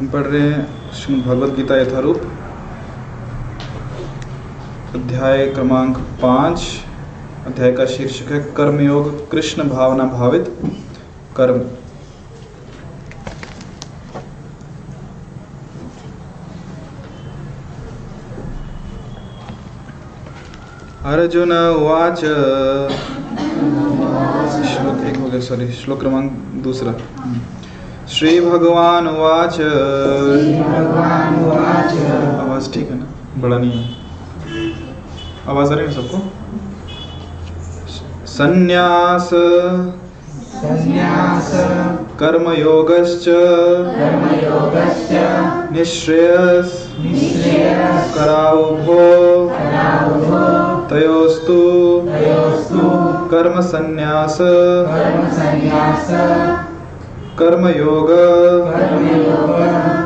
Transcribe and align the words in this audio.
हम 0.00 0.06
पढ़ 0.08 0.22
रहे 0.22 0.40
हैं 0.42 1.22
भगवद 1.22 1.54
गीता 1.54 1.76
यथारूप, 1.76 2.20
अध्याय 4.94 5.46
क्रमांक 5.46 5.98
पाँच, 6.22 6.62
अध्याय 7.46 7.72
का 7.72 7.86
शीर्षक 7.86 8.30
है, 8.32 8.40
कर्मयोग 8.56 9.30
कृष्ण 9.30 9.68
भावना 9.68 10.04
भावित 10.04 10.48
कर्म। 11.36 11.60
अर्जुन 21.04 21.52
उवाच। 21.52 22.20
श्लोक 24.66 25.06
एक 25.06 25.16
हो 25.16 25.30
गया 25.30 25.40
सॉरी 25.40 25.72
श्लोक 25.74 26.00
क्रमांक 26.00 26.32
दूसरा। 26.64 26.94
श्री 28.20 28.40
भगवान 28.40 29.08
उवाच। 29.08 29.60
आवाज़ 32.40 32.72
ठीक 32.72 32.90
है 32.90 32.98
ना? 32.98 33.06
बड़ा 33.38 33.58
नहीं 33.58 33.72
है। 33.72 33.90
आवाज़ 35.48 35.72
आ 35.72 35.76
रही 35.76 35.86
है 35.86 35.92
सबको? 35.92 36.18
संन्यास। 38.26 39.30
संन्यास। 40.52 41.50
कर्मयोगश्च। 42.20 43.24
कर्मयोगश्च। 43.98 45.12
निःश्रेयस। 45.72 46.88
तयोस्तु। 50.90 51.60
तयोस्तु। 52.10 52.80
कर्मसन्न्यास 53.28 54.38
कर्मसन्न्यास 54.40 56.10
कर्मयोग 57.42 58.08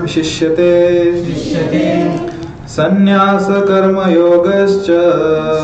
शिष्यते। 0.08 0.72
संन्यास 2.68 3.46
कर्मयोगश्च 3.68 4.86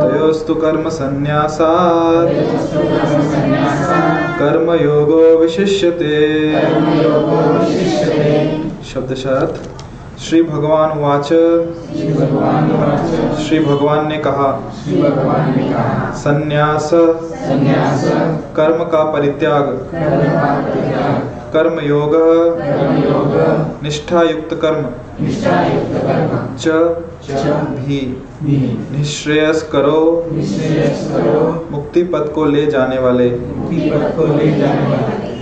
तयोस्तु 0.00 0.54
तयोस्तु 0.54 0.54
कर्मसन्न्यासात् 0.54 2.30
कर्मयोगो 4.40 5.22
विशिष्यते। 5.38 6.16
कर्मयोगो 6.52 7.38
विशिष्यते 7.58 8.32
शब्दशः 8.92 9.34
अर्थ 9.36 9.56
श्री 10.20 10.38
भगवान 10.42 10.90
वाच 11.00 11.28
श्री 13.42 13.58
भगवान 13.64 14.00
ने 14.08 14.18
कहा 14.26 14.50
संन्यास 16.16 16.90
कर्म 18.56 18.80
का 18.92 19.02
परित्याग। 19.12 19.66
कर्म 21.54 21.80
योग 21.80 22.12
निष्ठा 23.82 24.22
युक्त 24.22 24.54
कर्म 24.54 24.82
च 26.58 26.68
भी। 27.76 28.22
निःश्रेयस 28.92 29.68
करो 29.72 30.26
मुक्ति 31.70 32.02
पद 32.02 32.32
को 32.34 32.44
ले 32.44 32.66
जाने 32.66 32.98
वाले। 32.98 33.28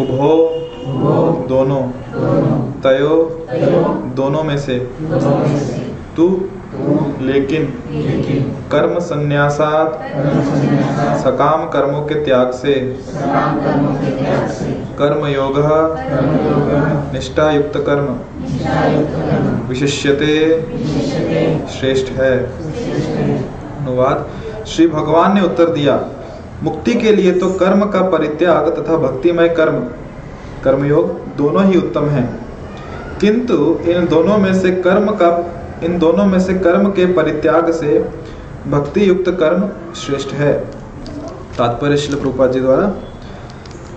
उभो। 0.02 0.30
दोनों। 1.48 1.82
तयो। 2.82 3.46
दोनों 4.16 4.42
में 4.42 4.58
से। 4.58 4.78
तू 6.16 6.40
लेकिन 7.22 7.62
लेकिन 7.92 8.42
कर्म 8.72 8.98
संन्यासात 8.98 9.94
सकाम 11.18 11.64
कर्मों 11.68 12.00
के 12.02 12.14
त्याग 12.14 12.50
से 12.50 12.72
के 12.74 14.10
त्याग 14.10 14.48
से 14.50 14.72
कर्म 14.98 15.26
योग 15.26 15.58
निष्ठा 17.12 17.50
युक्त 17.50 17.78
कर्म 17.88 18.06
विशिष्यते 19.68 20.34
विशिष्यते 20.68 21.42
श्रेष्ठ 21.70 22.12
है। 22.12 22.32
अनुवाद। 23.78 24.26
श्री 24.66 24.86
भगवान 24.86 25.34
ने 25.34 25.40
उत्तर 25.40 25.68
दिया 25.70 26.00
मुक्ति 26.62 26.94
के 26.94 27.12
लिए 27.12 27.32
तो 27.32 27.50
कर्म 27.50 27.84
का 27.84 28.00
परित्याग 28.08 28.68
तथा 28.68 28.96
भक्तिमय 28.96 29.48
कर्म 29.48 29.78
कर्मयोग 30.64 31.10
दोनों 31.36 31.64
ही 31.64 31.78
उत्तम 31.78 32.08
हैं। 32.08 32.28
किंतु 33.20 33.78
इन 33.86 34.06
दोनों 34.06 34.38
में 34.38 34.54
से 34.60 34.70
कर्म 34.70 35.10
का 35.10 35.30
इन 35.84 35.98
दोनों 35.98 36.24
में 36.24 36.40
से 36.40 36.54
कर्म 36.54 36.88
के 36.90 37.06
परित्याग 37.12 37.70
से 37.70 38.10
भक्ति 38.68 39.08
युक्त 39.08 39.30
कर्म 39.30 39.68
श्रेष्ठ 39.94 40.32
है। 40.32 40.52
तात्पर्य 41.58 41.96
शिल 41.96 42.16
प्रभुपाद 42.16 42.52
जी 42.52 42.60
द्वारा, 42.60 42.92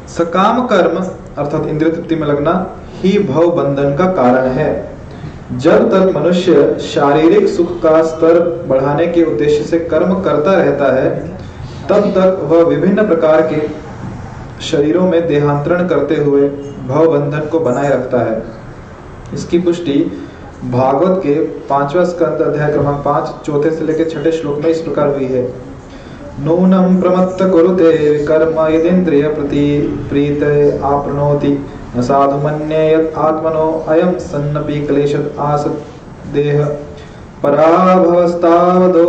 सकाम 0.07 0.67
कर्म, 0.67 0.97
अर्थात 1.37 1.67
इंद्रिय 1.67 1.91
तृप्ति 1.91 2.15
में 2.15 2.27
लगना, 2.27 2.75
ही 2.93 3.19
भव 3.19 3.51
बंधन 3.51 3.95
का 3.95 4.05
कारण 4.05 4.47
है। 4.47 4.91
जब 5.57 5.89
तक 5.89 6.15
मनुष्य 6.15 6.79
शारीरिक 6.79 7.47
सुख 7.47 7.81
का 7.81 8.03
स्तर 8.03 8.65
बढ़ाने 8.67 9.07
के 9.07 9.23
उद्देश्य 9.23 9.63
से 9.63 9.79
कर्म 9.79 10.21
करता 10.21 10.53
रहता 10.53 10.95
है, 10.95 11.27
तब 11.89 12.11
तक 12.11 12.39
वह 12.43 12.63
विभिन्न 12.63 13.07
प्रकार 13.07 13.41
के 13.41 13.61
शरीरों 14.63 15.07
में 15.07 15.27
देहांतरण 15.27 15.87
करते 15.87 16.15
हुए 16.15 16.49
भव 16.87 17.19
बंधन 17.19 17.39
को 17.39 17.59
बनाए 17.59 17.89
रखता 17.89 18.19
है। 18.19 18.43
इसकी 19.33 19.59
पुष्टि 19.59 20.27
भागवत 20.61 21.19
के 21.19 21.33
पांचवा 21.69 22.03
स्कंद 22.03 22.41
अध्याय 22.41 22.71
क्रमांक 22.71 22.97
पाँच 23.05 23.29
चौथे 23.45 23.69
से 23.71 23.85
लेकर 23.85 24.09
छठे 24.09 24.31
श्लोक 24.31 24.57
में 24.57 24.69
इस 24.69 24.81
प्रकार 24.81 25.07
हुई 25.07 25.25
है। 25.25 25.41
नूनं 26.39 26.99
प्रमत्त 27.01 27.43
कुरुते 27.43 27.93
कर्म 28.25 28.59
यदिन्द्रिय 28.67 29.23
प्रति 29.27 29.63
प्रीत 30.09 30.43
आपनोति। 30.83 31.53
न 31.97 32.01
साधु 32.01 32.37
मन्ये 32.37 32.83
यत् 32.93 33.17
आत्मनो 33.19 33.63
अयं 33.87 34.11
सन्नपि 34.19 34.79
क्लेशद 34.81 35.31
आसत् 35.39 35.79
देह। 36.33 36.63
पराभवस्तावदो 37.43 39.07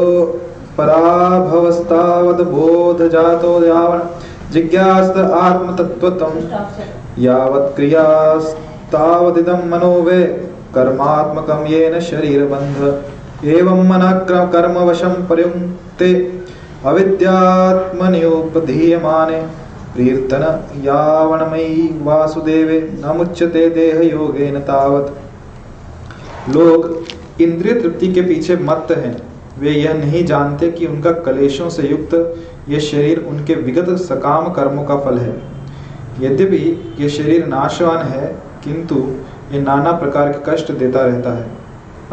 पराभवस्तावद 0.79 2.41
बोध 2.47 3.03
जातो 3.09 3.53
यावन् 3.65 4.53
जिज्ञास्त 4.53 5.19
आत्मतत्त्वतं 5.19 6.41
यावत् 7.19 7.75
क्रियास्तावदिदं 7.77 9.69
मनो 9.71 9.93
वे। 10.03 10.23
कर्मात्मकं 10.75 11.67
येन 11.67 12.01
शरीरबन्ध। 12.01 13.03
एवं 13.45 13.89
मनः 13.89 14.13
क्रम- 14.13 14.53
कर्मवशं 14.53 15.09
प्रयुङ्क्ते 15.09 16.33
अविद्यात्मन्युपधीयमाने 16.85 19.47
प्रीर्तन 19.95 20.69
यावनमयी 20.85 22.01
वासुदेवे, 22.03 23.03
न 23.07 23.17
मुच्यते 23.17 23.71
देह 23.71 24.13
योगेन 24.13 24.59
तावत्। 24.59 25.23
लोग 26.57 27.05
इंद्रिय 27.41 27.81
तृप्ति 27.81 28.13
के 28.13 28.21
पीछे 28.21 28.57
मत 28.57 28.87
हैं। 28.91 29.23
वे 29.61 29.71
यह 29.71 29.95
नहीं 29.95 30.25
जानते 30.25 30.71
कि 30.71 30.87
उनका 30.87 31.13
कलेशों 31.13 31.69
से 31.69 31.83
युक्त 31.83 32.37
यह 32.69 32.79
शरीर 32.79 33.27
उनके 33.29 33.55
विगत 33.55 33.91
सकाम 33.91 34.53
कर्मों 34.53 34.85
का 34.85 34.97
फल 34.97 35.19
है। 35.19 35.43
यद्यपि 36.21 36.95
यह 37.01 37.09
शरीर 37.09 37.47
नाशवान 37.47 37.97
है, 37.97 38.37
किंतु 38.65 39.13
ये 39.53 39.61
नाना 39.61 39.93
प्रकार 39.93 40.33
के 40.33 40.53
कष्ट 40.53 40.73
देता 40.73 41.01
रहता 41.01 41.33
है। 41.33 41.51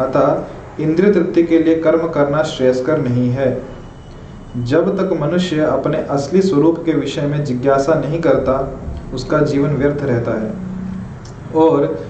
अतः 0.00 0.42
इंद्रिय 0.82 1.12
तृप्ति 1.12 1.42
के 1.42 1.58
लिए 1.58 1.74
कर्म 1.74 2.08
करना 2.08 2.42
श्रेयस्कर 2.42 2.98
नहीं 2.98 3.30
है। 3.30 3.62
जब 4.62 4.96
तक 4.96 5.20
मनुष्य 5.20 5.60
अपने 5.60 5.98
असली 5.98 6.42
स्वरूप 6.42 6.82
के 6.86 6.92
विषय 6.92 7.22
में 7.22 7.44
जिज्ञासा 7.44 7.94
नहीं 7.94 8.20
करता, 8.20 8.80
उसका 9.14 9.38
जीवन 9.38 9.70
व्यर्थ 9.70 10.02
रहता 10.02 10.40
है। 10.40 10.52
और 11.56 12.00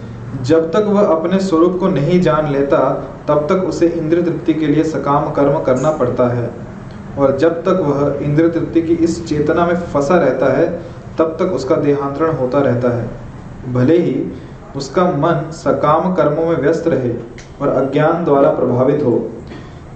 जब 0.42 0.70
तक 0.70 0.84
वह 0.88 1.06
अपने 1.06 1.38
स्वरूप 1.38 1.76
को 1.80 1.88
नहीं 1.88 2.20
जान 2.20 2.52
लेता, 2.52 3.08
तब 3.28 3.46
तक 3.48 3.56
उसे 3.56 3.86
इंद्र 3.86 4.22
तृप्ति 4.22 4.54
के 4.54 4.66
लिए 4.66 4.84
सकाम 4.84 5.30
कर्म 5.30 5.62
करना 5.62 5.90
पड़ता 5.90 6.28
है। 6.28 6.50
और 7.18 7.38
जब 7.38 7.62
तक 7.62 7.68
वह 7.68 8.24
इंद्र 8.24 8.48
तृप्ति 8.48 8.82
की 8.82 8.94
इस 8.94 9.26
चेतना 9.26 9.66
में 9.66 9.74
फंसा 9.74 10.16
रहता 10.16 10.58
है, 10.58 10.82
तब 11.18 11.36
तक 11.38 11.46
उसका 11.46 11.76
देहांतरण 11.76 12.30
होता 12.30 12.58
रहता 12.58 12.96
है। 12.96 13.10
भले 13.72 13.98
ही 13.98 14.32
उसका 14.76 15.04
मन 15.04 15.50
सकाम 15.50 16.14
कर्मों 16.14 16.46
में 16.46 16.56
व्यस्त 16.56 16.84
रहे 16.86 17.10
और 17.62 17.68
अज्ञान 17.68 18.24
द्वारा 18.24 18.50
प्रभावित 18.50 19.02
हो। 19.02 19.30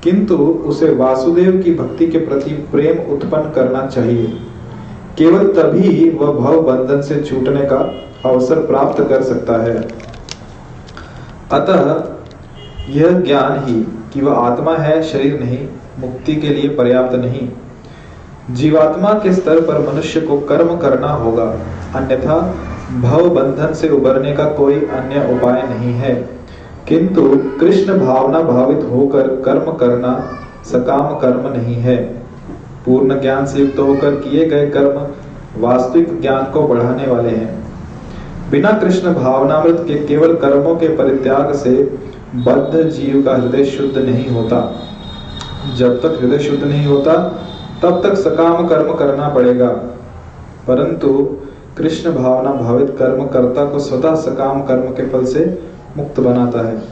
किंतु 0.03 0.37
उसे 0.37 0.95
वासुदेव 0.95 1.63
की 1.65 1.75
भक्ति 1.75 2.07
के 2.07 2.19
प्रति 2.19 2.51
प्रेम 2.51 3.13
उत्पन्न 3.13 3.51
करना 3.51 3.87
चाहिए। 3.87 4.27
केवल 5.19 5.47
तभी 5.47 6.11
वह 6.11 6.33
भव 6.33 6.63
बंधन 6.63 7.03
से 7.03 7.23
छूटने 7.23 7.61
का 7.61 8.05
अवसर 8.31 8.57
प्राप्त 8.57 9.03
कर 9.09 9.23
सकता 9.23 9.53
है। 9.53 9.89
अतः 11.53 12.05
यह 12.89 13.21
ज्ञान 13.21 13.65
ही 13.65 13.83
कि 14.15 14.21
वह 14.21 14.35
आत्मा 14.35 14.77
है, 14.77 15.03
शरीर 15.03 15.41
नहीं, 15.41 15.69
मुक्ति 15.99 16.37
के 16.37 16.49
लिए 16.49 16.69
पर्याप्त 16.69 17.15
नहीं। 17.15 17.49
जीवात्मा 18.51 19.13
के 19.13 19.33
स्तर 19.33 19.61
पर 19.61 19.93
मनुष्य 19.93 20.21
को 20.21 20.39
कर्म 20.39 20.77
करना 20.77 21.09
होगा, 21.09 21.59
अन्यथा 21.95 22.55
भव 22.93 23.31
बंधन 23.31 23.75
से 23.75 23.89
उबरने 23.89 24.33
का 24.33 24.45
कोई 24.45 24.75
अन्य 24.75 25.37
उपाय 25.37 25.63
नहीं 25.63 25.93
है। 25.93 26.29
किंतु 26.89 27.43
कृष्ण 27.61 28.07
भावना 28.07 28.41
भावित 28.41 28.81
होकर 28.93 29.29
कर्म 29.29 29.73
करना 29.73 30.39
सकाम 30.65 31.19
कर्म 31.19 31.61
नहीं 31.61 31.75
है। 31.75 31.97
पूर्ण 32.87 33.21
ज्ञान 33.21 33.47
से 33.47 33.59
युक्त 33.59 33.79
होकर 33.79 34.11
किए 34.15 34.47
गए 34.47 34.67
कर्म 34.67 35.07
वास्तविक 35.63 36.21
ज्ञान 36.21 36.45
को 36.45 36.69
बढ़ाने 36.69 37.07
वाले 37.07 37.31
हैं। 37.31 37.65
बिना 38.51 38.71
कृष्ण 38.71 39.15
भावनामृत 39.15 39.85
के 39.89 39.95
केवल 39.95 40.35
कर्मों 40.35 40.77
के 40.77 40.89
परित्याग 40.89 41.53
से 41.53 41.99
बद्ध 42.35 42.83
जीव 42.83 43.23
का 43.23 43.37
हृदय 43.37 43.65
शुद्ध 43.65 43.99
नहीं 43.99 44.29
होता। 44.31 44.81
जब 45.77 46.01
तक 46.01 46.19
हृदय 46.21 46.39
शुद्ध 46.39 46.65
नहीं 46.65 46.87
होता, 46.87 47.43
तब 47.83 48.03
तक 48.03 48.15
सकाम 48.15 48.69
कर्म 48.69 48.93
करना 48.93 49.29
पड़ेगा। 49.29 49.69
परंतु 50.69 51.37
कृष्ण 51.79 52.13
भावना 52.13 52.51
भावित 52.53 52.91
कर्म 52.99 53.25
कर्ता 53.27 53.65
को 53.65 53.79
स्वतः 53.79 54.15
सकाम 54.15 54.63
कर्म 54.63 54.91
के 54.91 55.07
फल 55.09 55.25
से 55.25 55.45
मुक्त 55.97 56.21
बनाता 56.21 56.67
है, 56.69 56.83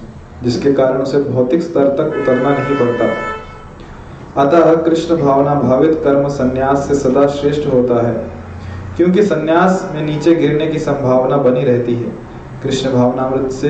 जिसके 0.43 0.73
कारण 0.73 1.03
उसे 1.03 1.19
भौतिक 1.23 1.63
स्तर 1.63 1.89
तक 1.89 2.17
उतरना 2.23 2.51
नहीं 2.51 2.77
पड़ता। 2.77 3.07
अतः 4.43 4.75
कृष्ण 4.83 5.17
भावना 5.17 5.55
भावित 5.55 6.01
कर्म 6.05 6.29
संन्यास 6.29 6.87
से 6.89 6.95
सदा 6.95 7.27
श्रेष्ठ 7.27 7.67
होता 7.67 8.07
है, 8.09 8.15
क्योंकि 8.97 9.23
संन्यास 9.23 9.91
में 9.95 10.03
नीचे 10.03 10.35
गिरने 10.35 10.67
की 10.67 10.79
संभावना 10.79 11.37
बनी 11.37 11.65
रहती 11.65 11.95
है। 11.95 12.11
कृष्ण 12.63 12.93
भावनामृत 12.93 13.51
से 13.51 13.69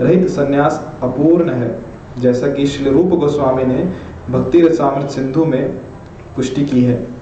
रहित 0.00 0.28
संन्यास 0.28 0.80
अपूर्ण 1.02 1.50
है, 1.50 1.78
जैसा 2.18 2.52
कि 2.52 2.66
श्री 2.66 2.90
रूप 2.90 3.18
गोस्वामी 3.20 3.64
ने 3.64 3.88
भक्ति 4.30 4.60
रसामृत 4.60 5.10
सिंधु 5.10 5.44
में 5.44 5.80
पुष्टि 6.36 6.64
की 6.64 6.84
है। 6.84 7.19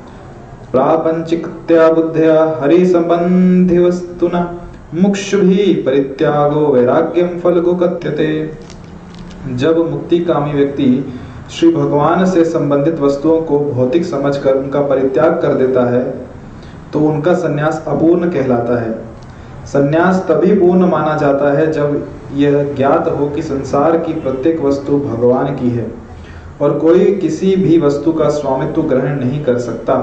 प्रापंचिकत्या 0.72 1.90
बुद्ध्या 1.92 2.34
हरि 2.60 2.84
संबंधि 2.86 3.78
वस्तुना 3.78 4.40
मुक्षु 4.94 5.38
भी 5.38 5.72
परित्यागो 5.86 6.66
वैराग्यम 6.66 7.38
फल 7.40 7.60
कथ्यते 7.80 8.28
जब 9.54 9.78
मुक्ति 9.90 10.18
कामी 10.24 10.52
व्यक्ति 10.52 10.88
श्री 11.50 11.70
भगवान 11.72 12.24
से 12.26 12.44
संबंधित 12.44 13.00
वस्तुओं 13.00 13.40
को 13.42 13.58
भौतिक 13.60 14.04
समझकर 14.04 14.56
उनका 14.56 14.80
परित्याग 14.82 15.40
कर 15.42 15.54
देता 15.54 15.84
है 15.90 16.04
तो 16.92 17.00
उनका 17.00 17.34
सन्यास 17.34 17.82
अपूर्ण 17.88 18.30
कहलाता 18.30 18.80
है। 18.82 18.92
सन्यास 19.66 20.24
तभी 20.28 20.54
पूर्ण 20.60 20.86
माना 20.86 21.16
जाता 21.16 21.56
है 21.58 21.70
जब 21.72 22.06
यह 22.34 22.74
ज्ञात 22.76 23.08
हो 23.18 23.28
कि 23.28 23.42
संसार 23.42 23.98
की 23.98 24.20
प्रत्येक 24.20 24.60
वस्तु 24.60 24.98
भगवान 25.00 25.54
की 25.56 25.70
है 25.70 25.90
और 26.60 26.78
कोई 26.78 27.12
किसी 27.16 27.56
भी 27.56 27.78
वस्तु 27.78 28.12
का 28.12 28.28
स्वामित्व 28.30 28.82
ग्रहण 28.82 29.18
नहीं 29.20 29.44
कर 29.44 29.58
सकता। 29.58 30.00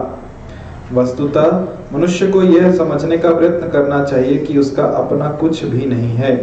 वस्तुतः 0.93 1.67
मनुष्य 1.93 2.27
को 2.27 2.43
यह 2.43 2.75
समझने 2.75 3.17
का 3.17 3.33
प्रयत्न 3.33 3.69
करना 3.69 4.03
चाहिए 4.03 4.37
कि 4.37 4.57
उसका 4.57 4.83
अपना 4.83 5.29
कुछ 5.29 5.63
भी 5.63 5.85
नहीं 5.85 6.09
है। 6.09 6.35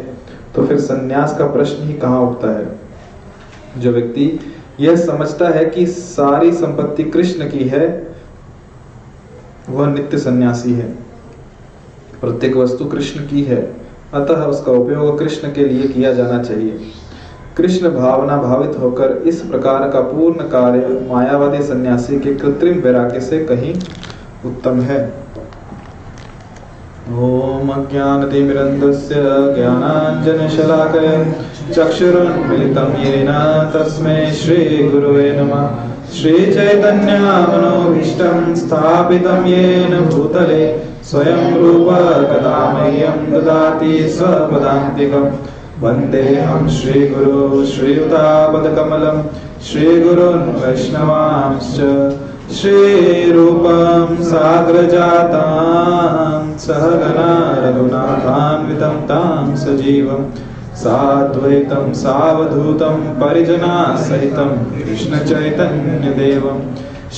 तो 0.55 0.67
फिर 0.67 0.81
सन्यास 0.81 1.39
का 1.39 1.47
प्रश्न 1.47 1.87
ही 1.87 1.94
कहाँ 1.94 2.21
उठता 2.21 2.59
है? 2.59 2.79
जो 3.79 3.91
व्यक्ति 3.91 4.41
यह 4.81 4.97
समझता 4.97 5.49
है 5.49 5.65
कि 5.65 5.87
सारी 5.87 6.53
संपत्ति 6.53 7.05
कृष्ण 7.05 7.50
की 7.50 7.65
है, 7.65 8.15
वह 9.71 9.87
नित्य 9.87 10.19
सन्यासी 10.19 10.73
है। 10.73 10.93
प्रत्येक 12.21 12.56
वस्तु 12.56 12.85
कृष्ण 12.85 13.21
की 13.21 13.43
है, 13.43 13.77
अतः 14.15 14.35
उसका 14.35 14.73
उपयोग 14.73 15.19
कृष्ण 15.19 15.53
के 15.53 15.65
लिए 15.65 15.89
किया 15.89 16.12
जाना 16.12 16.43
चाहिए। 16.43 16.81
कृष्ण 17.56 17.91
भावना 17.91 18.37
भावित 18.37 18.79
होकर 18.81 19.23
इस 19.27 19.41
प्रकार 19.41 19.91
का 19.91 20.00
पूर्ण 20.00 20.35
कार्य 20.35 21.09
मायावादी 21.12 21.62
सन्यासी 21.62 22.19
के 22.19 22.35
कृत्रिम 22.35 22.79
वैराग्य 22.79 23.21
से 23.21 23.44
कहीं 23.44 23.75
उत्तम 24.44 24.81
है। 24.81 25.12
ॐ 27.09 27.71
चक्षुरुन्मिलितं 31.75 32.91
येन 33.03 33.31
तस्मै 33.75 34.33
श्रीगुरुवे 34.33 35.41
नमः। 35.41 35.69
श्रीचैतन्यमनोभीष्टं 36.12 38.55
स्थापितं 38.55 39.47
येन 39.47 40.00
भूतले 40.00 40.83
स्वयं 41.05 41.59
रूप 41.59 41.89
कदा 42.31 42.59
ददाति 43.33 44.09
स्वपदान्तिकम् 44.09 45.31
वन्देऽहं 45.83 46.69
श्रीगुरु, 46.69 47.67
श्रीयुतापदकमलं, 47.67 49.23
श्रीगुरुन् 49.62 50.62
वैष्णवांश्च। 50.62 51.79
श्रीरूपं 52.57 54.17
साग्रजातां 54.31 55.45
सहगना 56.65 57.29
रघुनाथान्वितं 57.65 58.97
तां 59.11 59.45
सजीवं 59.57 60.25
साद्वैतं 60.83 61.87
सावधूतं 62.01 62.99
परिजनासहितं 63.21 64.51
कृष्णचैतन्यदेवं 64.75 66.59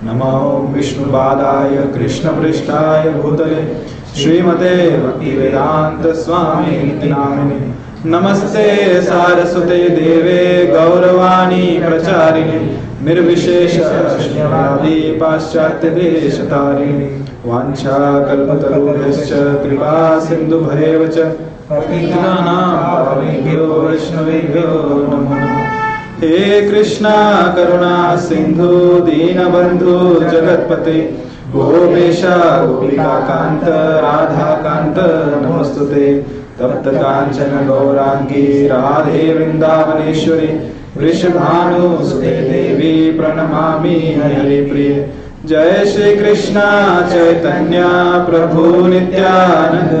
नमो 0.04 0.36
विष्णुपादाय 0.74 1.74
कृष्णपृष्ठाय 1.94 3.02
भूतले 3.12 3.62
श्रीमते 4.22 4.90
भक्तिवेदांत 4.90 6.14
स्वामी 6.14 7.08
नामिने। 7.08 7.60
नमस्ते 8.10 9.02
सारस्वते 9.02 9.88
देवे 9.88 10.66
गौरवाणी 10.66 11.82
प्रचारिणे। 11.88 12.78
निर्विशेष 13.04 13.72
शून्यवादी 13.72 15.10
पाश्चात्य 15.10 15.88
देशतारिणी 15.88 17.24
वाञ्छा 17.46 18.20
कल्पतरुभ्यश्च 18.20 19.32
कृपा 19.32 20.20
सिन्धुभैव 20.20 21.06
च। 21.06 21.18
पतितानां 21.70 23.04
वैष्णवेभ्यो 23.86 24.68
नमो। 25.10 25.64
हे 26.20 26.68
कृष्णा, 26.70 27.42
करुणा, 27.56 28.16
सिन्धु, 28.16 29.00
दीनबन्धु, 29.00 30.20
जगत्पते। 30.30 31.30
गोपेशा 31.50 32.66
गोपिकान्त 32.66 33.64
राधाकान्त 34.02 34.98
नमस्तुते 35.42 36.14
तप्त 36.58 36.88
काञ्चन 36.88 37.66
गौराङ्गी 37.68 38.66
राधे 38.66 39.22
वृन्दावनेश्वरी 39.34 40.46
वृषभानुसुते 40.96 42.26
देवी 42.26 43.18
प्रणमामि, 43.18 43.94
हरिप्रिय। 44.24 45.08
जय 45.46 45.84
श्री 45.86 46.16
कृष्ण 46.16 46.60
चैतन्य 47.10 47.82
प्रभु 48.30 48.86
नित्यानंद 48.86 49.94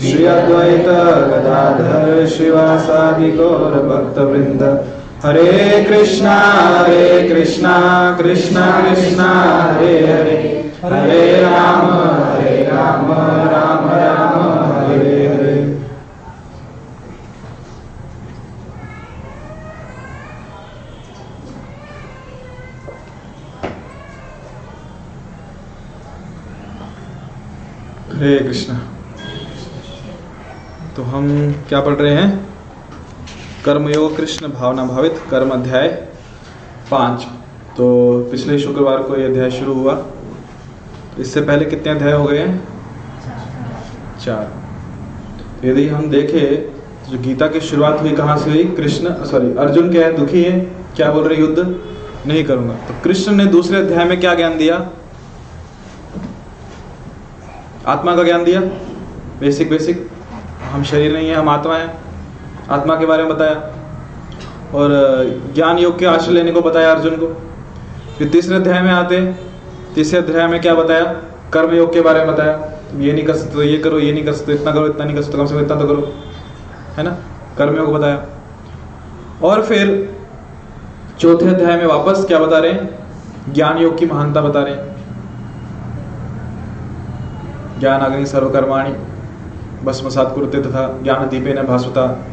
श्री 0.00 0.24
अद्वैत 0.26 0.88
गदाधर 1.30 2.26
श्रीवासादि 2.26 3.30
गौर 3.30 3.78
भक्त 3.88 4.18
वृंद 4.18 4.84
हरे 5.24 5.86
कृष्णा 5.88 6.36
हरे 6.78 7.28
कृष्णा 7.28 7.74
कृष्णा 8.22 8.66
कृष्णा, 8.82 9.30
हरे 9.72 9.98
हरे। 9.98 10.63
हरे 10.84 11.40
राम 11.40 11.80
हरे 12.24 12.64
राम 12.64 13.12
राम 13.12 13.88
राम, 13.88 14.40
हरे 14.74 15.28
हरे। 15.28 15.54
हरे 28.16 28.38
कृष्णा। 28.38 28.80
तो 30.96 31.02
हम 31.02 31.52
क्या 31.68 31.80
पढ़ 31.80 31.94
रहे 31.94 32.14
हैं? 32.14 32.46
कर्मयोग 33.64 34.16
कृष्ण 34.16 34.48
भावना 34.48 34.84
भावित, 34.84 35.22
कर्म 35.30 35.50
अध्याय 35.50 35.88
पाँच। 36.90 37.26
तो 37.76 37.86
पिछले 38.30 38.58
शुक्रवार 38.58 39.02
को 39.02 39.16
ये 39.16 39.26
अध्याय 39.26 39.50
शुरू 39.50 39.74
हुआ। 39.74 40.04
इससे 41.18 41.40
पहले 41.40 41.64
कितने 41.64 41.92
अध्याय 41.92 42.12
हो 42.12 42.24
गए 42.24 42.38
हैं? 42.38 42.68
चार। 44.24 44.52
तो 45.62 45.68
यदि 45.68 45.88
हम 45.88 46.10
देखें 46.10 46.74
तो 47.04 47.12
जो 47.12 47.18
गीता 47.18 47.46
की 47.46 47.60
शुरुआत 47.60 48.00
हुई 48.00 48.10
कहाँ 48.10 48.38
से 48.38 48.50
हुई? 48.50 48.64
कृष्ण 48.64 49.24
सॉरी 49.24 49.54
अर्जुन 49.54 49.92
क्या 49.92 50.06
है 50.06 50.16
दुखी 50.16 50.42
है। 50.42 50.60
क्या 50.96 51.12
बोल 51.12 51.28
रहे 51.28 51.38
युद्ध? 51.38 51.80
नहीं 52.26 52.44
करूँगा। 52.44 52.74
तो 52.74 52.94
कृष्ण 53.04 53.32
ने 53.32 53.46
दूसरे 53.46 53.78
अध्याय 53.78 54.04
में 54.04 54.20
क्या 54.20 54.34
ज्ञान 54.34 54.58
दिया? 54.58 54.90
आत्मा 57.86 58.16
का 58.16 58.22
ज्ञान 58.22 58.44
दिया? 58.44 58.60
बेसिक 59.40 59.70
बेसिक 59.70 60.10
हम 60.70 60.84
शरीर 60.84 61.12
नहीं 61.12 61.28
है, 61.28 61.34
हम 61.34 61.48
आत्मा 61.48 61.76
है। 61.76 61.94
आत्मा 62.70 62.96
के 62.96 63.06
बारे 63.06 63.24
में 63.24 63.36
बताया। 63.36 63.54
और 64.74 64.90
ज्ञान 65.54 65.78
योग 65.78 65.98
के 65.98 66.06
आश्रय 66.06 66.34
लेने 66.34 66.50
को 66.50 66.60
बताया 66.60 66.90
अर्जुन 66.90 67.16
को। 67.16 67.26
फिर 68.18 68.28
तीसरे 68.28 68.56
अध्याय 68.56 68.82
में 68.82 68.92
आते। 68.92 69.34
तीसरे 69.94 70.18
अध्याय 70.18 70.46
में 70.46 70.60
क्या 70.60 70.74
बताया? 70.74 71.04
कर्म 71.52 71.74
योग 71.74 71.92
के 71.92 72.00
बारे 72.00 72.24
में 72.24 72.34
बताया। 72.34 72.56
तुम 72.56 73.02
ये 73.02 73.12
नहीं 73.12 73.24
कर 73.24 73.34
सकते 73.34 73.54
तो 73.54 73.62
ये 73.62 73.78
करो, 73.78 73.98
ये 73.98 74.12
नहीं 74.12 74.24
कर 74.24 74.32
सकते, 74.32 74.52
इतना 74.52 74.72
करो, 74.72 74.86
इतना 74.86 75.04
नहीं 75.04 75.16
कर 75.16 75.22
सकते, 75.22 75.38
कम 75.38 75.46
से 75.46 75.54
कम 75.54 75.60
इतना 75.60 75.80
तो 75.80 75.86
करो। 75.86 76.14
है 76.96 77.02
ना? 77.02 77.16
कर्म 77.58 77.76
योग 77.76 77.94
बताया। 77.94 78.26
और 79.42 79.62
फिर 79.62 80.16
चौथे 81.18 81.48
अध्याय 81.48 81.76
में 81.76 81.86
वापस 81.86 82.24
क्या 82.24 82.38
बता 82.38 82.58
रहे 82.58 82.72
हैं? 82.72 82.98
ज्ञान 83.52 83.78
योग 83.78 83.98
की 83.98 84.06
महानता 84.06 84.40
बता 84.40 84.62
रहे 84.62 84.74
हैं। 84.74 84.94
ज्ञान 87.80 88.00
अग्नि 88.00 88.26
सर्वकर्माणी, 88.26 88.94
भस्मसात 89.84 90.34
कुरुते 90.34 90.62
तथा 90.62 90.98
ज्ञान 91.02 91.28
दीपे 91.28 91.52
न 91.52 91.62
भास्वता 91.62 92.24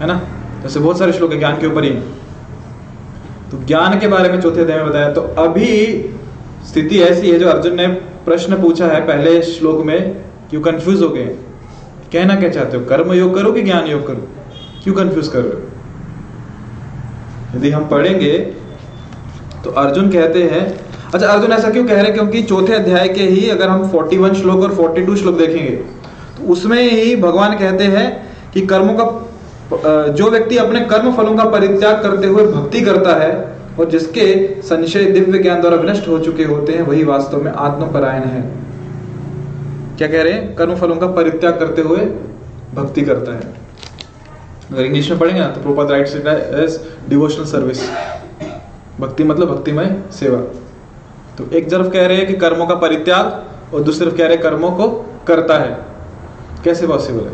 है 0.00 0.06
ना? 0.06 0.20
जैसे 0.62 0.80
बहुत 0.80 0.98
सारे 0.98 1.12
श्लोक 1.12 1.32
है 1.32 1.38
ज्ञान 1.38 1.58
के 1.58 1.66
ऊपर 1.66 1.84
ही। 1.84 1.90
तो 3.50 3.64
ज्ञान 3.64 3.98
के 3.98 4.08
बारे 4.08 4.28
में 4.28 4.40
चौथे 4.40 4.60
अध्याय 4.60 4.78
में 4.78 4.88
बताया 4.88 5.12
तो 5.12 5.20
अभी 5.20 5.86
स्थिति 6.68 6.98
ऐसी 7.02 7.30
है 7.30 7.38
जो 7.38 7.48
अर्जुन 7.48 7.74
ने 7.76 7.86
प्रश्न 8.24 8.60
पूछा 8.62 8.86
है 8.86 9.00
पहले 9.06 9.40
श्लोक 9.42 9.84
में, 9.84 10.22
क्यों 10.50 10.60
कंफ्यूज 10.62 11.02
हो 11.02 11.08
गए 11.08 11.24
कहना 12.12 12.34
क्या 12.36 12.48
चाहते 12.50 12.76
हो? 12.76 12.84
कर्म 12.84 13.12
योग 13.12 13.34
करो 13.34 13.52
कि 13.52 13.62
ज्ञान 13.62 13.86
योग 13.86 14.06
करो? 14.06 14.26
क्यों 14.84 14.94
कंफ्यूज 14.94 15.28
कर 15.28 15.42
रहे 15.42 15.52
हो? 15.52 15.60
यदि 17.56 17.70
हम 17.70 17.86
पढ़ेंगे 17.88 18.38
तो 19.64 19.70
अर्जुन 19.70 20.10
कहते 20.10 20.42
हैं 20.44 20.66
अच्छा 21.14 21.26
अर्जुन 21.26 21.52
ऐसा 21.52 21.70
क्यों 21.70 21.84
कह 21.86 21.94
रहे 21.94 22.04
हैं? 22.04 22.12
क्योंकि 22.14 22.42
चौथे 22.42 22.74
अध्याय 22.74 23.08
के 23.08 23.22
ही 23.22 23.48
अगर 23.50 23.68
हम 23.68 23.90
41 23.90 24.34
श्लोक 24.34 24.62
और 24.62 24.74
42 24.74 25.16
श्लोक 25.16 25.38
देखेंगे 25.38 25.70
तो 25.70 26.52
उसमें 26.52 26.82
ही 26.82 27.16
भगवान 27.16 27.58
कहते 27.58 27.84
हैं 27.86 28.06
कि 28.52 28.60
कर्मों 28.66 28.94
का 28.94 29.04
जो 30.10 30.30
व्यक्ति 30.30 30.56
अपने 30.56 30.80
कर्म 30.86 31.12
फलों 31.16 31.36
का 31.36 31.44
परित्याग 31.50 32.02
करते 32.02 32.26
हुए 32.26 32.44
भक्ति 32.46 32.80
करता 32.80 33.14
है 33.14 33.32
और 33.80 33.90
जिसके 33.90 34.62
संशय 34.62 35.04
दिव्य 35.04 35.38
ज्ञान 35.38 35.60
द्वारा 35.60 35.76
विनष्ट 35.76 36.08
हो 36.08 36.18
चुके 36.18 36.44
होते 36.44 36.72
हैं, 36.72 36.82
वही 36.82 37.04
वास्तव 37.04 37.42
में 37.42 37.50
आत्मपरायण 37.52 38.22
है। 38.22 38.42
क्या 39.98 40.08
कह 40.08 40.22
रहे 40.22 40.32
हैं? 40.32 40.54
कर्म 40.56 40.74
फलों 40.74 40.96
का 40.96 41.06
परित्याग 41.06 41.58
करते 41.58 41.82
हुए 41.82 42.04
भक्ति 42.74 43.02
करता 43.02 43.32
है। 43.32 43.52
अगर 44.72 44.82
इंग्लिश 44.82 45.10
में 45.10 45.18
पढ़ेंगे 45.18 45.40
ना 45.40 45.46
तो 45.46 45.60
Prabhupada 45.60 45.90
writes 45.90 46.16
it 46.16 46.26
as 46.26 46.80
devotional 47.08 47.44
service 47.44 47.82
भक्ति 49.00 49.24
मतलब 49.24 49.54
भक्तिमय 49.54 49.96
सेवा। 50.12 50.40
तो 51.38 51.50
एक 51.56 51.70
तरफ़ 51.70 51.88
कह 51.88 52.06
रहे 52.06 52.16
हैं 52.16 52.26
कि 52.26 52.34
कर्मों 52.34 52.66
का 52.66 52.74
परित्याग, 52.74 53.74
और 53.74 53.80
दूसरी 53.80 54.04
तरफ़ 54.06 54.16
कह 54.16 54.24
रहे 54.24 54.34
हैं 54.34 54.42
कर्मों 54.42 54.70
को 54.70 54.88
करता 55.26 55.58
है। 55.58 55.78
कैसे 56.64 56.86
पॉसिबल 56.86 57.20
है? 57.20 57.32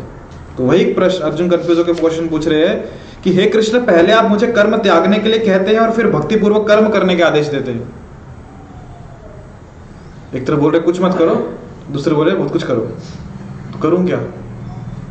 तो 0.57 0.63
वही 0.63 0.85
प्रश्न 0.93 1.23
अर्जुन 1.23 1.49
कंफ्यूज 1.49 1.77
होकर 1.77 1.93
क्वेश्चन 1.93 2.27
पूछ 2.27 2.47
रहे 2.47 2.67
हैं 2.67 3.06
कि 3.23 3.33
हे 3.33 3.45
कृष्ण 3.45 3.79
पहले 3.85 4.13
आप 4.13 4.29
मुझे 4.29 4.47
कर्म 4.47 4.77
त्यागने 4.77 5.19
के 5.19 5.29
लिए 5.29 5.39
कहते 5.39 5.71
हैं 5.71 5.79
और 5.79 5.91
फिर 5.91 6.07
भक्ति 6.07 6.35
पूर्वक 6.35 6.67
कर्म 6.67 6.89
करने 6.89 7.15
के 7.15 7.23
आदेश 7.23 7.47
देते 7.47 7.71
हैं। 7.71 7.93
एक 10.35 10.47
तरफ़ 10.47 10.59
बोल 10.59 10.71
रहे 10.71 10.81
कुछ 10.81 11.01
मत 11.01 11.17
करो। 11.17 11.35
दूसरे 11.91 12.15
बोल 12.15 12.25
रहे 12.25 12.35
बहुत 12.35 12.51
कुछ 12.51 12.63
करो। 12.63 12.81
तो 13.73 13.79
करूँ 13.79 14.05
क्या? 14.05 14.17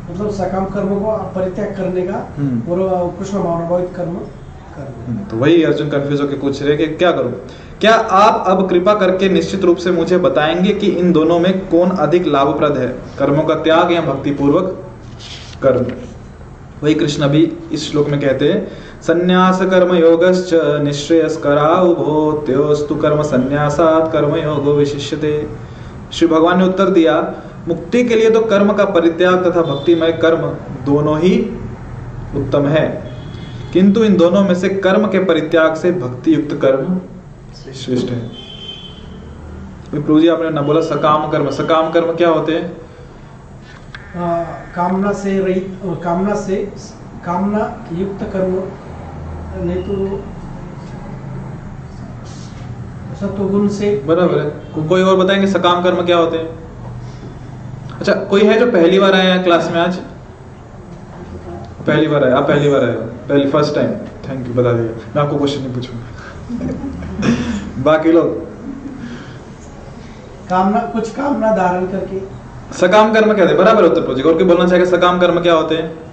मतलब 0.09 0.29
सकाम 0.31 0.65
कर्म 0.65 0.89
को 0.99 1.17
परित्याग 1.35 1.75
करने 1.77 2.01
का 2.01 2.27
हम्म। 2.37 2.71
और 2.71 3.15
कृष्ण 3.19 3.37
मानवाहित 3.37 3.89
कर्म 3.95 4.13
करना 4.75 5.23
तो 5.29 5.37
वही 5.37 5.63
अर्जुन 5.63 5.89
कंफ्यूज 5.89 6.21
होकर 6.21 6.37
पूछ 6.37 6.61
रहे 6.63 6.75
कि 6.77 6.87
क्या 6.87 7.11
करूँ? 7.11 7.31
क्या 7.81 7.93
आप 7.93 8.43
अब 8.47 8.67
कृपा 8.69 8.93
करके 8.93 9.29
निश्चित 9.29 9.63
रूप 9.63 9.77
से 9.77 9.91
मुझे 9.91 10.17
बताएँगे 10.17 10.73
कि 10.73 10.87
इन 10.87 11.11
दोनों 11.11 11.39
में 11.39 11.67
कौन 11.69 11.89
अधिक 11.89 12.27
लाभप्रद 12.27 12.77
है? 12.77 12.87
कर्मों 13.19 13.43
का 13.43 13.55
त्याग 13.55 13.91
या 13.91 14.01
भक्ति 14.01 14.31
पूर्वक 14.31 14.85
कर्म? 15.63 15.85
वही 16.83 16.93
कृष्ण 16.93 17.23
अभी 17.23 17.41
इस 17.71 17.91
श्लोक 17.91 18.07
में 18.07 18.19
कहते 18.21 18.51
हैं 18.51 18.67
संन्यास 19.01 19.61
कर्म 19.61 19.95
योगश्च 19.95 20.49
निश्रेयस्करा 20.83 21.69
कर्म 23.01 23.21
संन्यासात 23.21 24.11
कर्म 24.13 24.35
योगो 24.35 24.73
विशिष्यते। 24.73 25.47
श्री 26.13 26.27
भगवान 26.27 26.57
ने 26.59 26.65
उत्तर 26.65 26.89
दिया, 26.89 27.33
मुक्ति 27.67 28.03
के 28.03 28.15
लिए 28.15 28.29
तो 28.29 28.41
कर्म 28.41 28.73
का 28.73 28.85
परित्याग 28.85 29.45
तथा 29.45 29.61
भक्तिमय 29.61 30.11
कर्म 30.11 30.47
दोनों 30.85 31.17
ही 31.19 31.39
उत्तम 32.35 32.67
है। 32.67 32.87
किंतु 33.73 34.03
इन 34.03 34.17
दोनों 34.17 34.43
में 34.43 34.55
से 34.55 34.69
कर्म 34.69 35.07
के 35.07 35.23
परित्याग 35.23 35.75
से 35.75 35.91
भक्ति 35.91 36.35
युक्त 36.35 36.53
कर्म 36.61 36.99
श्रेष्ठ 37.73 38.09
है। 38.09 38.19
प्रभु 39.91 40.19
जी, 40.19 40.27
आपने 40.27 40.49
ना 40.49 40.61
बोला 40.61 40.81
सकाम 40.81 41.29
कर्म। 41.31 41.49
सकाम 41.51 41.91
कर्म 41.91 42.15
क्या 42.15 42.29
होते 42.29 42.53
हैं? 42.53 42.86
कामना 44.75 45.11
से 45.13 45.39
रहित 45.39 45.79
कामना 46.03 46.35
से 46.35 46.55
कामना 47.25 47.85
युक्त 47.91 48.23
कर्म 48.33 48.53
नहीं 49.65 49.83
तो 49.83 50.21
सत्वगुण 53.15 53.67
से 53.67 54.03
बराबर 54.07 54.39
है। 54.39 54.49
कोई 54.87 55.01
और 55.01 55.17
बताएँगे 55.17 55.47
सकाम 55.47 55.83
कर्म 55.83 56.05
क्या 56.05 56.17
होते 56.17 56.37
हैं? 56.37 56.49
अच्छा 57.99 58.13
कोई 58.13 58.43
है 58.43 58.59
जो 58.59 58.71
पहली 58.71 58.99
बार 58.99 59.13
आया 59.13 59.33
है 59.33 59.43
क्लास 59.43 59.69
में 59.71 59.79
आज? 59.81 59.95
पहली 61.87 62.07
बार 62.07 62.23
आया 62.23 62.37
आप 62.37 62.47
पहली 62.47 62.69
बार 62.69 62.83
आए 62.83 62.95
हो। 62.95 63.01
पहली 63.01 63.51
फ़र्स्ट 63.51 63.75
टाइम 63.75 63.91
थैंक 64.27 64.47
यू 64.47 64.53
बता 64.53 64.71
दिया। 64.71 64.91
मैं 65.15 65.23
आपको 65.23 65.37
क्वेश्चन 65.37 65.61
नहीं 65.61 65.73
पूछूँगा। 65.73 66.05
बाकी 67.83 68.11
लोग? 68.11 68.47
कामना 70.49 70.79
कुछ 70.79 71.15
कामना 71.15 71.55
धारण 71.55 71.85
करके। 71.85 72.36
सकाम 72.71 73.13
कर्म 73.13 73.33
क्या 73.33 73.45
है? 73.45 73.55
बराबर 73.57 73.83
उत्तर 73.83 74.01
पूछिए। 74.01 74.23
और 74.23 74.33
कोई 74.33 74.43
बोलना 74.43 74.67
चाहेगा 74.67 74.85
सकाम 74.85 75.19
कर्म 75.19 75.39
क्या 75.41 75.53
होते 75.53 75.75
हैं? 75.75 76.07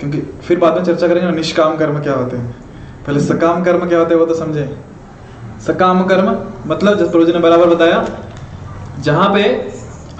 क्योंकि 0.00 0.20
फिर 0.20 0.58
बाद 0.58 0.76
में 0.76 0.84
चर्चा 0.84 1.08
करेंगे 1.08 1.30
निष्काम 1.30 1.76
कर्म 1.76 2.00
क्या 2.02 2.14
होते 2.14 2.36
हैं? 2.36 2.50
पहले 3.06 3.20
सकाम 3.20 3.64
कर्म 3.64 3.88
क्या 3.88 3.98
होते 3.98 4.14
हैं 4.14 4.20
वो 4.20 4.26
तो 4.26 4.34
समझे। 4.34 4.78
सकाम 5.66 6.02
कर्म 6.04 6.36
मतलब 6.66 6.98
जस 6.98 7.10
प्रभु 7.10 7.24
ने 7.24 7.38
बराबर 7.38 7.66
बताया, 7.66 8.04
जहाँ 9.00 9.32
पे 9.34 9.42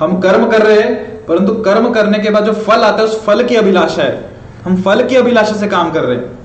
हम 0.01 0.21
कर्म 0.21 0.51
कर 0.51 0.62
रहे 0.62 0.81
हैं, 0.81 1.27
परंतु 1.27 1.55
कर्म 1.55 1.93
करने 1.93 2.19
के 2.19 2.31
बाद 2.31 2.45
जो 2.45 2.53
फल 2.53 2.83
आता 2.83 2.99
है, 2.99 3.05
उस 3.05 3.25
फल 3.25 3.45
की 3.45 3.57
अभिलाषा 3.57 4.03
है। 4.03 4.31
हम 4.65 4.83
फल 4.83 5.07
की 5.09 5.17
अभिलाषा 5.17 5.57
से 5.57 5.69
काम 5.69 5.91
कर 5.93 6.05
रहे 6.05 6.17
हैं। 6.17 6.39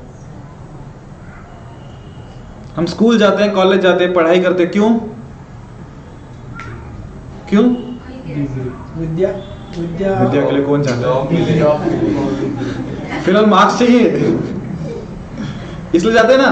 हम 2.75 2.85
स्कूल 2.85 3.17
जाते 3.17 3.43
हैं, 3.43 3.53
कॉलेज 3.53 3.81
जाते 3.81 4.03
हैं, 4.03 4.13
पढ़ाई 4.13 4.39
करते 4.39 4.63
हैं, 4.63 4.71
क्यों? 4.71 4.99
क्यों? 7.49 7.63
विद्या 8.97 9.29
विद्या 9.77 10.09
विद्या 10.19 10.41
के 10.45 10.51
लिए 10.51 10.63
कौन 10.63 10.81
चाहता 10.83 11.07
लिए 11.31 11.43
है 11.53 11.63
फ़िलहाल 13.23 13.45
मार्क्स 13.45 13.79
चाहिए। 13.79 14.01
इसलिए 15.95 16.13
जाते 16.13 16.33
हैं 16.33 16.39
ना। 16.41 16.49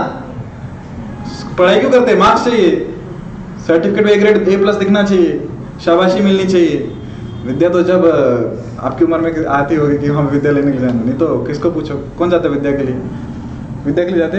पढ़ाई 1.58 1.80
क्यों 1.80 1.92
करते 1.92 2.12
हैं? 2.12 2.18
मार्क्स 2.20 2.46
चाहिए। 2.46 2.70
सर्टिफिकेट 3.68 4.06
में 4.06 4.12
ए 4.14 4.16
ग्रेड 4.20 4.48
ए 4.48 4.58
प्लस 4.58 4.75
दिखना 4.75 5.04
चाहिए। 5.04 5.48
शाबाशी 5.86 6.22
मिलनी 6.22 6.46
चाहिए। 6.46 6.78
विद्या 7.46 7.70
तो 7.70 7.82
जब 7.84 8.06
आपकी 8.80 9.06
उम्र 9.06 9.20
में 9.20 9.46
आती 9.56 9.75
होगी 9.75 9.98
कि 9.98 10.08
हम 10.10 10.28
विद्या 10.28 10.52
लेने 10.52 10.72
के 10.72 10.78
लिए 10.78 10.92
नहीं 10.92 11.14
तो 11.18 11.28
किसको 11.44 11.72
पूछो? 11.72 11.96
कौन 12.18 12.30
जाता 12.30 12.48
है 12.48 12.54
विद्या 12.54 12.72
के 12.72 12.84
लिए? 12.84 12.96
विद्या 13.86 14.06
के 14.06 14.12
लिए 14.12 14.20
जाते 14.20 14.38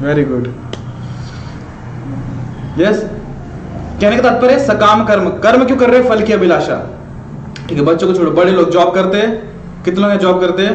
वेरी 0.00 0.24
गुड 0.24 0.48
यस 2.78 3.04
कहने 4.04 4.16
का 4.16 4.22
तात्पर्य 4.22 4.58
सकाम 4.60 5.04
कर्म। 5.04 5.28
कर्म 5.40 5.64
क्यों 5.64 5.76
कर 5.78 5.90
रहे 5.90 6.02
फल 6.08 6.22
की 6.22 6.32
अभिलाषा। 6.32 6.74
ठीक 7.68 7.78
है 7.78 7.84
बच्चों 7.84 8.06
को 8.06 8.14
छोड़ो। 8.14 8.30
बड़े 8.32 8.50
लोग 8.52 8.70
जॉब 8.70 8.94
करते 8.94 9.18
हैं। 9.18 9.82
कितने 9.84 10.08
लोग 10.08 10.18
जॉब 10.20 10.40
करते 10.40 10.62
हैं? 10.62 10.74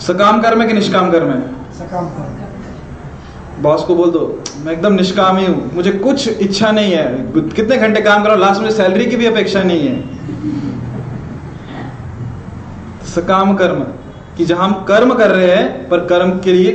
सकाम 0.00 0.40
कर्म 0.42 0.60
है 0.62 0.66
कि 0.68 0.74
निष्काम 0.74 1.10
कर्म 1.10 1.30
है? 1.30 1.40
सकाम 1.74 2.08
कर्म। 2.08 3.62
बॉस 3.62 3.82
को 3.84 3.94
बोल 3.94 4.10
दो 4.10 4.20
मैं 4.64 4.72
एकदम 4.72 4.92
निष्काम 4.92 5.36
ही 5.36 5.46
हूँ। 5.46 5.70
मुझे 5.74 5.92
कुछ 5.92 6.28
इच्छा 6.28 6.70
नहीं 6.70 6.92
है। 6.92 7.04
कितने 7.56 7.76
घंटे 7.78 8.00
काम 8.00 8.24
करो 8.24 8.36
लास्ट 8.36 8.62
में 8.62 8.70
सैलरी 8.70 9.06
की 9.06 9.16
भी 9.16 9.26
अपेक्षा 9.26 9.62
नहीं 9.62 9.88
है। 9.88 9.94
सकाम 13.14 13.54
कर्म। 13.56 13.80
कि 14.36 14.44
जहाँ 14.44 14.68
हम 14.68 14.74
कर्म 14.84 15.14
कर 15.14 15.30
रहे 15.30 15.50
हैं 15.50 15.88
पर 15.88 16.04
कर्म 16.06 16.30
के 16.40 16.52
लिए 16.52 16.72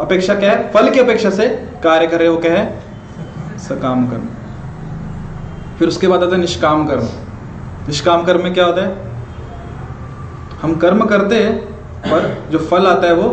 अपेक्षा 0.00 0.34
क्या 0.34 0.50
है? 0.50 0.70
फल 0.72 0.90
की 0.90 1.00
अपेक्षा 1.00 1.30
से 1.30 1.48
कार्य 1.82 2.06
कर 2.06 2.18
रहे 2.18 2.28
हो 2.28 2.36
क्या 2.36 2.52
है? 2.52 2.87
सकाम 3.58 4.06
कर्म 4.10 4.28
फिर 5.78 5.88
उसके 5.88 6.08
बाद 6.08 6.22
आता 6.22 6.34
है 6.34 6.40
निष्काम 6.40 6.86
कर्म। 6.86 7.04
निष्काम 7.86 8.24
कर्म 8.24 8.42
में 8.42 8.54
क्या 8.54 8.64
होता 8.64 8.82
है? 8.82 8.96
हम 10.62 10.74
कर्म 10.74 11.04
करते 11.04 11.36
हैं, 11.36 11.58
पर 12.02 12.48
जो 12.50 12.58
फल 12.58 12.86
आता 12.86 13.06
है 13.06 13.14
वो 13.14 13.28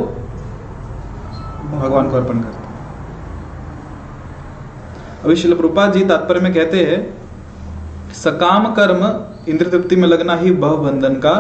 भगवान 1.72 2.10
को 2.10 2.16
अर्पण 2.16 2.40
करते 2.40 2.58
हैं। 2.58 2.64
अभी 5.24 5.36
शिल 5.36 5.54
प्रभुपाद 5.54 5.94
जी 5.94 6.06
तात्पर्य 6.06 6.40
में 6.40 6.54
कहते 6.54 6.84
हैं, 6.86 7.00
सकाम 8.14 8.74
कर्म 8.74 9.06
इंद्र 9.50 9.70
तृप्ति 9.70 9.96
में 9.96 10.08
लगना 10.08 10.36
ही 10.36 10.52
बहु 10.52 10.78
बंधन 10.78 11.16
का 11.16 11.34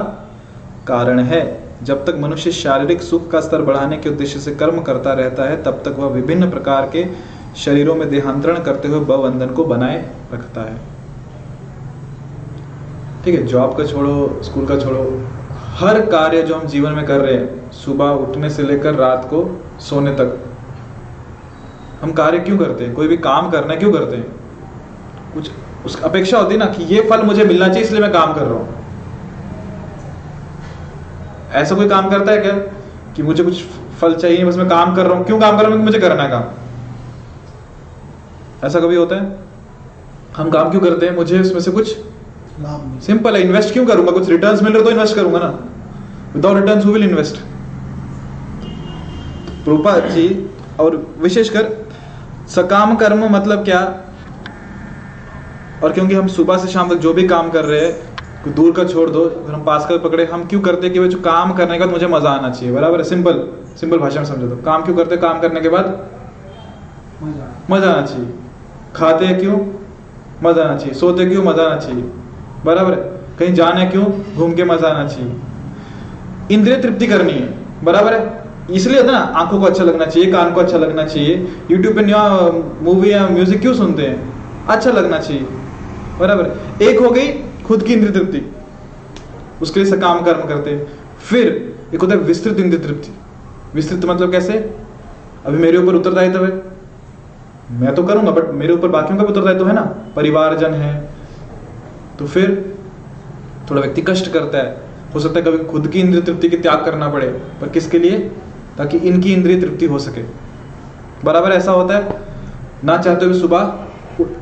कारण 0.87 1.19
है। 1.19 1.43
जब 1.83 2.05
तक 2.05 2.15
मनुष्य 2.19 2.51
शारीरिक 2.51 3.01
सुख 3.01 3.29
का 3.31 3.39
स्तर 3.41 3.61
बढ़ाने 3.61 3.97
के 3.97 4.09
उद्देश्य 4.09 4.39
से 4.39 4.55
कर्म 4.55 4.81
करता 4.81 5.13
रहता 5.13 5.43
है, 5.43 5.63
तब 5.63 5.81
तक 5.85 5.95
वह 5.99 6.07
विभिन्न 6.07 6.49
प्रकार 6.49 6.89
के 6.89 7.03
शरीरों 7.55 7.95
में 7.95 8.09
देहांतरण 8.09 8.61
करते 8.63 8.87
हुए 8.87 8.99
बंधन 9.07 9.53
को 9.53 9.63
बनाए 9.65 9.97
रखता 10.33 10.61
है। 10.61 10.77
ठीक 13.25 13.35
है 13.35 13.45
जॉब 13.47 13.77
का 13.77 13.85
छोड़ो 13.85 14.41
स्कूल 14.43 14.65
का 14.65 14.77
छोड़ो, 14.79 15.03
हर 15.77 15.99
कार्य 16.05 16.41
जो 16.41 16.55
हम 16.55 16.67
जीवन 16.67 16.91
में 16.91 17.05
कर 17.05 17.19
रहे 17.19 17.33
हैं, 17.33 17.71
सुबह 17.73 18.09
उठने 18.23 18.49
से 18.49 18.63
लेकर 18.63 18.93
रात 18.95 19.25
को 19.25 19.39
सोने 19.81 20.11
तक, 20.11 20.37
हम 22.01 22.11
कार्य 22.13 22.39
क्यों 22.39 22.57
करते 22.57 22.83
हैं? 22.83 22.93
कोई 22.93 23.07
भी 23.07 23.17
काम 23.19 23.49
करना 23.51 23.75
क्यों 23.75 23.91
करते 23.93 24.15
हैं? 24.15 24.25
कुछ 25.33 25.51
उस 25.85 26.01
अपेक्षा 26.03 26.37
होती 26.39 26.53
है 26.53 26.59
ना 26.59 26.65
कि 26.67 26.83
ये 26.85 27.01
फल 27.09 27.21
मुझे 27.21 27.43
मिलना 27.43 27.67
चाहिए, 27.67 27.83
इसलिए 27.83 28.01
मैं 28.01 28.11
काम 28.11 28.33
कर 28.33 28.41
रहा 28.41 28.53
हूँ। 28.53 28.83
ऐसा 31.53 31.75
कोई 31.75 31.87
काम 31.89 32.09
करता 32.09 32.31
है 32.31 32.37
क्या 32.37 32.53
कि 33.15 33.23
मुझे 33.23 33.43
कुछ 33.43 33.63
फल 33.99 34.15
चाहिए, 34.15 34.45
बस 34.45 34.57
मैं 34.57 34.67
काम 34.69 34.95
कर 34.95 35.05
रहा 35.05 35.17
हूँ? 35.17 35.25
क्यों 35.25 35.39
काम 35.39 35.57
कर 35.57 35.63
रहा 35.63 35.75
हूँ? 35.75 35.83
मुझे 35.83 35.99
करना 35.99 36.23
है 36.23 36.29
काम। 36.29 36.43
ऐसा 38.65 38.79
कभी 38.79 38.95
होता 38.95 39.15
है? 39.15 39.37
हम 40.37 40.49
काम 40.51 40.69
क्यों 40.71 40.81
करते 40.81 41.05
हैं? 41.05 41.15
मुझे 41.15 41.39
इसमें 41.39 41.59
से 41.61 41.71
कुछ 41.71 41.95
सिंपल 43.03 43.35
है 43.35 43.41
इन्वेस्ट 43.41 43.73
क्यों 43.73 43.85
करूँगा? 43.85 44.11
कुछ 44.11 44.29
रिटर्न्स 44.29 44.61
मिल 44.63 44.73
रहे 44.73 44.83
तो 44.83 44.91
इन्वेस्ट 44.91 45.15
करूँगा 45.15 45.39
ना। 45.39 45.47
Without 46.35 46.57
returns 46.57 46.85
who 46.85 46.91
will 46.91 47.03
invest 47.03 47.37
Prabhupada 49.65 50.09
ji 50.09 50.27
और 50.79 50.95
विशेषकर 51.19 51.69
सकाम 52.49 52.95
कर्म 52.95 53.25
मतलब 53.35 53.63
क्या? 53.65 53.81
और 55.83 55.93
क्योंकि 55.93 56.15
हम 56.15 56.27
सुबह 56.29 56.57
से 56.57 56.67
शाम 56.69 56.89
तक 56.89 56.95
जो 56.99 57.13
भी 57.13 57.27
काम 57.27 57.49
कर 57.51 57.65
रहे 57.65 57.79
हैं 57.81 58.53
दूर 58.55 58.71
का 58.71 58.83
छोड़ 58.85 59.09
दो 59.09 59.23
अगर 59.23 59.53
हम 59.53 59.63
पास 59.65 59.85
कर 59.89 59.97
पकड़े 59.99 60.25
हम 60.25 60.45
क्यों 60.47 60.61
करते 60.61 60.87
हैं 60.87 60.93
कि 60.93 60.99
भाई 60.99 61.09
जो 61.09 61.19
काम 61.21 61.53
करने 61.53 61.77
का 61.79 61.85
तो 61.85 61.91
मुझे 61.91 62.07
मज़ा 62.07 62.29
आना 62.31 62.49
चाहिए? 62.49 62.73
बराबर 62.75 62.97
है 62.97 63.03
सिंपल 63.05 63.43
सिंपल 63.79 63.97
भाषा 63.99 64.19
में 64.19 64.25
समझो 64.25 64.47
तो। 64.47 64.55
काम 64.63 64.83
क्यों 64.83 64.95
करते 64.95 65.17
काम 65.19 65.39
करने 65.41 65.61
के 65.61 65.69
बाद 65.69 65.85
मज़ा 67.69 67.91
आना 67.91 68.01
चाहिए। 68.03 68.27
खाते 68.95 69.33
क्यों? 69.33 69.57
मज़ा 70.43 70.63
आना 70.63 70.77
चाहिए। 70.77 70.93
सोते 70.93 71.25
क्यों? 71.25 71.43
मज़ा 71.43 71.63
आना 71.63 71.75
चाहिए। 71.75 72.03
बराबर 72.65 72.93
है? 72.93 73.03
कहीं 73.39 73.53
जाना 73.53 73.89
क्यों? 73.89 74.05
घूम 74.35 74.53
के 74.53 74.63
मज़ा 74.63 74.87
आना 74.87 75.07
चाहिए। 75.07 75.31
इंद्रिय 76.51 76.77
तृप्ति 76.77 77.07
करनी 77.07 77.31
है। 77.31 77.83
बराबर 77.83 78.13
है? 78.13 78.43
इसलिए 78.71 79.03
ना, 79.03 79.17
आँखों 79.17 79.59
को 79.59 79.65
अच्छा 79.65 79.83
लगना 79.83 80.05
चाहिए, 80.05 80.31
कान 80.31 80.53
को 80.53 80.61
अच्छा 80.61 80.77
लगना 80.77 81.05
चाहिए। 81.05 81.35
यूट्यूब 81.71 81.95
पे 81.95 82.01
नया 82.01 82.23
मूवी 82.81 83.11
या 83.11 83.27
म्यूज़िक 83.27 83.61
क्यों 83.61 83.73
सुनते 83.73 84.03
हैं? 84.03 84.33
अच्छा 84.67 84.91
लगना 84.91 85.19
चाहिए। 85.19 85.45
बराबर 86.19 86.83
एक 86.83 86.99
हो 86.99 87.09
गई 87.09 87.27
खुद 87.65 87.83
की 87.83 87.93
इंद्रिय 87.93 88.11
तृप्ति। 88.11 88.41
उसके 89.61 89.79
लिए 89.79 89.89
सकाम 89.91 90.21
कर्म 90.21 90.47
करते 90.47 90.77
फिर 91.19 91.47
एक 91.93 92.01
होता 92.01 92.15
है 92.15 92.21
विस्तृत 92.21 92.59
इंद्रिय 92.59 92.81
तृप्ति। 92.83 93.11
विस्तृत 93.75 94.05
मतलब 94.05 94.31
कैसे? 94.31 94.53
अभी 95.45 95.57
मेरे 95.57 95.77
ऊपर 95.77 95.95
उत्तरदायित्व 95.95 96.45
है। 96.45 96.51
मैं 97.71 97.95
तो 97.95 98.03
करूँगा 98.03 98.31
बट 98.31 98.49
मेरे 98.49 98.73
ऊपर 98.73 98.87
बाकियों 98.87 99.17
का 99.17 99.23
भी 99.23 99.29
उत्तरदायित्व 99.29 99.67
है 99.67 99.73
ना? 99.73 99.81
परिवारजन 100.15 100.73
है। 100.73 101.09
तो 102.19 102.27
फिर 102.27 102.75
थोड़ा 103.71 103.81
व्यक्ति 103.81 104.01
कष्ट 104.01 104.31
करता 104.31 104.57
है। 104.57 104.77
हो 105.15 105.19
सकता 105.19 105.39
है 105.39 105.45
कभी 105.45 105.57
खुद 105.57 105.87
की 105.87 105.99
इंद्रिय 105.99 106.21
तृप्ति 106.21 106.49
की 106.49 106.57
त्याग 106.57 106.85
करना 106.85 107.09
पड़े, 107.09 107.27
पर 107.61 107.69
किसके 107.69 107.99
लिए? 107.99 108.19
ताकि 108.77 108.97
इनकी 108.97 109.33
इंद्रिय 109.33 109.61
तृप्ति 109.61 109.85
हो 109.85 109.99
सके। 109.99 110.21
बराबर 111.23 111.51
ऐसा 111.51 111.71
होता 111.71 111.95
है, 111.95 112.21
ना 112.83 112.97
चाहते 112.97 113.25
हुए 113.25 113.39
सुबह 113.39 113.73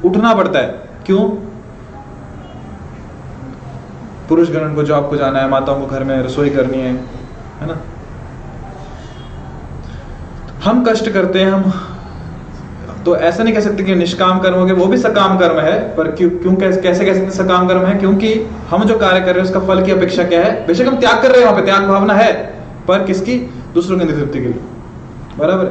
उठना 0.06 0.34
पड़ता 0.34 0.60
है। 0.60 0.68
क्यों? 1.06 1.30
पुरुष 4.30 4.50
गण 4.50 4.76
को 4.76 4.84
जॉब 4.84 5.10
को 5.10 5.16
जाना 5.16 5.40
है, 5.40 5.50
माताओं 5.50 5.80
को 5.82 5.88
घर 5.88 6.04
में 6.04 6.24
रसोई 6.24 6.50
करनी 6.50 6.78
है 6.78 6.94
है 7.62 7.68
ना? 7.68 7.80
हम 10.64 10.86
कष्ट 10.86 11.10
करते 11.10 11.40
हैं, 11.40 11.52
हम 11.52 11.72
तो 13.06 13.16
ऐसा 13.18 13.44
नहीं 13.44 13.54
कह 13.54 13.60
सकते 13.60 13.84
कि 13.84 13.96
निष्काम 13.96 14.40
कर्म 14.40 14.56
हो 14.56 14.66
गए 14.66 14.74
वो 14.74 14.86
भी 14.86 14.98
सकाम 14.98 15.38
कर्म 15.38 15.60
है, 15.60 15.96
पर 15.96 16.12
क्यों 16.12 16.30
क्यों 16.30 16.56
कैसे 16.56 16.82
कैसे 16.82 17.06
कह 17.06 17.14
सकते 17.14 17.32
सकाम 17.32 17.68
कर्म 17.68 17.86
है? 17.86 17.98
क्योंकि 17.98 18.34
हम 18.70 18.84
जो 18.84 18.98
कार्य 18.98 19.20
कर 19.20 19.26
रहे 19.26 19.34
हैं, 19.34 19.42
उसका 19.42 19.60
फल 19.60 19.86
की 19.86 19.92
अपेक्षा 19.92 20.24
क्या 20.24 20.44
है? 20.44 20.68
बेशक 20.68 20.86
हम 20.86 21.00
त्याग 21.00 21.22
कर 21.22 21.32
रहे 21.32 21.42
हैं 21.42 21.48
वहाँ 21.48 21.60
पे, 21.60 21.66
त्याग 21.66 21.88
भावना 21.88 22.14
है, 22.14 22.34
पर 22.88 23.04
किसकी? 23.04 23.36
दूसरों 23.74 24.00
की 24.00 24.06
तृप्ति 24.06 24.40
के 24.40 24.46
लिए। 24.46 24.60
बराबर? 25.40 25.66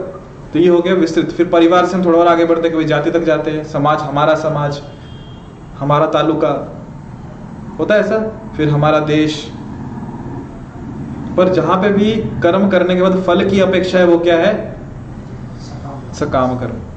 तो 0.53 0.59
ये 0.59 0.69
हो 0.69 0.81
गया 0.81 0.95
विस्तृत। 0.95 1.31
फिर 1.31 1.47
परिवार 1.47 1.87
से 1.87 1.97
हम 1.97 2.05
थोड़ा 2.05 2.19
और 2.19 2.27
आगे 2.27 2.45
बढ़ते 2.45 2.71
कभी 2.71 2.85
जाति 2.85 3.11
तक 3.11 3.21
जाते 3.21 3.51
हैं, 3.51 3.65
समाज, 3.65 3.99
हमारा 3.99 4.35
समाज, 4.35 4.83
हमारा 5.79 6.07
तालुका। 6.07 6.79
होता 7.79 7.95
है 7.95 8.01
ऐसा? 8.01 8.51
फिर 8.57 8.69
हमारा 8.69 8.99
देश। 8.99 9.53
पर 11.37 11.49
जहाँ 11.49 11.83
पे 11.83 11.89
भी 11.89 12.13
कर्म 12.43 12.69
करने 12.69 12.97
के 12.97 13.03
बाद 13.03 13.23
फल 13.23 13.51
की 13.51 13.61
अपेक्षा 13.61 13.99
है, 13.99 14.07
वो 14.07 14.19
क्या 14.19 14.37
है? 14.37 14.77
सकाम 16.15 16.59
कर्म। 16.59 16.92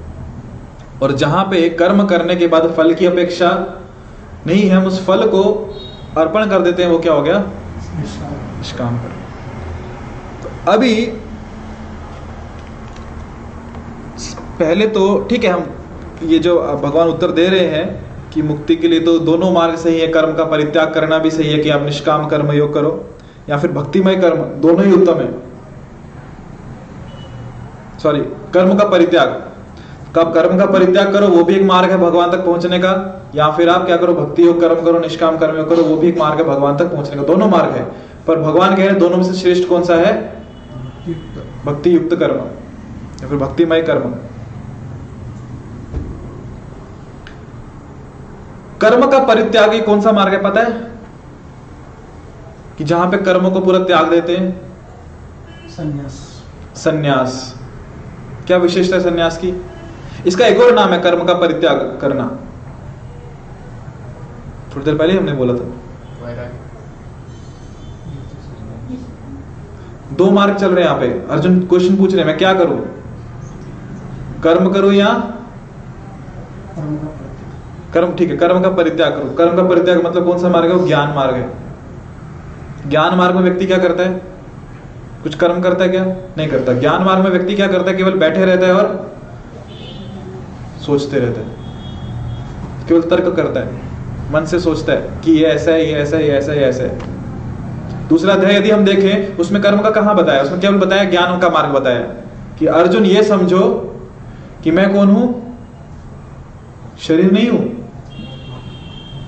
और 1.01 1.11
जहाँ 1.13 1.43
पे 1.43 1.69
कर्म 1.79 2.05
करने 2.07 2.35
के 2.35 2.47
बाद 2.47 2.73
फल 2.77 2.93
की 2.93 3.05
अपेक्षा 3.05 3.49
नहीं 4.47 4.61
है 4.61 4.75
हम 4.75 4.85
उस 4.85 5.05
फल 5.05 5.27
को 5.29 5.43
अर्पण 6.17 6.49
कर 6.49 6.61
देते 6.61 6.83
हैं, 6.83 6.89
वो 6.89 6.99
क्या 6.99 7.13
हो 7.13 7.21
गया? 7.21 7.37
निष्काम 7.95 8.57
निष्काम 8.57 8.97
कर्म 8.97 10.43
तो 10.43 10.71
अभी 10.71 10.95
पहले 14.59 14.87
तो 14.87 15.03
ठीक 15.29 15.43
है, 15.43 15.51
हम 15.51 15.65
ये 16.23 16.39
जो 16.39 16.59
भगवान 16.83 17.07
उत्तर 17.07 17.31
दे 17.31 17.47
रहे 17.47 17.67
हैं 17.69 18.29
कि 18.33 18.41
मुक्ति 18.41 18.75
के 18.75 18.87
लिए 18.87 18.99
तो 18.99 19.17
दोनों 19.21 19.51
मार्ग 19.51 19.75
सही 19.77 19.99
है, 19.99 20.07
कर्म 20.07 20.33
का 20.35 20.43
परित्याग 20.45 20.93
करना 20.93 21.17
भी 21.17 21.31
सही 21.31 21.51
है 21.51 21.57
कि 21.59 21.69
आप 21.69 21.81
निष्काम 21.81 22.27
कर्म 22.27 22.51
योग 22.51 22.73
करो, 22.73 22.91
या 23.49 23.57
फिर 23.57 23.71
भक्तिमय 23.71 24.15
कर्म, 24.15 24.43
दोनों 24.61 24.85
ही 24.85 24.91
उत्तम 24.93 25.19
है। 25.19 25.29
सॉरी 27.99 28.19
कर्म 28.53 28.77
का 28.77 28.87
परित्याग। 28.87 29.29
कब 30.15 30.33
कर्म 30.33 30.57
का 30.57 30.65
परित्याग 30.65 31.11
करो 31.13 31.27
वो 31.27 31.43
भी 31.43 31.55
एक 31.55 31.63
मार्ग 31.63 31.89
है 31.91 31.97
भगवान 31.97 32.31
तक 32.31 32.37
पहुँचने 32.37 32.79
का। 32.79 32.91
या 33.35 33.49
फिर 33.51 33.69
आप 33.69 33.85
क्या 33.85 33.97
करो 33.97 34.13
भक्ति 34.13 34.47
योग 34.47 34.61
कर्म 34.61 34.85
करो 34.85 34.99
निष्काम 34.99 35.37
कर्म 35.37 35.57
योग 35.57 35.69
करो 35.69 35.83
वो 35.83 35.95
भी 35.95 36.07
एक 36.07 36.17
मार्ग 36.17 36.37
है 36.37 36.43
भगवान 36.43 36.77
तक 36.77 36.85
पहुँचने 36.85 37.15
का। 37.15 37.23
दोनों 37.23 37.47
मार्ग 37.47 37.73
है। 37.75 37.83
पर 38.27 38.39
भगवान 38.39 38.69
कह 38.69 38.75
रहे 38.75 38.87
हैं 38.87 38.99
दोनों 38.99 39.17
में 39.17 39.23
से 39.23 39.33
श्रेष्ठ 39.33 39.69
कौन 39.69 39.83
सा 39.83 39.95
है? 39.95 40.13
भक्ति 41.65 41.95
युक्त 41.95 42.15
कर्म। 42.15 42.35
या 43.21 43.27
फिर 43.27 43.37
भक्तिमय 43.37 43.81
कर्म। 43.81 44.15
कर्म 48.81 49.07
का 49.07 49.19
परित्याग 49.19 49.73
ही 49.73 49.79
कौन 49.79 50.01
सा 50.01 50.11
मार्ग 50.11 50.33
है 50.33 50.43
पता 50.43 50.61
है? 50.61 50.71
कि 52.77 52.83
जहाँ 52.83 53.11
पे 53.11 53.17
कर्म 53.17 53.49
को 53.49 53.59
पूरा 53.59 53.79
त्याग 53.79 54.09
देते 54.09 54.37
हैं? 54.37 54.71
संन्यास। 55.69 56.43
सन्यास। 56.75 57.55
क्या 58.47 58.57
विशेषता 58.57 58.95
है 58.95 59.03
सन्यास 59.03 59.37
की? 59.37 59.65
इसका 60.25 60.45
एक 60.45 60.59
और 60.59 60.73
नाम 60.73 60.93
है 60.93 60.99
कर्म 61.01 61.23
का 61.23 61.33
परित्याग 61.33 61.97
करना। 62.01 62.23
थोड़ी 64.75 64.85
देर 64.85 64.95
पहले 64.95 65.17
हमने 65.17 65.33
बोला 65.33 65.53
था। 65.53 65.71
दो 70.13 70.29
मार्ग 70.31 70.55
चल 70.55 70.71
रहे 70.71 70.83
हैं 70.83 70.91
यहाँ 70.91 70.99
पे। 70.99 71.33
अर्जुन 71.33 71.59
क्वेश्चन 71.59 71.95
पूछ 71.95 72.11
रहे 72.11 72.19
हैं, 72.19 72.27
मैं 72.27 72.37
क्या 72.37 72.53
करूँ? 72.53 72.79
कर्म 74.43 74.73
करूँ 74.73 74.93
या 74.93 75.07
कर्म, 77.93 78.13
ठीक 78.13 78.29
है, 78.29 78.37
कर्म 78.37 78.61
का 78.61 78.69
परित्याग 78.69 79.11
करो। 79.11 79.29
कर्म 79.35 79.55
का 79.55 79.63
परित्याग 79.63 80.05
मतलब 80.05 80.25
कौन 80.25 80.39
सा 80.39 80.49
मार्ग 80.49 80.69
है? 80.69 80.75
वो 80.75 80.87
ज्ञान 80.87 81.13
मार्ग 81.13 81.35
है। 81.35 82.89
ज्ञान 82.89 83.15
मार्ग 83.15 83.35
में 83.35 83.41
व्यक्ति 83.41 83.65
क्या 83.65 83.77
करता 83.77 84.03
है? 84.03 84.21
कुछ 85.23 85.35
कर्म 85.35 85.61
करता 85.61 85.83
है 85.83 85.89
क्या? 85.89 86.05
नहीं 86.37 86.47
करता। 86.47 86.73
ज्ञान 86.73 87.03
मार्ग 87.03 87.23
में 87.23 87.31
व्यक्ति 87.31 87.55
क्या 87.55 87.67
करता 87.67 87.91
है? 87.91 87.97
केवल 87.97 88.17
बैठे 88.19 88.45
रहता 88.45 88.67
है 88.67 88.73
और 88.73 89.14
सोचते 90.85 91.19
रहता 91.19 91.41
है। 91.41 92.87
केवल 92.87 93.01
तर्क 93.01 93.35
करता 93.35 93.59
है, 93.59 93.67
मन 94.31 94.45
से 94.45 94.59
सोचता 94.59 94.93
है 94.93 95.21
कि 95.23 95.31
ये 95.31 95.45
ऐसा 95.45 95.71
है, 95.71 95.87
ये 95.87 95.93
ऐसा 95.93 96.17
है, 96.17 96.27
ये 96.27 96.33
ऐसा 96.33 96.51
है, 96.51 96.59
ये 96.59 96.65
ऐसा 96.65 96.83
है। 96.83 98.07
दूसरा 98.07 98.33
अध्याय 98.33 98.55
यदि 98.55 98.71
हम 98.71 98.85
देखें, 98.85 99.37
उसमें 99.37 99.61
कर्म 99.61 99.81
का 99.81 99.89
कहाँ 99.89 100.15
बताया? 100.15 100.41
उसमें 100.41 100.59
केवल 100.59 100.77
बताया, 100.77 101.03
ज्ञान 101.03 101.39
का 101.39 101.49
मार्ग 101.49 101.69
बताया 101.69 102.01
कि 102.59 102.65
अर्जुन 102.65 103.05
ये 103.05 103.23
समझो 103.23 103.61
कि 104.63 104.71
मैं 104.71 104.93
कौन 104.93 105.07
हूँ? 105.07 105.41
शरीर 106.99 107.31
नहीं 107.31 107.49
हूँ 107.49 107.71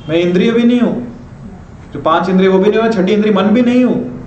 मैं 0.10 0.16
इंद्रिय 0.16 0.52
भी 0.52 0.64
नहीं 0.64 0.80
हूँ। 0.82 1.08
जो 1.94 2.02
पाँच 2.02 2.30
इंद्रिय 2.30 2.50
वो 2.50 2.60
भी 2.60 2.70
नहीं 2.72 2.82
हूँ, 2.82 2.92
छठी 2.92 3.14
इंद्रिय 3.14 3.34
मन 3.34 3.44
भी 3.44 3.62
नहीं 3.62 3.84
हूँ। 3.84 4.24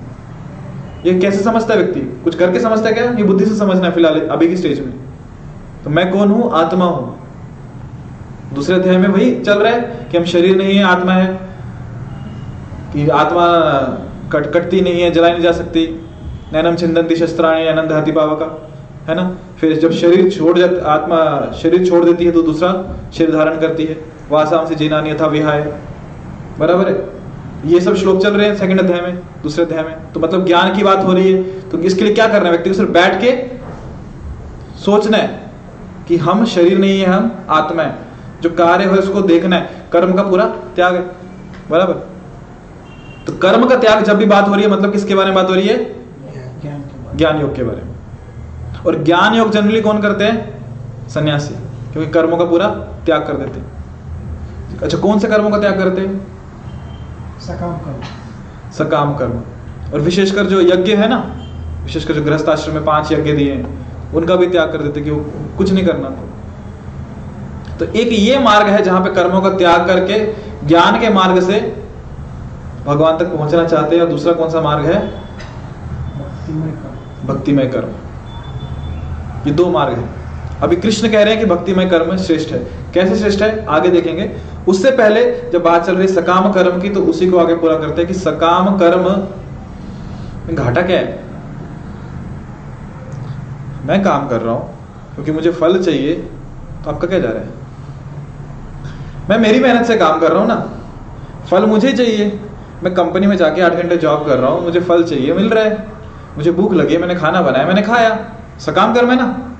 ये 1.07 1.19
कैसे 1.21 1.43
समझता 1.43 1.75
है 1.75 1.81
व्यक्ति? 1.81 2.01
कुछ 2.01 2.35
करके 2.35 2.61
समझता 2.61 2.89
है 2.89 2.95
क्या? 2.95 3.05
ये 3.05 3.23
बुद्धि 3.23 3.47
से 3.47 3.55
समझना 3.57 3.87
है 3.87 3.93
फ़िलहाल 3.93 4.21
अभी 4.21 4.49
की 4.49 4.57
स्टेज 4.57 4.81
में। 4.81 4.93
तो 5.85 5.91
मैं 5.91 6.11
कौन 6.11 6.29
हूँ? 6.29 6.51
आत्मा 6.53 6.85
हूँ। 6.85 7.20
दूसरे 8.55 8.77
अध्याय 8.77 8.97
में 8.97 9.09
वही 9.09 9.41
चल 9.41 9.59
रहा 9.59 9.73
है 9.73 10.07
कि 10.13 10.19
हम 10.19 10.25
शरीर 10.25 10.57
नहीं 10.57 10.77
है, 10.77 10.85
आत्मा 10.85 11.13
है, 11.13 11.27
कि 12.93 13.09
आत्मा 13.09 13.47
कट, 14.33 14.53
कटती 14.53 14.81
नहीं 14.81 15.03
है, 15.03 15.11
जलाई 15.11 15.31
नहीं 15.31 15.43
जा 15.43 15.53
सकती। 15.53 16.07
नैनम 16.53 16.77
छिंदंती 16.77 17.17
शस्त्राणी 17.17 17.67
आनंद 17.67 17.93
हति 17.93 18.13
पावका, 18.13 18.73
है 19.09 19.15
ना? 19.15 19.37
फिर 19.61 19.77
जब 19.79 19.93
शरीर 19.93 20.31
छोड़ 20.31 20.59
जाती, 20.59 20.77
आत्मा 20.77 21.53
शरीर 21.53 21.87
छोड़ 21.89 22.05
देती 22.05 22.25
है 22.25 22.31
तो 22.31 22.43
दूसरा 22.43 22.73
शरीर 23.13 23.33
धारण 23.33 23.61
करती 23.61 23.85
है। 23.85 24.05
वासाम 24.31 24.67
से 24.67 24.75
जीनानी 24.75 25.11
यथा 25.11 25.27
विहाय। 25.27 25.61
बराबर 26.59 26.89
है? 26.89 27.21
ये 27.73 27.81
सब 27.81 27.95
श्लोक 27.95 28.23
चल 28.23 28.31
रहे 28.31 28.47
हैं 28.47 28.57
सेकंड 28.57 28.79
अध्याय 28.79 29.01
में, 29.01 29.17
दूसरे 29.43 29.65
अध्याय 29.65 29.83
में। 29.83 30.13
तो 30.13 30.21
मतलब 30.21 30.47
ज्ञान 30.47 30.75
की 30.75 30.83
बात 30.83 31.05
हो 31.05 31.13
रही 31.13 31.33
है। 31.33 31.43
तो 31.71 31.79
इसके 31.79 32.05
लिए 32.05 32.15
क्या 32.15 32.27
करना 32.27 32.45
है? 32.45 32.51
व्यक्ति 32.51 32.71
को 32.71 32.77
सिर्फ़ 32.77 32.91
बैठ 32.91 33.21
के 33.21 33.33
सोचना 34.79 35.17
है 35.17 35.51
कि 36.09 36.17
हम 36.17 36.45
शरीर 36.45 36.79
नहीं 36.79 37.01
है, 37.01 37.07
हम 37.07 37.47
आत्मा 37.51 37.83
है। 37.83 38.10
जो 38.43 38.51
कार्य 38.51 38.85
है 38.85 38.91
उसको 38.91 39.21
देखना 39.21 39.57
है। 39.57 39.87
कर्म 39.93 40.13
का 40.13 40.23
पूरा 40.23 40.45
त्याग 40.45 40.95
है। 40.95 41.03
बराबर? 41.71 41.93
तो 43.27 43.33
कर्म 43.33 43.67
का 43.67 43.77
त्याग 43.77 44.05
जब 44.05 44.17
भी 44.17 44.25
बात 44.25 44.49
हो 44.49 44.55
रही 44.55 44.65
है 44.65 44.71
मतलब 44.71 44.93
किसके 44.93 45.15
बारे 45.15 45.27
में 45.27 45.35
बात 45.35 45.49
हो 45.49 45.55
रही 45.55 45.69
है? 45.69 45.77
ज्ञान 46.61 46.81
के 46.81 47.07
बाद 47.07 47.17
ज्ञान 47.17 47.41
योग 47.41 47.57
के 47.57 47.65
बारे 47.65 47.83
में। 47.83 47.95
और 48.87 49.05
ज्ञान 49.05 49.35
योग 49.35 49.51
जनरली 49.51 49.81
कौन 49.81 50.03
करते 50.03 50.25
हैं? 50.25 50.61
सन्यासी। 51.09 51.55
क्योंकि 51.93 52.11
कर्मों 52.11 52.37
का 52.37 52.45
पूरा 52.45 52.69
त्याग 53.07 53.27
कर 53.27 53.37
देते 53.37 53.61
हैं। 53.61 53.81
अच्छा 54.83 54.99
कौन 54.99 55.19
से 55.19 55.29
कर्मों 55.29 55.51
का 55.51 55.59
त्याग 55.59 55.79
करते 55.79 56.01
हैं? 56.01 56.27
सकाम 57.41 57.77
कर्म। 57.77 58.03
सकाम 58.73 59.17
कर्म। 59.17 59.43
और 59.95 60.01
विशेषकर 60.01 60.47
जो 60.47 60.61
यज्ञ 60.61 60.95
है 60.95 61.09
ना 61.09 61.37
विशेषकर 61.85 62.15
जो 62.15 62.23
गृहस्थ 62.23 62.49
आश्रम 62.49 62.75
में 62.75 62.85
पाँच 62.85 63.13
यज्ञ 63.13 63.33
दिए 63.33 63.55
हैं 63.55 63.87
उनका 64.13 64.37
भी 64.37 64.47
त्याग 64.47 64.73
कर 64.73 64.79
देते 64.79 65.01
कि 65.01 65.11
वो 65.11 65.31
कुछ 65.59 65.73
नहीं 65.73 65.87
करना। 65.87 66.09
तो 67.81 67.87
एक 67.87 68.09
ये 68.13 68.39
मार्ग 68.39 68.67
है 68.67 68.83
जहाँ 68.83 69.01
पे 69.01 69.11
कर्मों 69.11 69.41
का 69.43 69.51
त्याग 69.51 69.87
करके 69.87 70.17
ज्ञान 70.67 71.01
के 71.01 71.11
मार्ग 71.11 71.41
से 71.43 71.61
भगवान 72.87 73.19
तक 73.19 73.25
पहुँचना 73.25 73.67
चाहते 73.67 73.97
हैं। 73.97 74.03
और 74.03 74.09
दूसरा 74.09 74.33
कौन 74.33 74.51
सा 74.51 74.61
मार्ग 74.61 74.85
है? 74.85 75.01
भक्तिमय 77.27 77.67
कर्म। 77.67 77.83
कर्म। 77.83 79.49
ये 79.49 79.53
दो 79.53 79.71
मार्ग 79.71 79.99
है। 79.99 80.09
अभी 80.63 80.77
कृष्ण 80.77 81.09
कह 81.09 81.23
रहे 81.23 81.35
हैं 81.35 81.45
कि 81.45 81.51
भक्तिमय 81.51 81.87
कर्म 81.87 82.17
श्रेष्ठ 82.17 82.53
है। 82.53 82.59
कैसे 82.95 83.17
श्रेष्ठ 83.17 83.43
है? 83.43 83.67
आगे 83.67 83.89
देखेंगे। 83.89 84.31
उससे 84.69 84.91
पहले 84.91 85.23
जब 85.53 85.63
बात 85.63 85.87
चल 85.87 85.97
रही 85.97 86.09
सकाम 86.09 86.51
कर्म 86.53 86.81
की 86.81 86.89
तो 86.89 87.01
उसी 87.03 87.29
को 87.31 87.39
आगे 87.39 87.55
पूरा 87.55 87.77
करते 87.79 88.03
हैं 88.03 88.07
कि 88.09 88.15
सकाम 88.15 88.79
कर्म 88.79 89.09
घाटा 90.55 90.83
क्या 90.83 90.99
है? 90.99 91.19
मैं 93.85 94.03
काम 94.03 94.29
कर 94.29 94.41
रहा 94.41 94.55
हूँ 94.55 94.69
क्योंकि 95.15 95.33
मुझे 95.33 95.51
फल 95.51 95.83
चाहिए 95.83 96.15
तो 96.85 96.91
आपका 96.91 97.09
क्या 97.09 97.19
जा 97.19 97.29
रहा 97.29 97.43
है? 97.43 97.60
मैं 99.31 99.39
मेरी 99.39 99.61
मेहनत 99.61 99.87
से 99.87 99.97
काम 99.97 100.21
कर 100.21 100.31
रहा 100.31 100.41
हूँ 100.41 100.49
ना। 100.49 100.73
फल 101.51 101.67
मुझे 101.67 101.93
चाहिए। 101.93 102.41
मैं 102.83 102.95
कंपनी 102.95 103.27
में 103.27 103.37
जाके 103.37 103.63
आठ 103.63 103.73
घंटे 103.73 103.97
जॉब 103.97 104.27
कर 104.27 104.39
रहा 104.39 104.51
हूँ। 104.51 104.63
मुझे 104.63 104.81
फल 104.81 105.03
चाहिए 105.05 105.35
मिल 105.35 105.49
रहा 105.49 105.65
है। 105.65 105.87
मुझे 106.37 106.53
भूख 106.53 106.75
लगी 106.75 106.95
है 106.95 107.01
मैंने 107.01 107.15
खाना 107.15 107.43
बनाया 107.43 107.67
मैंने 107.67 107.83
खाया। 107.83 108.31
सकाम 108.61 108.95
कर्म 108.95 109.11
है 109.11 109.17
ना। 109.17 109.53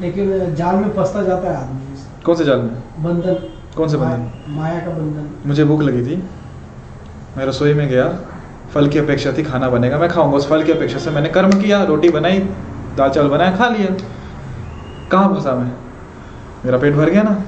लेकिन 0.00 0.54
जाल 0.54 0.76
में 0.76 0.90
फंसता 0.90 1.22
जाता 1.22 1.50
है 1.50 1.56
आदमी। 1.56 2.22
कौन 2.24 2.34
से 2.34 2.44
जाल 2.44 2.58
में? 2.58 2.82
बंधन। 2.98 3.34
कौन 3.76 3.88
से 3.88 3.96
बंधन? 3.96 4.30
माया 4.48 4.78
का 4.78 4.90
बंधन। 4.90 5.30
मुझे 5.46 5.64
भूख 5.64 5.82
लगी 5.82 6.02
थी। 6.02 6.22
मैं 7.36 7.46
रसोई 7.46 7.74
में 7.74 7.88
गया। 7.88 8.08
फल 8.74 8.88
की 8.88 8.98
अपेक्षा 8.98 9.32
थी 9.32 9.42
खाना 9.42 9.68
बनेगा 9.68 9.98
मैं 9.98 10.08
खाऊँगा। 10.08 10.36
उस 10.36 10.48
फल 10.48 10.62
की 10.62 10.72
अपेक्षा 10.72 10.98
से 10.98 11.10
मैंने 11.10 11.28
कर्म 11.28 11.50
किया 11.50 11.82
रोटी 11.84 12.08
बनाई 12.08 12.38
दाल 12.96 13.10
चावल 13.10 13.28
बनाया 13.28 13.56
खा 13.56 13.68
लिया। 13.68 13.96
कहाँ 15.10 15.34
फंसा 15.34 15.54
मैं? 15.54 15.72
मेरा 16.64 16.78
पेट 16.78 16.94
भर 16.94 17.10
गया 17.10 17.22
ना। 17.22 17.42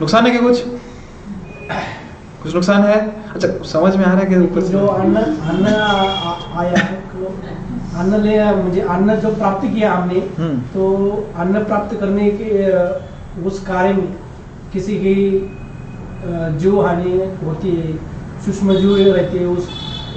नुकसान 0.00 0.26
है 0.26 0.30
क्या 0.30 0.40
कुछ? 0.42 0.60
कुछ 2.42 2.54
नुकसान 2.54 2.82
है? 2.84 2.98
अच्छा 3.34 3.48
समझ 3.70 3.94
में 3.96 4.04
आ 4.04 4.12
रहा 4.12 4.20
है 4.20 4.26
कि 4.26 4.36
ऊपर 4.42 4.60
से 4.62 4.72
जो 4.72 4.86
अन्न 4.86 5.16
अन्न 5.52 5.66
आया 6.62 6.82
तो 7.12 7.32
अन्न 8.00 8.20
ले 8.22 8.34
मुझे। 8.62 8.80
अन्न 8.96 9.16
जो 9.20 9.34
प्राप्त 9.34 9.66
किया 9.74 9.92
हमने 9.92 10.20
हम्म। 10.38 10.58
तो 10.74 10.84
अन्न 11.44 11.64
प्राप्त 11.64 11.96
करने 12.00 12.30
के 12.40 12.50
उस 13.48 13.58
कार्य 13.66 13.92
में 13.92 14.06
किसी 14.72 14.96
की 15.04 15.14
जो 16.62 16.80
हानि 16.82 17.12
होती 17.44 17.70
है 17.70 17.96
सूक्ष्म 18.44 18.74
जीव 18.74 18.96
रहते 19.16 19.38
हैं 19.38 19.46
उस 19.56 19.68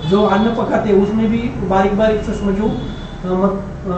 जो 0.10 0.22
अन्न 0.36 0.56
पकाते 0.56 0.90
हैं 0.90 1.02
उसमें 1.04 1.28
भी 1.32 1.38
बारीक 1.70 1.98
बारीक 1.98 2.24
सूक्ष्म 2.24 2.70
अ, 3.22 3.34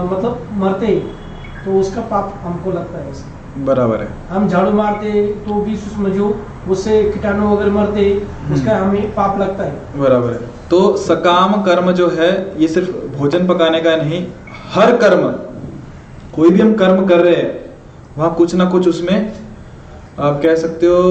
मतलब 0.04 0.48
मरते 0.64 0.88
हैं 0.88 1.64
तो 1.66 1.80
उसका 1.80 2.02
पाप 2.10 2.34
हमको 2.44 2.72
लगता 2.72 2.98
है। 3.00 3.12
ऐसा 3.12 3.26
बराबर 3.58 4.02
है। 4.02 4.08
हम 4.30 4.48
झाड़ू 4.48 4.72
मारते 4.72 5.26
तो 5.46 5.62
भी 5.62 5.76
जीव 5.76 6.72
उससे 6.72 7.02
कीटाणु 7.04 7.48
वगैरह 7.48 7.72
मरते 7.72 8.06
उसका 8.54 8.78
हमें 8.78 9.14
पाप 9.16 9.40
लगता 9.40 9.64
है। 9.64 10.00
बराबर 10.00 10.32
है। 10.32 10.40
तो 10.70 10.96
सकाम 10.98 11.62
कर्म 11.64 11.92
जो 11.92 12.08
है 12.10 12.32
ये 12.62 12.68
सिर्फ़ 12.68 12.92
भोजन 13.18 13.48
पकाने 13.48 13.82
का 13.82 13.96
नहीं 13.96 14.26
हर 14.74 14.96
कर्म 14.98 15.28
कोई 16.36 16.50
भी 16.50 16.62
हम 16.62 16.74
कर्म 16.74 17.06
कर 17.08 17.20
रहे 17.20 17.36
हैं 17.36 17.52
वहाँ 18.18 18.34
कुछ 18.36 18.56
ना 18.56 18.66
कुछ 18.66 18.88
उसमें 18.88 19.18
आप 20.20 20.40
कह 20.44 20.56
सकते 20.56 20.86
हो 20.86 21.02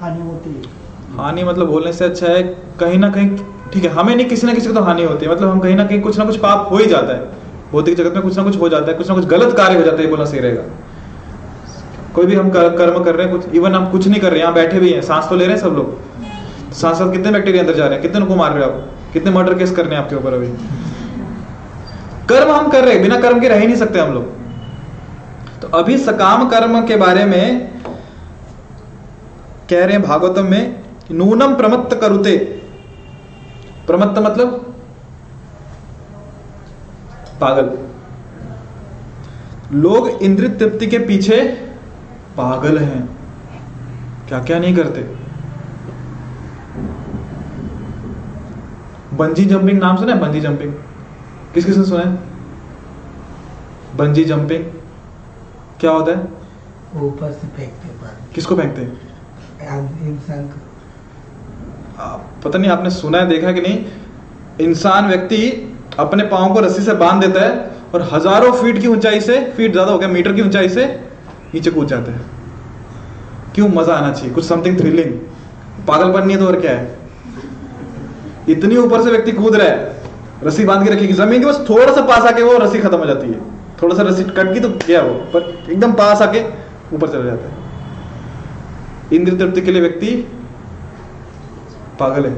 हानि 0.00 0.20
होती 0.20 0.50
है। 0.50 1.16
हानि 1.16 1.44
मतलब 1.44 1.66
बोलने 1.66 1.92
से 1.92 2.04
अच्छा 2.04 2.26
है 2.26 2.42
कहीं 2.80 2.98
ना 2.98 3.10
कहीं 3.10 3.36
ठीक 3.72 3.84
है 3.84 3.90
हमें 3.90 4.14
नहीं 4.16 4.26
किसी 4.28 4.46
ना 4.46 4.54
किसी 4.54 4.68
को 4.68 4.74
तो 4.74 4.80
हानि 4.80 5.04
होती 5.04 5.26
है। 5.26 5.32
मतलब 5.32 5.48
हम 5.48 5.60
कहीं 5.60 5.74
ना 5.76 5.84
कहीं 5.84 6.00
कुछ 6.00 6.18
ना 6.18 6.24
कुछ 6.24 6.36
पाप 6.38 6.68
हो 6.70 6.76
ही 6.78 6.86
जाता 6.86 7.14
है। 7.14 7.42
भौतिक 7.72 7.96
जगत 7.96 8.14
में 8.14 8.22
कुछ 8.22 8.36
ना 8.36 8.42
कुछ 8.44 8.58
हो 8.60 8.68
जाता 8.68 8.90
है 8.90 8.96
कुछ 8.98 9.08
ना 9.08 9.14
कुछ 9.14 9.24
गलत 9.26 9.56
कार्य 9.56 9.76
हो 9.76 9.82
जाता 9.82 10.02
है 10.02 10.08
बोलना 10.08 10.24
सही 10.24 10.40
रहेगा। 10.40 10.62
कोई 12.14 12.26
भी 12.26 12.34
हम 12.34 12.50
कर्म 12.50 13.02
कर 13.04 13.14
रहे 13.14 13.26
हैं, 13.26 13.36
कुछ 13.36 13.54
इवन 13.54 13.74
हम 13.74 13.90
कुछ 13.90 14.06
नहीं 14.06 14.20
कर 14.20 14.28
रहे 14.28 14.38
हैं 14.38 14.42
यहाँ 14.42 14.54
बैठे 14.54 14.80
भी 14.80 14.92
हैं, 14.92 15.00
सांस 15.02 15.28
तो 15.28 15.36
ले 15.36 15.44
रहे 15.44 15.54
हैं 15.54 15.62
सब 15.62 15.72
लोग। 15.72 16.72
सांस 16.72 16.98
साथ 16.98 17.12
कितने 17.12 17.30
बैक्टीरिया 17.30 17.62
अंदर 17.62 17.74
जा 17.74 17.84
रहे 17.84 17.92
हैं, 17.92 18.02
कितने 18.02 18.26
को 18.26 18.36
मार 18.36 18.52
रहे 18.52 18.64
हो 18.64 18.70
आप? 18.70 18.90
कितने 19.12 19.30
मर्डर 19.30 19.54
केस 19.54 19.70
करने 19.70 19.94
हैं 19.96 20.02
आपके 20.02 20.16
ऊपर 20.16 20.32
अभी? 20.32 20.46
कर्म 22.28 22.50
हम 22.52 22.68
कर 22.68 22.84
रहे 22.84 22.94
हैं, 22.94 23.02
बिना 23.02 23.20
कर्म 23.20 23.40
के 23.40 23.48
रह 23.48 23.58
ही 23.58 23.66
नहीं 23.66 23.76
सकते 23.76 23.98
हम 23.98 24.12
लोग। 24.14 24.24
तो 25.60 25.68
अभी 25.68 25.98
सकाम 25.98 26.48
कर्म 26.48 26.80
के 26.86 26.96
बारे 26.96 27.24
में 27.24 27.70
कह 29.70 29.84
रहे 29.84 29.92
हैं 29.92 30.02
भागवतम 30.02 30.46
में, 30.46 30.80
नूनम 31.10 31.54
प्रमत्त 31.54 31.94
करुते। 32.00 32.36
प्रमत्त 33.86 34.18
मतलब? 34.18 34.74
पागल। 37.40 37.70
लोग 39.78 40.08
इंद्रिय 40.08 40.48
तृप्ति 40.50 40.86
के 40.86 40.98
पीछे 40.98 41.38
पागल 42.36 42.78
हैं। 42.78 43.02
क्या 44.28 44.42
क्या 44.44 44.58
नहीं 44.58 44.74
करते? 44.76 45.02
बंजी 49.16 49.44
जंपिंग 49.44 49.78
नाम 49.80 49.96
सुना 49.96 50.12
है? 50.12 50.18
बंजी 50.20 50.40
जंपिंग 50.40 50.72
किस 51.54 51.64
किसने 51.64 51.84
सुना 51.84 52.00
है? 52.00 52.18
बंजी 53.96 54.24
जंपिंग 54.24 54.64
क्या 55.80 55.90
होता 55.90 56.12
है? 56.12 56.26
ऊपर 57.02 57.32
से 57.32 57.46
फेंकते 57.48 57.88
पानी। 57.88 58.32
किसको 58.34 58.56
फेंकते 58.56 58.82
हैं? 58.82 58.92
इंसान 60.06 60.46
को। 60.46 60.58
पता 62.44 62.58
नहीं 62.58 62.70
आपने 62.70 62.90
सुना 62.90 63.18
है 63.18 63.26
देखा 63.28 63.52
कि 63.52 63.60
नहीं? 63.60 63.84
इंसान 64.60 65.08
व्यक्ति 65.08 65.40
अपने 65.98 66.24
पाँव 66.26 66.54
को 66.54 66.60
रस्सी 66.60 66.82
से 66.82 66.94
बाँध 66.96 67.24
देता 67.24 67.40
है 67.40 67.70
और 67.94 68.02
हज़ारों 68.12 68.52
फीट 68.52 68.80
की 68.80 68.86
ऊंचाई 68.88 69.20
से 69.20 69.40
फीट 69.56 69.72
ज़्यादा 69.72 69.92
हो 69.92 69.98
गया 69.98 70.08
मीटर 70.08 70.32
की 70.32 70.42
ऊंचाई 70.42 70.68
से 70.68 70.84
नीचे 71.54 71.70
कूद 71.70 71.86
जाते 71.88 72.10
हैं। 72.10 72.24
क्यों? 73.54 73.68
मज़ा 73.68 73.94
आना 73.94 74.12
चाहिए। 74.12 74.34
कुछ 74.34 74.44
समथिंग 74.44 74.78
थ्रिलिंग 74.80 75.12
पागलपन 75.88 76.20
नहीं 76.20 76.36
है 76.36 76.38
तो 76.38 76.46
और 76.46 76.60
क्या 76.60 76.72
है? 76.72 76.98
इतनी 78.48 78.76
ऊपर 78.76 79.02
से 79.02 79.10
व्यक्ति 79.10 79.32
कूद 79.32 79.56
रहा 79.56 79.68
है, 79.68 80.02
रस्सी 80.44 80.64
बाँध 80.64 80.86
के 80.86 80.94
रखेगी 80.94 81.12
ज़मीन 81.12 81.40
के 81.40 81.46
बस 81.46 81.64
थोड़ा 81.70 81.92
सा 81.92 82.02
पास 82.02 82.22
आके 82.22 82.42
वो 82.42 82.56
रस्सी 82.58 82.78
खत्म 82.78 82.96
हो 82.96 83.06
जाती 83.06 83.26
है। 83.26 83.40
थोड़ा 83.82 83.94
सा 83.94 84.02
रस्सी 84.02 84.24
कट 84.24 84.52
की 84.54 84.60
तो 84.60 84.68
गया 84.86 85.00
वो 85.02 85.14
पर 85.32 85.70
एकदम 85.70 85.92
पास 85.92 86.22
आके 86.22 86.42
ऊपर 86.96 87.08
चला 87.08 87.24
जाता 87.24 87.48
है। 87.48 87.54
इंद्र 89.12 89.36
तृप्ति 89.36 89.60
के 89.60 89.72
लिए 89.72 89.80
व्यक्ति 89.80 90.10
पागल 92.00 92.26
है। 92.26 92.32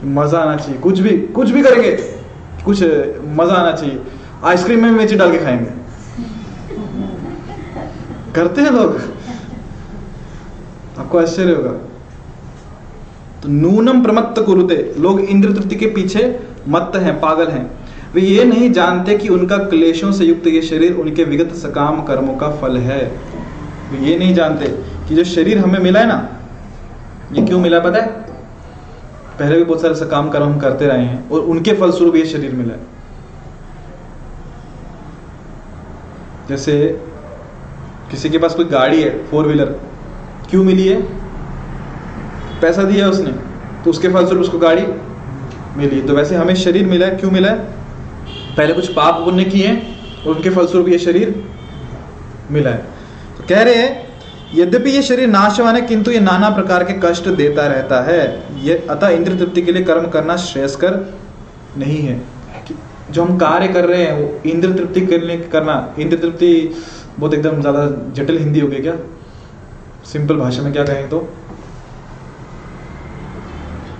कि 0.00 0.06
मज़ा 0.06 0.38
आना 0.38 0.56
चाहिए। 0.56 0.80
कुछ 0.80 0.98
भी 0.98 1.16
कुछ 1.34 1.50
भी 1.50 1.62
करेंगे, 1.62 1.90
कुछ 2.64 2.82
मज़ा 3.36 3.54
आना 3.54 3.72
चाहिए। 3.72 4.00
आइसक्रीम 4.44 4.82
में 4.82 4.90
मिर्ची 4.90 5.16
डाल 5.16 5.30
के 5.32 5.38
खाएँगे। 5.38 5.85
करते 8.36 8.60
हैं 8.60 8.70
लोग। 8.70 9.00
आपको 10.98 11.18
आश्चर्य 11.18 11.54
होगा। 11.54 11.70
तो 13.42 13.48
नूनम 13.48 14.02
प्रमत्त 14.02 14.42
कुरुते, 14.42 14.94
लोग 14.98 15.20
इंद्र 15.20 15.52
तृप्ति 15.52 15.76
के 15.76 15.86
पीछे 15.86 16.40
मत्त 16.68 16.96
हैं, 16.96 17.20
पागल 17.20 17.48
हैं। 17.48 17.70
वे 18.14 18.20
ये 18.20 18.44
नहीं 18.44 18.72
जानते 18.72 19.16
कि 19.18 19.28
उनका 19.28 19.56
क्लेशों 19.56 20.12
से 20.12 20.24
युक्त 20.24 20.46
ये 20.46 20.62
शरीर 20.62 20.94
उनके 20.94 21.24
विगत 21.24 21.54
सकाम 21.54 22.02
कर्मों 22.02 22.34
का 22.36 22.48
फल 22.50 22.76
है। 22.76 23.00
वे 23.90 23.98
ये 24.06 24.18
नहीं 24.18 24.34
जानते 24.34 24.66
कि 25.08 25.14
जो 25.14 25.24
शरीर 25.24 25.58
हमें 25.58 25.78
मिला 25.78 26.00
है 26.00 26.06
ना, 26.06 26.28
ये 27.32 27.46
क्यों 27.46 27.60
मिला 27.60 27.80
पता 27.80 28.02
है? 28.02 28.08
पहले 29.38 29.56
भी 29.56 29.64
बहुत 29.64 29.80
सारे 29.80 29.94
सकाम 29.94 30.28
कर्म 30.30 30.44
हम 30.44 30.58
करते 30.60 30.86
रहे 30.86 31.04
हैं 31.04 31.28
और 31.30 31.40
उनके 31.40 31.72
फलस्वरूप 31.72 32.16
ये 32.16 32.24
शरीर 32.26 32.54
मिला 32.54 32.74
है। 32.74 32.80
जैसे 36.48 36.74
किसी 38.10 38.30
के 38.30 38.38
पास 38.38 38.54
कोई 38.54 38.64
गाड़ी 38.66 39.02
है 39.02 39.26
फोर 39.28 39.46
व्हीलर 39.46 39.74
क्यों 40.50 40.64
मिली 40.64 40.86
है? 40.88 41.00
पैसा 42.60 42.82
दिया 42.82 43.08
उसने 43.08 43.32
तो 43.84 43.90
उसके 43.90 44.08
फलस्वरूप 44.08 44.42
उसको 44.42 44.58
गाड़ी 44.58 44.82
मिली। 45.76 46.00
तो 46.02 46.14
वैसे 46.14 46.36
हमें 46.36 46.54
शरीर 46.54 46.86
मिला 46.86 47.06
है, 47.06 47.16
क्यों 47.16 47.30
मिला 47.30 47.48
है? 47.48 47.58
पहले 48.56 48.72
कुछ 48.74 48.92
पाप 48.92 49.14
पुण्य 49.24 49.44
किए 49.44 49.72
और 50.26 50.34
उनके 50.34 50.50
फलस्वरूप 50.50 50.88
ये 50.88 50.98
शरीर 50.98 51.34
मिला 52.50 52.70
है। 52.70 52.78
तो 53.38 53.44
कह 53.48 53.62
रहे 53.62 53.74
हैं, 53.74 54.06
यद्यपि 54.54 54.90
ये 54.90 55.02
शरीर 55.02 55.28
नाशवान 55.28 55.76
है, 55.76 55.82
किंतु 55.82 56.10
ये 56.10 56.20
नाना 56.20 56.50
प्रकार 56.50 56.84
के 56.84 56.92
कष्ट 57.04 57.28
देता 57.28 57.66
रहता 57.66 58.00
है। 58.00 58.22
ये 58.64 58.86
अतः 58.90 59.08
इंद्र 59.08 59.36
तृप्ति 59.38 59.62
के 59.62 59.72
लिए 59.72 59.84
कर्म 59.84 60.08
करना 60.08 60.36
श्रेयस्कर 60.36 60.98
नहीं 61.78 62.00
है। 62.02 62.20
जो 63.10 63.22
हम 63.22 63.36
कार्य 63.38 63.68
कर 63.68 63.84
रहे 63.84 64.04
हैं, 64.04 64.12
वो 64.12 64.50
इंद्र 64.50 64.72
तृप्ति 64.72 65.00
के 65.00 65.18
लिए 65.18 65.38
करना 65.52 65.94
इंद्र 65.98 66.16
तृप्ति 66.16 66.52
बहुत 67.18 67.34
एकदम 67.34 67.60
ज़्यादा 67.60 67.86
जटिल 68.14 68.38
हिंदी 68.38 68.60
हो 68.60 68.68
गई 68.68 68.80
क्या? 68.80 68.94
सिंपल 70.04 70.36
भाषा 70.36 70.62
में 70.62 70.72
क्या 70.72 70.84
कहें 70.84 71.08
तो? 71.08 71.18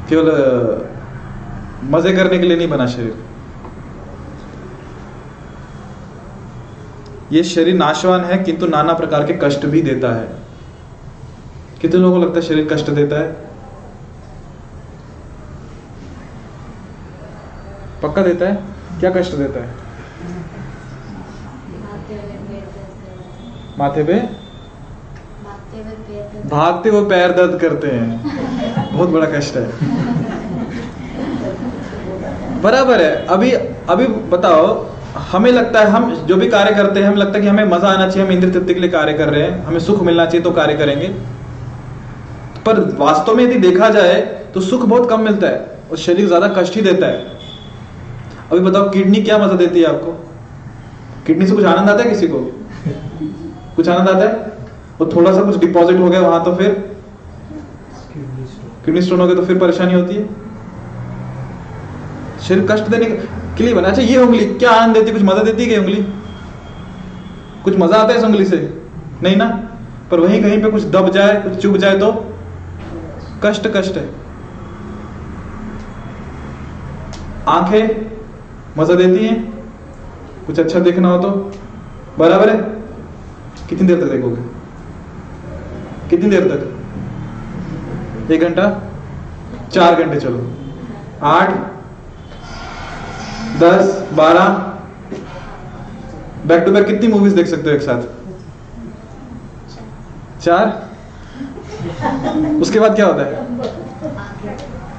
केवल 0.09 0.31
मज़े 1.85 2.12
करने 2.12 2.38
के 2.38 2.46
लिए 2.46 2.57
नहीं 2.57 2.68
बना 2.68 2.87
शरीर। 2.87 3.24
ये 7.33 7.42
शरीर 7.44 7.74
नाशवान 7.74 8.24
है, 8.24 8.42
किंतु 8.44 8.66
नाना 8.66 8.92
प्रकार 8.94 9.26
के 9.26 9.38
कष्ट 9.42 9.66
भी 9.66 9.83
देता 9.83 10.12
है। 10.14 10.29
कितने 11.81 12.00
लोगों 12.00 12.18
को 12.18 12.22
लगता 12.24 12.40
है 12.40 12.46
शरीर 12.46 12.68
कष्ट 12.72 12.90
देता 12.90 13.20
है? 13.20 13.33
पक्का 18.02 18.22
देता 18.22 18.48
है? 18.48 18.55
क्या 19.00 19.11
कष्ट 19.11 19.35
देता 19.35 19.61
है? 19.61 19.86
माथे 23.78 24.02
पे? 24.04 24.14
भागते 26.46 26.88
हुए 26.90 27.04
पैर 27.08 27.32
दर्द 27.32 27.58
करते 27.60 27.88
हैं। 27.88 28.92
बहुत 28.92 29.08
बड़ा 29.08 29.26
कष्ट 29.28 29.56
है। 29.56 29.66
बराबर 32.62 33.02
है। 33.02 33.26
अभी 33.26 33.50
अभी 33.90 34.06
बताओ 34.32 34.66
हमें 35.32 35.50
लगता 35.52 35.80
है 35.80 35.90
हम 35.90 36.14
जो 36.26 36.36
भी 36.36 36.48
कार्य 36.48 36.74
करते 36.74 37.00
हैं 37.00 37.06
हमें 37.06 37.18
लगता 37.18 37.34
है 37.34 37.40
कि 37.42 37.48
हमें 37.48 37.64
मज़ा 37.66 37.88
आना 37.88 38.08
चाहिए 38.08 38.26
हम 38.26 38.32
इंद्र 38.32 38.50
तृप्ति 38.50 38.74
के 38.74 38.80
लिए 38.80 38.90
कार्य 38.90 39.12
कर 39.14 39.28
रहे 39.28 39.42
हैं 39.42 39.64
हमें 39.64 39.78
सुख 39.82 40.02
मिलना 40.02 40.24
चाहिए 40.26 40.42
तो 40.42 40.50
कार्य 40.52 40.74
करेंगे। 40.76 41.08
पर 42.66 42.80
वास्तव 42.98 43.36
में 43.36 43.44
यदि 43.44 43.58
देखा 43.60 43.88
जाए 43.90 44.20
तो 44.54 44.60
सुख 44.62 44.84
बहुत 44.84 45.08
कम 45.10 45.20
मिलता 45.22 45.46
है 45.46 45.78
और 45.90 45.96
शरीर 45.98 46.26
ज़्यादा 46.26 46.48
कष्ट 46.56 46.74
ही 46.76 46.82
देता 46.82 47.06
है। 47.06 47.18
अभी 48.50 48.60
बताओ 48.60 48.90
किडनी 48.90 49.22
क्या 49.22 49.38
मज़ा 49.38 49.56
देती 49.56 49.80
है 49.80 49.86
आपको? 49.86 50.12
किडनी 51.26 51.46
से 51.46 51.54
कुछ 51.54 51.64
आनंद 51.66 51.90
आता 51.90 52.02
है 52.02 52.08
किसी 52.10 52.28
को? 52.28 52.38
कुछ 53.76 53.88
आनंद 53.88 54.08
आता 54.08 54.28
है? 54.28 54.52
और 55.00 55.10
थोड़ा 55.14 55.32
सा 55.32 55.42
कुछ 55.42 55.56
डिपॉजिट 55.56 55.98
हो 56.00 56.08
गया 56.10 56.20
वहाँ 56.20 56.44
तो 56.44 56.54
फिर? 56.54 56.70
किडनी 58.84 59.02
स्टोन 59.02 59.20
हो 59.20 59.26
गया 59.26 59.36
तो 59.36 59.44
फिर 59.44 59.58
परेशानी 59.58 59.94
होती 59.94 60.14
है। 60.14 60.28
शरीर 62.38 62.66
कष्ट 62.70 62.84
देने 62.84 63.06
के 63.56 63.64
लिए 63.64 63.74
बना। 63.74 63.88
अच्छा 63.88 64.02
ये 64.02 64.16
उंगली, 64.16 64.44
क्या 64.46 64.70
आनंद 64.70 64.94
देती 64.94 65.12
कुछ 65.12 65.22
मज़ा 65.22 65.42
देती 65.42 65.64
है 65.64 65.78
उंगली? 65.78 66.02
कुछ 67.64 67.76
मज़ा 67.76 67.96
आता 67.96 68.12
है 68.12 68.18
इस 68.18 68.24
उंगली 68.24 68.44
से? 68.44 68.56
नहीं 69.22 69.36
ना? 69.36 69.46
पर 70.10 70.20
वहीं 70.20 70.42
कहीं 70.42 70.62
पे 70.62 70.70
कुछ 70.70 70.84
दब 70.84 71.08
जाए, 71.08 71.40
कुछ 71.42 71.56
चुभ 71.62 71.76
जाए 71.76 71.98
तो? 71.98 72.12
कष्ट 73.44 73.66
कष्ट 73.76 73.96
है। 73.96 74.08
आँखें 77.48 78.06
मज़ा 78.78 78.94
देती 78.94 79.24
हैं। 79.24 79.36
कुछ 80.46 80.60
अच्छा 80.60 80.78
देखना 80.78 81.08
हो 81.08 81.18
तो? 81.22 81.30
बराबर 82.18 82.50
है? 82.50 82.75
कितनी 83.68 83.88
देर 83.88 84.00
तक 84.00 84.12
देखोगे? 84.12 84.42
कितनी 86.11 86.31
देर 86.31 86.44
तक? 86.44 88.33
एक 88.33 88.40
घंटा? 88.40 88.83
चार 89.72 90.02
घंटे, 90.02 90.20
चलो। 90.20 90.52
आठ, 91.22 91.50
दस, 93.59 94.09
बारह। 94.12 94.48
बैक 96.46 96.62
टू 96.62 96.72
बैक 96.72 96.87
कितनी 96.87 97.09
मूवीज़ 97.09 97.35
देख 97.35 97.46
सकते 97.46 97.70
हो 97.70 97.76
एक 97.76 97.83
साथ? 97.83 98.02
चार? 100.40 100.87
उसके 102.61 102.81
बाद 102.81 102.94
क्या 102.94 103.07
होता 103.07 103.22
है? 103.22 103.46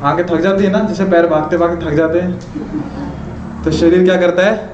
आँखें 0.04 0.26
थक 0.26 0.42
जाती 0.42 0.64
है 0.64 0.72
ना, 0.72 0.80
जैसे 0.80 1.06
पैर 1.06 1.28
भागते 1.28 1.58
भागते 1.58 1.86
थक 1.86 1.92
जाते 1.92 2.20
हैं। 2.20 2.40
तो 3.64 3.72
शरीर 3.72 4.04
क्या 4.04 4.18
करता 4.18 4.44
है? 4.44 4.74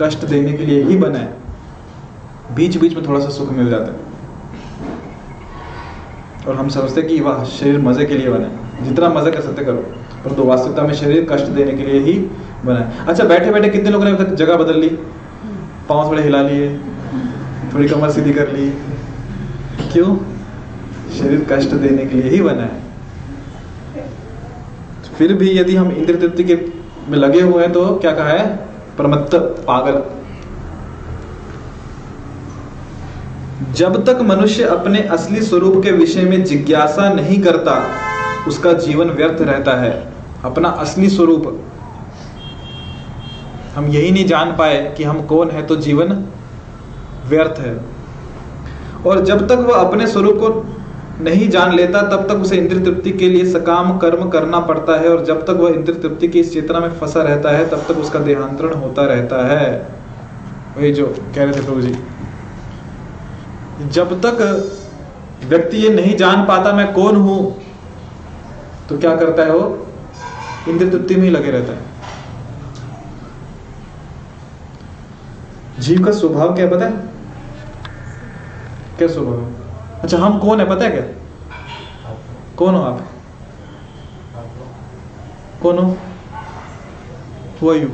कष्ट 0.00 0.24
देने 0.24 0.52
के 0.52 0.66
लिए 0.66 0.82
ही 0.84 0.96
बना 0.96 1.18
है। 1.18 1.37
बीच 2.54 2.76
बीच 2.76 2.94
में 2.94 3.06
थोड़ा 3.06 3.20
सा 3.20 3.28
सुख 3.30 3.52
मिल 3.52 3.70
जाता 3.70 3.92
है। 3.92 3.98
और 6.46 6.56
हम 6.56 6.68
समझते 6.68 7.02
कि 7.02 7.20
वाह, 7.20 7.44
शरीर 7.46 7.78
मज़े 7.80 8.04
के 8.06 8.14
लिए 8.14 8.28
बना 8.28 8.84
जितना 8.84 9.08
मज़े 9.10 9.30
कर 9.30 9.40
सकते 9.40 9.64
करो 9.64 9.76
परंतु 9.76 10.34
तो 10.34 10.44
वास्तविकता 10.44 10.82
में 10.82 10.94
शरीर 10.94 11.26
कष्ट 11.30 11.46
देने 11.52 11.72
के 11.72 11.82
लिए 11.82 12.00
ही 12.02 12.18
बना 12.64 12.78
है। 12.78 13.06
अच्छा 13.06 13.24
बैठे 13.24 13.50
बैठे 13.50 13.68
कितने 13.68 13.90
लोगों 13.90 14.04
ने 14.04 14.36
जगह 14.36 14.56
बदल 14.56 14.78
ली? 14.80 14.88
पाँव 15.88 16.10
थोड़े 16.10 16.22
हिला 16.22 16.42
लिए, 16.42 16.68
थोड़ी 17.74 17.88
कमर 17.88 18.10
सीधी 18.10 18.32
कर 18.32 18.52
ली। 18.52 18.70
क्यों? 19.92 20.16
शरीर 21.18 21.46
कष्ट 21.52 21.74
देने 21.76 22.06
के 22.06 22.16
लिए 22.16 22.30
ही 22.30 22.40
बना 22.42 22.62
है। 22.62 22.86
फिर 25.18 25.32
भी 25.34 25.50
यदि 25.58 25.76
हम 25.76 25.90
इंद्र 25.92 26.16
तृप्ति 26.16 26.44
के 26.44 26.54
में 27.08 27.18
लगे 27.18 27.40
हुए 27.40 27.62
हैं 27.62 27.72
तो 27.72 27.84
क्या 27.96 28.12
कहा 28.12 28.28
है? 28.28 28.46
प्रमत्त 28.96 29.34
पागल। 29.66 30.02
जब 33.72 34.04
तक 34.04 34.18
मनुष्य 34.22 34.62
अपने 34.62 35.00
असली 35.00 35.42
स्वरूप 35.42 35.84
के 35.84 35.92
विषय 35.92 36.22
में 36.22 36.44
जिज्ञासा 36.44 37.12
नहीं 37.12 37.42
करता, 37.42 37.88
उसका 38.48 38.72
जीवन 38.72 39.10
व्यर्थ 39.10 39.42
रहता 39.42 39.72
है। 39.72 40.12
अपना 40.44 40.68
असली 40.68 41.08
स्वरूप। 41.08 41.62
हम 43.74 43.86
यही 43.86 44.10
नहीं 44.10 44.26
जान 44.26 44.56
पाए 44.56 44.94
कि 44.96 45.04
हम 45.04 45.22
कौन 45.22 45.50
है 45.50 45.66
तो 45.66 45.76
जीवन 45.76 46.24
व्यर्थ 47.28 47.60
है। 47.60 47.80
और 49.06 49.24
जब 49.24 49.48
तक 49.48 49.54
वह 49.54 49.74
अपने 49.74 50.06
स्वरूप 50.06 50.34
को 50.34 50.76
नहीं 51.24 51.48
जान 51.48 51.74
लेता, 51.74 52.02
तब 52.02 52.28
तक 52.28 52.34
उसे 52.34 52.56
इंद्र 52.56 52.78
तृप्ति 52.78 53.10
के 53.10 53.28
लिए 53.28 53.44
सकाम 53.44 53.98
कर्म 53.98 54.28
करना 54.28 54.60
पड़ता 54.60 55.00
है, 55.00 55.08
और 55.08 55.24
जब 55.24 55.42
तक 55.42 55.50
वह 55.50 55.70
इंद्र 55.70 55.92
तृप्ति 55.92 56.28
की 56.28 56.40
इस 56.40 56.52
चेतना 56.52 56.80
में 56.80 56.92
फंसा 56.92 57.22
रहता 57.22 57.50
है, 57.50 57.68
तब 57.68 57.78
तक 57.78 57.98
उसका 57.98 58.18
देहांतरण 58.18 58.74
होता 58.74 59.02
रहता 59.02 59.46
है। 59.46 59.88
वही 60.78 60.92
जो 60.92 61.06
कह 61.34 61.44
रहे 61.44 61.52
थे 61.52 61.64
प्रभु 61.64 61.80
जी। 61.80 61.94
जब 63.80 64.20
तक 64.20 64.38
व्यक्ति 65.44 65.76
ये 65.76 65.88
नहीं 65.88 66.16
जान 66.16 66.44
पाता 66.46 66.72
मैं 66.72 66.92
कौन 66.92 67.16
हूँ 67.16 67.62
तो 68.88 68.98
क्या 68.98 69.14
करता 69.16 69.42
है 69.42 69.52
वो? 69.52 69.86
इंद्र 70.68 70.88
तृप्ति 70.90 71.16
में 71.16 71.22
ही 71.22 71.30
लगे 71.30 71.50
रहता 71.50 71.72
है। 71.72 71.86
जीव 75.78 76.04
का 76.04 76.12
स्वभाव 76.12 76.54
क्या 76.54 76.66
पता 76.70 76.84
है? 76.84 76.92
क्या 78.98 79.08
स्वभाव 79.08 79.40
है? 79.40 79.46
अच्छा 80.02 80.18
हम 80.18 80.38
कौन 80.38 80.60
है 80.60 80.68
पता 80.68 80.84
है 80.84 80.90
क्या? 80.90 81.02
कौन 82.56 82.74
हो 82.74 82.82
आप? 82.82 83.06
कौन 85.62 85.78
हो? 85.78 85.96
वो 87.62 87.74
यू 87.74 87.88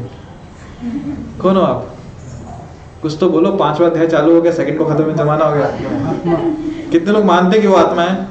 कौन 1.42 1.56
हो 1.56 1.62
आप? 1.62 1.93
कुछ 3.04 3.16
तो 3.20 3.28
बोलो, 3.28 3.52
पांचवा 3.52 3.86
अध्याय 3.86 4.06
चालू 4.06 4.34
हो 4.34 4.42
गया 4.42 4.52
सेकंड 4.52 4.78
को 4.78 4.84
खत्म 4.84 5.12
जमाना 5.12 5.44
हो 5.44 5.56
गया। 5.56 5.66
कितने 6.92 7.12
लोग 7.12 7.24
मानते 7.24 7.60
कि 7.60 7.66
वो 7.66 7.76
आत्मा 7.76 8.02
है? 8.02 8.28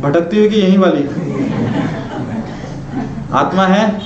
भटकती 0.00 0.38
हुई 0.38 0.48
कि 0.48 0.56
यही 0.56 0.76
वाली? 0.76 1.04
आत्मा 3.32 3.62
है? 3.62 4.02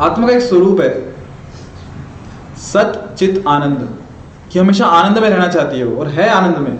आत्मा 0.00 0.26
का 0.26 0.32
एक 0.32 0.42
स्वरूप 0.42 0.80
है। 0.80 1.14
सत, 2.58 3.14
चित, 3.18 3.44
आनंद। 3.48 3.98
कि 4.52 4.58
हमेशा 4.58 4.86
आनंद 4.86 5.18
में 5.18 5.30
रहना 5.30 5.48
चाहती 5.48 5.78
है 5.78 5.84
वो, 5.84 6.00
और 6.00 6.08
है 6.08 6.28
आनंद 6.28 6.56
में। 6.56 6.78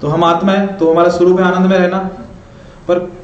तो 0.00 0.08
हम 0.08 0.24
आत्मा 0.24 0.52
है 0.52 0.66
तो 0.66 0.92
हमारा 0.92 1.08
स्वरूप 1.08 1.40
है 1.40 1.46
आनंद 1.46 1.66
में 1.70 1.78
रहना। 1.78 1.98
पर 2.88 3.17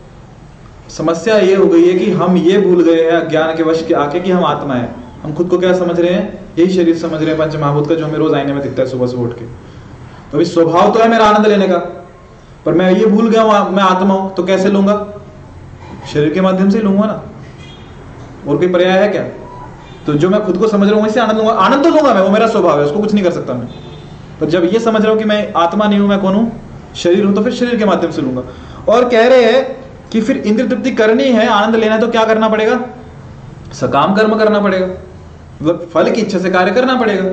समस्या 0.89 1.37
ये 1.37 1.55
हो 1.55 1.67
गई 1.67 1.89
है 1.89 1.95
कि 1.99 2.11
हम 2.13 2.37
ये 2.37 2.59
भूल 2.59 2.83
गए 2.83 3.03
हैं 3.03 3.13
अज्ञान 3.13 3.57
के 3.57 3.63
वश 3.63 3.85
के 3.89 3.95
आके 3.95 4.21
कि 4.21 4.31
हम 4.31 4.45
आत्मा 4.45 4.75
है। 4.75 4.95
हम 5.23 5.33
खुद 5.35 5.49
को 5.49 5.59
क्या 5.59 5.73
समझ 5.75 5.99
रहे 6.01 6.13
हैं? 6.13 6.55
यही 6.59 6.71
शरीर 6.71 6.97
समझ 6.99 7.21
रहे 7.21 7.29
हैं 7.29 7.39
पंच 7.39 7.57
महाभूत 7.57 7.89
का, 7.89 7.95
जो 7.95 8.05
हमें 8.07 8.19
रोज 8.19 8.35
आईने 8.35 8.53
में 8.53 8.63
दिखता 8.63 8.83
है 8.83 8.89
सुबह 8.89 9.07
सुबह 9.07 9.23
उठ 9.23 9.33
के। 9.33 9.45
तो 9.45 10.37
अभी 10.37 10.45
स्वभाव 10.45 10.93
तो 10.93 11.01
है 11.01 11.09
मेरा 11.09 11.27
आनंद 11.27 11.47
लेने 11.47 11.69
का। 11.69 11.79
पर 12.67 12.75
मैं 12.75 12.91
ये 12.93 13.07
भूल 13.07 13.29
गया 13.29 13.43
हूँ 13.43 13.71
मैं 13.73 13.83
आत्मा 13.83 14.15
हूँ 14.15 14.35
तो 14.35 14.43
कैसे 14.43 14.69
लूँगा? 14.69 14.97
शरीर 16.13 16.33
के 16.35 16.41
माध्यम 16.41 16.71
से 16.71 16.81
लूँगा 16.81 17.07
ना। 17.07 17.23
और 18.49 18.57
कोई 18.57 18.69
पर्याय 18.69 18.99
है 18.99 19.09
क्या? 19.09 19.23
तो 20.07 20.15
जो 20.15 20.29
मैं 20.31 20.45
खुद 20.47 20.57
को 20.57 20.69
समझ 20.69 20.89
रहा 20.89 20.97
हूँ, 20.97 21.05
वैसे 21.05 21.21
आनंद 21.21 21.39
लूँगा। 21.39 21.53
आनंद 21.53 21.85
तो 21.85 21.91
लूँगा 21.91 22.15
मैं, 22.15 22.21
वो 22.21 22.29
मेरा 22.29 22.47
स्वभाव 22.47 22.81
है, 22.81 22.85
उसको 22.87 23.01
कुछ 23.01 23.15
नहीं 23.15 23.25
कर 23.25 23.31
सकता 23.31 23.55
मैं। 23.55 23.69
पर 24.41 24.47
जब 24.47 24.65
ये 24.65 24.79
समझ 24.81 25.03
रहा 25.03 25.11
हूँ 25.11 25.19
कि 25.19 25.25
मैं 25.25 25.53
आत्मा 25.57 25.87
नहीं 25.87 25.99
हूँ, 25.99 26.09
मैं 26.09 26.19
कौन 26.21 26.35
हूँ? 26.35 26.51
शरीर 26.97 27.25
हूँ 27.25 27.35
तो 27.35 27.43
फिर 27.43 27.53
शरीर 27.53 27.77
के 27.77 27.85
माध्यम 27.85 28.11
से 28.11 28.23
लूँगा। 28.23 28.43
और 28.89 29.09
कह 29.09 29.29
रहे 29.29 29.45
हैं 29.45 29.84
कि 30.13 30.21
फिर 30.21 30.37
इंद्र 30.37 30.67
तृप्ति 30.69 30.91
करनी 30.91 31.25
है, 31.25 31.47
आनंद 31.49 31.77
लेना 31.77 31.95
है 31.95 32.01
तो 32.01 32.09
क्या 32.09 32.25
करना 32.25 32.49
पड़ेगा? 32.49 32.81
सकाम 33.73 34.15
कर्म 34.15 34.37
करना 34.39 34.61
पड़ेगा। 34.61 34.87
मतलब 34.87 35.89
फल 35.95 36.11
की 36.11 36.21
इच्छा 36.21 36.39
से 36.39 36.51
कार्य 36.51 36.73
करना 36.73 36.95
पड़ेगा। 36.97 37.25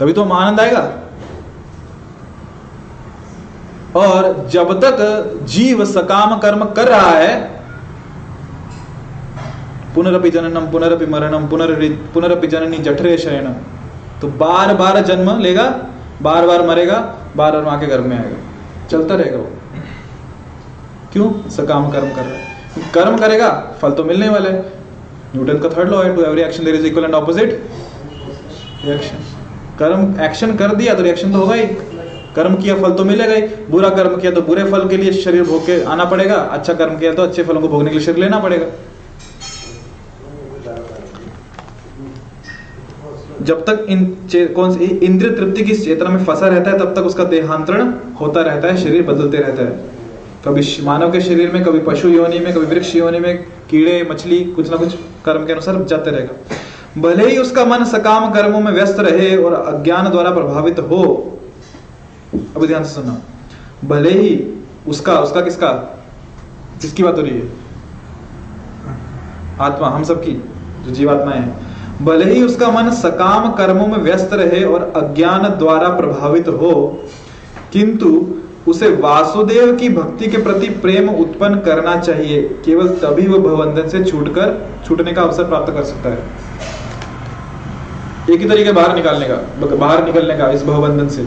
तभी 0.00 0.12
तो 0.12 0.22
हम 0.22 0.32
आनंद 0.32 0.60
आएगा। 0.60 0.80
और 3.96 4.46
जब 4.48 4.72
तक 4.80 5.38
जीव 5.42 5.84
सकाम 5.84 6.38
कर्म 6.38 6.64
कर 6.70 6.88
रहा 6.88 7.10
है, 7.10 7.34
पुनरपि 9.94 10.30
जननम, 10.30 10.70
पुनरपि 10.70 11.06
मरणम 11.06 11.46
पुनर 11.48 11.72
पुनरपि 12.14 12.46
जननी 12.46 12.78
जठरे 12.78 13.16
शयनम 13.18 13.54
तो 14.20 14.28
बार 14.38 14.74
बार 14.74 15.00
जन्म 15.00 15.38
लेगा, 15.38 15.64
बार 16.22 16.46
बार 16.46 16.66
मरेगा, 16.66 16.98
बार 17.36 17.52
बार 17.52 17.62
माँ 17.62 17.78
के 17.80 17.86
घर 17.86 18.00
में 18.00 18.16
आएगा। 18.18 18.36
चलता 18.90 19.14
रहेगा 19.14 19.38
वो। 19.38 19.50
क्यों? 21.16 21.28
सकाम 21.50 21.90
कर्म 21.90 22.08
कर 22.10 22.22
रहा 22.22 22.32
है। 22.32 22.90
कर्म 22.94 23.16
करेगा, 23.18 23.48
फल 23.80 23.92
तो 23.92 24.04
मिलने 24.04 24.28
वाला 24.28 24.50
है। 24.50 24.58
न्यूटन 25.34 25.58
का 25.58 25.68
थर्ड 25.70 25.90
लॉ 25.90 26.02
है 26.02 26.14
to 26.16 26.22
every 26.22 26.42
action 26.42 26.64
there 26.64 26.76
is 26.76 26.86
equal 26.86 27.04
and 27.04 27.14
opposite 27.14 27.60
reaction 28.84 29.22
कर्म 29.78 30.20
एक्शन 30.24 30.54
कर 30.56 30.74
दिया 30.74 30.94
तो 30.94 31.02
रिएक्शन 31.02 31.32
तो 31.32 31.38
होगा 31.38 31.54
ही। 31.54 31.66
कर्म 32.36 32.54
किया, 32.56 32.74
फल 32.74 32.92
तो 32.92 33.04
मिलेगा 33.04 33.34
ही। 33.34 33.42
बुरा 33.70 33.88
कर्म 33.90 34.16
किया 34.16 34.32
तो 34.32 34.42
बुरे 34.42 34.64
फल 34.70 34.88
के 34.88 34.96
लिए 34.96 35.12
शरीर 35.14 35.42
भोग 35.44 35.64
के 35.66 35.82
आना 35.84 36.04
पड़ेगा। 36.04 36.34
अच्छा 36.34 36.74
कर्म 36.74 36.98
किया 36.98 37.12
तो 37.14 37.22
अच्छे 37.22 37.42
फलों 37.44 37.60
को 37.60 37.68
भोगने 37.68 37.90
के 37.90 37.96
लिए 37.96 38.06
शरीर 38.06 38.24
लेना 38.24 38.38
पड़ेगा। 38.40 38.66
जब 43.42 43.64
तक 43.64 43.86
इन 43.88 44.06
कौन 44.54 44.78
इंद्रिय 44.80 45.30
तृप्ति 45.32 45.62
की 45.64 45.74
चेतना 45.74 46.10
में 46.10 46.24
फंसा 46.24 46.48
रहता 46.48 46.70
है, 46.70 46.78
तब 46.78 46.94
तक 46.94 47.02
उसका 47.04 47.24
देहांतरण 47.26 47.92
होता 48.20 48.40
रहता 48.42 48.68
है, 48.68 48.76
शरीर 48.76 49.02
बदलते 49.02 49.38
रहता 49.38 49.62
है। 49.62 49.95
कभी 50.46 50.78
मानव 50.82 51.12
के 51.12 51.20
शरीर 51.20 51.52
में, 51.52 51.64
कभी 51.64 51.78
पशु 51.78 52.08
योनि 52.08 52.38
में, 52.38 52.54
कभी 52.54 52.66
वृक्ष 52.66 52.96
योनि 52.96 53.20
में 53.20 53.44
कीड़े, 53.70 54.08
मछली, 54.10 54.44
कुछ 54.44 54.70
ना 54.70 54.76
कुछ 54.76 54.94
कर्म 55.24 55.46
के 55.46 55.52
अनुसार 55.52 55.84
जाते 55.84 56.10
रहेगा। 56.10 57.00
भले 57.00 57.30
ही 57.30 57.38
उसका 57.38 57.64
मन 57.64 57.84
सकाम 57.84 58.32
कर्मों 58.32 58.60
में 58.60 58.72
व्यस्त 58.72 58.96
रहे 59.00 59.36
और 59.36 59.52
अज्ञान 59.52 60.10
द्वारा 60.10 60.30
प्रभावित 60.30 60.78
हो। 60.78 61.38
अब 62.56 62.66
ध्यान 62.66 62.84
से 62.84 62.94
सुनना 62.94 63.22
भले 63.84 64.10
ही 64.10 64.64
उसका 64.88 65.20
उसका 65.20 65.40
किसका? 65.40 65.68
किसकी 66.80 67.02
बात 67.02 67.16
हो 67.16 67.22
रही 67.22 67.30
है? 67.30 67.52
आत्मा, 69.60 69.88
हम 69.88 70.04
सबकी, 70.04 70.32
जो 70.86 70.90
जीवात्माएँ 70.90 71.38
हैं। 71.38 71.66
भले 72.04 72.34
ही 72.34 72.42
उसका 72.42 72.70
मन 72.70 72.90
सकाम 72.90 73.52
कर्मों 73.52 73.86
में 73.86 73.98
व्यस्त 73.98 74.30
रहे 74.32 74.64
और 74.64 74.92
अज्ञान 74.96 75.42
द्वारा 75.42 75.88
प्रभावित 75.88 76.48
हो, 76.48 77.04
किंतु 77.72 78.34
उसे 78.66 78.88
वासुदेव 78.96 79.74
की 79.76 79.88
भक्ति 79.88 80.26
के 80.26 80.38
प्रति 80.38 80.68
प्रेम 80.82 81.08
उत्पन्न 81.10 81.58
करना 81.58 81.96
चाहिए। 82.00 82.42
केवल 82.64 82.88
तभी 82.98 83.26
वह 83.26 83.38
भवबंधन 83.38 83.88
से 83.88 84.02
छूटकर 84.04 84.54
छूटने 84.86 85.12
का 85.12 85.22
अवसर 85.22 85.44
प्राप्त 85.44 85.72
कर 85.72 85.84
सकता 85.84 86.10
है। 86.10 86.18
एक 88.30 88.40
ही 88.40 88.48
तरीके 88.48 88.72
बाहर 88.72 88.94
निकालने 88.94 89.26
का 89.28 89.76
बाहर 89.76 90.04
निकलने 90.04 90.36
का 90.36 90.50
इस 90.50 90.62
भवबंधन 90.64 91.08
से, 91.08 91.26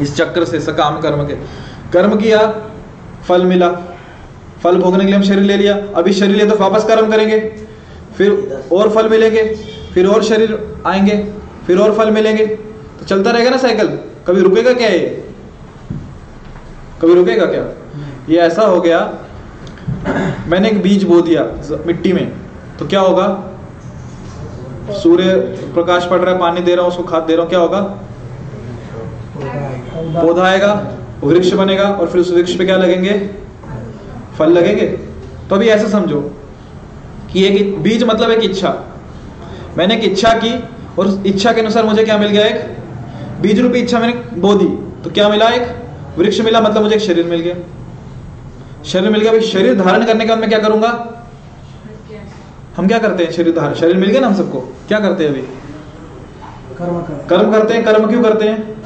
इस 0.00 0.16
चक्र 0.16 0.44
से 0.44 0.60
सकाम 0.60 1.00
कर्म 1.00 1.26
के। 1.26 1.34
कर्म 1.92 2.16
किया, 2.16 2.46
फल 3.28 3.44
मिला। 3.44 3.68
फल 4.62 4.76
भोगने 4.76 5.00
के 5.00 5.06
लिए 5.06 5.16
हम 5.16 5.22
शरीर 5.22 5.42
ले 5.42 5.56
लिया। 5.56 5.74
अभी 5.96 6.12
शरीर 6.12 6.36
लिया 6.36 6.48
तो 6.48 6.56
वापस 6.56 6.84
कर्म 6.84 7.10
करेंगे। 7.10 7.38
फिर 8.16 8.64
और 8.72 8.90
फल 8.90 9.08
मिलेंगे। 9.08 9.42
फिर 9.94 10.06
और 10.06 10.22
शरीर 10.24 10.58
आएँगे। 10.86 11.16
फिर 11.66 11.78
और 11.78 11.94
फल 11.94 12.10
मिलेंगे। 12.10 12.46
तो 12.46 13.06
चलता 13.06 13.30
रहेगा 13.30 13.50
ना 13.50 13.56
साइकिल। 13.56 13.88
कभी 14.26 14.40
रुकेगा 14.40 14.72
क्या 14.72 14.88
ये? 14.88 15.25
कभी 17.02 17.14
रुकेगा 17.14 17.46
क्या? 17.46 17.64
ये 18.28 18.38
ऐसा 18.40 18.62
हो 18.64 18.80
गया, 18.80 19.00
मैंने 20.48 20.68
एक 20.68 20.82
बीज 20.82 21.04
बो 21.04 21.20
दिया 21.22 21.42
मिट्टी 21.86 22.12
में 22.12 22.32
तो 22.78 22.86
क्या 22.86 23.00
होगा? 23.00 23.26
सूर्य 24.94 25.34
प्रकाश 25.74 26.06
पड़ 26.06 26.18
रहा 26.18 26.34
है, 26.34 26.40
पानी 26.40 26.60
दे 26.60 26.74
रहा 26.74 26.84
हूँ, 26.84 26.92
उसको 26.92 27.02
खाद 27.04 27.22
दे 27.22 27.34
रहा 27.34 27.42
हूँ, 27.42 27.50
क्या 27.50 27.60
होगा? 27.60 27.80
पौधा 30.16 30.42
आएगा 30.44 30.72
वृक्ष 31.22 31.52
बनेगा 31.54 31.84
और 31.84 32.08
फिर 32.08 32.20
उस 32.20 32.30
वृक्ष 32.32 32.54
पे 32.56 32.64
क्या 32.64 32.76
लगेंगे? 32.76 33.12
फल 34.38 34.50
लगेंगे। 34.52 34.86
तो 35.48 35.54
अभी 35.56 35.68
ऐसे 35.68 35.88
समझो 35.88 36.20
कि 37.32 37.44
एक 37.46 37.82
बीज 37.82 38.02
मतलब 38.04 38.30
एक 38.30 38.44
इच्छा। 38.44 38.74
मैंने 39.76 39.96
एक 39.96 40.04
इच्छा 40.04 40.32
की 40.34 40.52
और 40.98 41.22
इच्छा 41.26 41.52
के 41.52 41.60
अनुसार 41.60 41.84
मुझे 41.84 42.04
क्या 42.04 42.18
मिल 42.18 42.28
गया 42.28 42.44
एक? 42.46 42.60
बीज 43.42 43.60
रूपी 43.60 43.78
इच्छा 43.78 43.98
मैंने 43.98 44.40
बो 44.40 44.54
दी। 44.54 44.66
तो 45.04 45.10
क्या 45.10 45.28
मिला 45.28 45.48
एक? 45.50 45.68
वृक्ष 46.18 46.40
मिला 46.40 46.60
मतलब 46.60 46.82
मुझे 46.82 46.94
एक 46.96 47.02
शरीर 47.02 47.26
मिल 47.26 47.40
गया। 47.40 47.54
शरीर 48.84 49.10
मिल 49.10 49.20
गया 49.20 49.30
अभी 49.32 49.40
शरीर 49.40 49.74
धारण 49.82 50.04
करने 50.06 50.24
के 50.24 50.30
बाद 50.30 50.38
मैं 50.38 50.48
क्या 50.48 50.58
करूँगा? 50.58 50.90
हम 52.76 52.86
क्या 52.88 52.98
करते 52.98 53.24
हैं 53.24 53.32
शरीर 53.32 53.54
धारण? 53.56 53.74
शरीर 53.74 53.96
मिल 53.96 54.10
गया 54.10 54.20
ना 54.20 54.26
हम 54.26 54.34
सबको? 54.34 54.60
क्या 54.88 55.00
करते 55.00 55.24
हैं 55.24 55.30
अभी? 55.30 55.42
कर्म 56.78 57.00
कर 57.00 57.26
कर्म 57.28 57.52
करते 57.52 57.74
हैं 57.74 57.84
कर्म 57.84 58.06
क्यों 58.06 58.22
करते 58.22 58.48
हैं? 58.48 58.82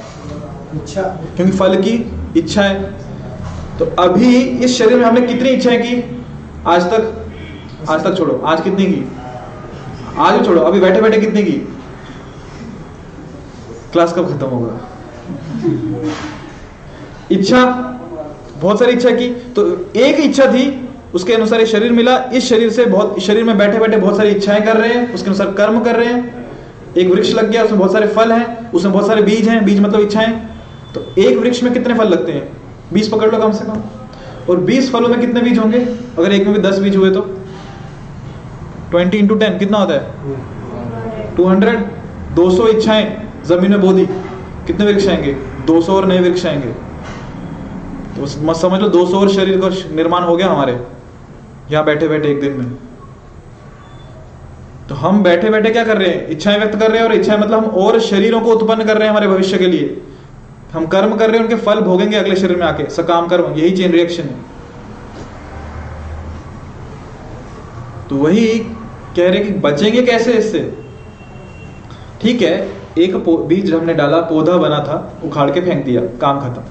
इच्छा। 0.74 1.02
क्योंकि 1.36 1.52
फल 1.52 1.80
की 1.82 1.94
इच्छा 2.36 2.62
है। 2.62 2.94
तो 3.78 3.84
अभी 3.84 4.36
इस 4.36 4.78
शरीर 4.78 4.98
में 4.98 5.04
हमने 5.04 5.20
कितनी 5.20 5.48
इच्छाएँ 5.48 5.78
की? 5.78 6.24
आज 6.66 6.82
तक 6.82 7.16
आज 7.90 8.04
तक 8.04 8.16
छोड़ो 8.18 8.38
आज 8.46 8.60
कितनी 8.60 8.86
की? 8.86 9.04
आज 10.18 10.38
भी 10.38 10.44
छोड़ो 10.46 10.62
अभी 10.62 10.80
बैठे 10.80 11.00
बैठे 11.00 11.20
कितनी 11.20 11.42
की? 11.42 11.52
क्लास 13.92 14.12
कब 14.12 14.36
खत्म 14.36 14.46
होगा? 14.46 14.80
इच्छा, 17.32 17.64
बहुत 18.60 18.78
सारी 18.78 18.92
इच्छा 18.92 19.10
की। 19.10 19.28
तो 19.56 19.90
एक 19.96 20.20
इच्छा 20.20 20.46
थी, 20.46 20.88
उसके 21.14 21.34
अनुसार 21.34 21.60
ये 21.60 21.66
शरीर 21.66 21.92
मिला। 21.92 22.16
इस 22.34 22.48
शरीर 22.48 22.70
से 22.70 22.84
बहुत 22.84 23.20
शरीर 23.20 23.44
में 23.44 23.58
बैठे 23.58 23.78
बैठे 23.78 23.96
बहुत 23.96 24.16
सारी 24.16 24.30
इच्छाएँ 24.30 24.62
कर 24.62 24.76
रहे 24.76 24.94
हैं, 24.94 25.14
उसके 25.14 25.26
अनुसार 25.26 25.52
कर्म 25.52 25.80
कर 25.80 25.96
रहे 25.96 26.06
हैं। 26.06 26.48
एक 26.96 27.10
वृक्ष 27.10 27.32
लग 27.34 27.50
गया, 27.50 27.64
उसमें 27.64 27.78
बहुत 27.78 27.92
सारे 27.92 28.06
फल 28.06 28.32
हैं, 28.32 28.70
उसमें 28.70 28.92
बहुत 28.92 29.06
सारे 29.06 29.22
बीज 29.22 29.48
हैं, 29.48 29.64
बीज 29.64 29.80
मतलब 29.80 30.00
इच्छाएँ। 30.00 30.32
तो 30.94 31.06
एक 31.18 31.38
वृक्ष 31.38 31.62
में 31.62 31.72
कितने 31.72 31.94
फल 31.94 32.08
लगते 32.08 32.32
हैं? 32.32 32.48
बीस 32.92 33.08
पकड़ 33.08 33.30
लो 33.32 33.38
कम 33.38 33.52
से 33.52 33.64
कम। 33.64 33.82
और 34.50 34.56
बीस 34.56 34.92
फलों 34.92 35.08
में 35.08 35.20
कितने 35.20 35.40
बीज 35.40 35.58
होंगे? 35.58 35.78
अगर 36.18 36.32
एक 36.32 36.46
में 36.46 36.54
भी 36.54 36.68
दस 36.68 36.78
बीज 36.78 36.96
हुए 36.96 37.10
तो? 37.10 37.20
ट्वेंटी 38.90 39.18
इंटू 39.18 39.34
टेन, 39.34 39.58
कितना 39.58 39.78
होता 39.78 39.94
है? 39.94 40.00
Two 41.36 41.44
hundred. 41.44 41.78
दो 42.34 42.50
सौ 42.50 42.66
इच्छाएँ, 42.66 43.22
ज़मीन 43.46 43.70
में 43.70 43.80
बोधी। 43.80 44.06
कितने 44.66 44.86
वृक्ष 44.86 45.08
आएँगे? 45.08 45.32
दो 45.66 45.80
सौ 45.80 45.92
और 45.92 46.06
नए 46.06 46.20
वृक्ष 46.20 46.46
आएँगे। 46.46 46.89
तो 48.16 48.42
मत 48.42 48.56
समझ 48.56 48.80
लो, 48.80 48.88
दो 48.88 49.06
सौ 49.06 49.20
और 49.20 49.28
शरीर 49.28 49.60
का 49.60 49.68
निर्माण 49.94 50.22
हो 50.22 50.36
गया 50.36 50.46
हमारे। 50.46 50.80
यहाँ 51.70 51.84
बैठे 51.84 52.08
बैठे 52.08 52.28
एक 52.28 52.40
दिन 52.40 52.52
में। 52.52 52.70
तो 54.88 54.94
हम 54.94 55.22
बैठे 55.22 55.50
बैठे 55.50 55.70
क्या 55.70 55.84
कर 55.84 55.98
रहे 55.98 56.08
हैं? 56.08 56.28
इच्छाएँ 56.28 56.58
व्यक्त 56.58 56.78
कर 56.78 56.90
रहे 56.90 56.98
हैं 56.98 57.08
और 57.08 57.14
इच्छाएँ 57.14 57.38
मतलब 57.38 57.64
हम 57.64 57.70
और 57.70 58.00
शरीरों 58.00 58.40
को 58.40 58.52
उत्पन्न 58.52 58.84
कर 58.84 58.94
रहे 58.94 59.02
हैं 59.02 59.10
हमारे 59.10 59.28
भविष्य 59.28 59.58
के 59.58 59.66
लिए। 59.66 60.02
हम 60.72 60.86
कर्म 60.86 61.16
कर 61.16 61.30
रहे 61.30 61.38
हैं, 61.38 61.44
उनके 61.44 61.56
फल 61.56 61.80
भोगेंगे 61.80 62.16
अगले 62.16 62.36
शरीर 62.36 62.56
में 62.56 62.66
आके। 62.66 62.90
सकाम 62.90 63.26
कर्म, 63.28 63.54
यही 63.54 63.70
चेन 63.70 63.92
रिएक्शन 63.92 64.22
है। 64.22 64.36
तो 68.08 68.16
वही 68.16 68.58
कह 69.16 69.30
रहे 69.30 69.40
कि 69.40 69.52
बचेंगे 69.52 70.02
कैसे 70.02 70.32
इससे? 70.32 70.74
ठीक 72.22 72.42
है, 72.42 72.68
एक 72.98 73.16
बीज 73.16 73.74
हमने 73.74 73.94
डाला, 73.94 74.20
पौधा 74.20 74.56
बना 74.56 74.78
था, 74.78 75.20
उखाड़ 75.24 75.50
के 75.50 75.60
फेंक 75.60 75.84
दिया, 75.84 76.00
काम 76.00 76.40
खत्म। 76.40 76.62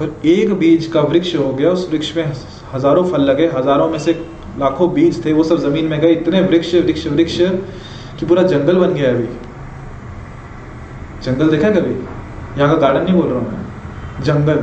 पर 0.00 0.28
एक 0.28 0.52
बीज 0.54 0.86
का 0.86 1.00
वृक्ष 1.00 1.36
हो 1.36 1.52
गया, 1.52 1.70
उस 1.70 1.90
वृक्ष 1.90 2.16
में 2.16 2.32
हज़ारों 2.74 3.04
फल 3.10 3.20
लगे, 3.20 3.46
हज़ारों 3.46 3.88
में 3.90 3.98
से 3.98 4.12
लाखों 4.58 4.92
बीज 4.94 5.24
थे, 5.24 5.32
वो 5.32 5.44
सब 5.44 5.58
ज़मीन 5.58 5.84
में 5.84 6.00
गए, 6.00 6.12
इतने 6.12 6.40
वृक्ष 6.40 6.74
वृक्ष 6.74 7.06
वृक्ष, 7.06 7.36
कि 8.20 8.26
पूरा 8.26 8.42
जंगल 8.42 8.78
बन 8.78 8.94
गया 8.94 9.10
अभी। 9.10 9.28
जंगल 11.22 11.50
देखा 11.50 11.70
कभी? 11.70 11.94
यहाँ 12.60 12.74
का 12.74 12.80
गार्डन 12.80 13.04
नहीं 13.04 13.14
बोल 13.14 13.28
रहा 13.28 13.38
हूँ 13.38 13.52
मैं। 13.52 14.22
जंगल। 14.22 14.56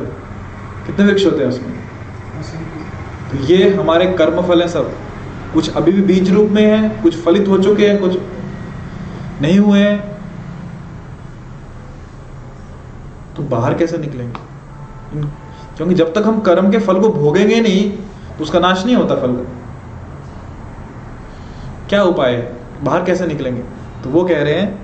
कितने 0.85 1.05
वृक्ष 1.05 1.25
होते 1.25 1.43
हैं 1.43 1.49
उसमें? 1.49 1.73
तो 3.31 3.45
ये 3.45 3.69
हमारे 3.69 4.13
कर्म 4.13 4.41
फल 4.41 4.61
हैं 4.61 4.67
सब। 4.67 4.93
कुछ 5.53 5.75
अभी 5.75 5.91
भी 5.91 6.01
बीज 6.01 6.31
रूप 6.31 6.49
में 6.49 6.65
है, 6.65 7.01
कुछ 7.03 7.15
फलित 7.15 7.47
हो 7.47 7.57
चुके 7.57 7.87
हैं, 7.87 7.99
कुछ 7.99 8.17
नहीं 9.41 9.59
हुए 9.59 9.79
हैं। 9.79 9.99
तो 13.37 13.43
बाहर 13.43 13.73
कैसे 13.73 13.97
निकलेंगे? 13.97 14.52
क्योंकि 15.13 15.95
जब 15.95 16.13
तक 16.13 16.23
हम 16.25 16.39
कर्म 16.39 16.71
के 16.71 16.79
फल 16.79 16.99
को 16.99 17.09
भोगेंगे 17.09 17.59
नहीं 17.59 17.91
तो 18.37 18.43
उसका 18.43 18.59
नाश 18.59 18.85
नहीं 18.85 18.95
होता 18.95 19.15
फल 19.15 19.27
का। 19.27 19.51
क्या 21.89 22.03
उपाय 22.03 22.31
है? 22.31 22.57
बाहर 22.83 23.03
कैसे 23.03 23.27
निकलेंगे? 23.27 23.61
तो 24.03 24.09
वो 24.09 24.23
कह 24.23 24.43
रहे 24.43 24.53
हैं 24.53 24.83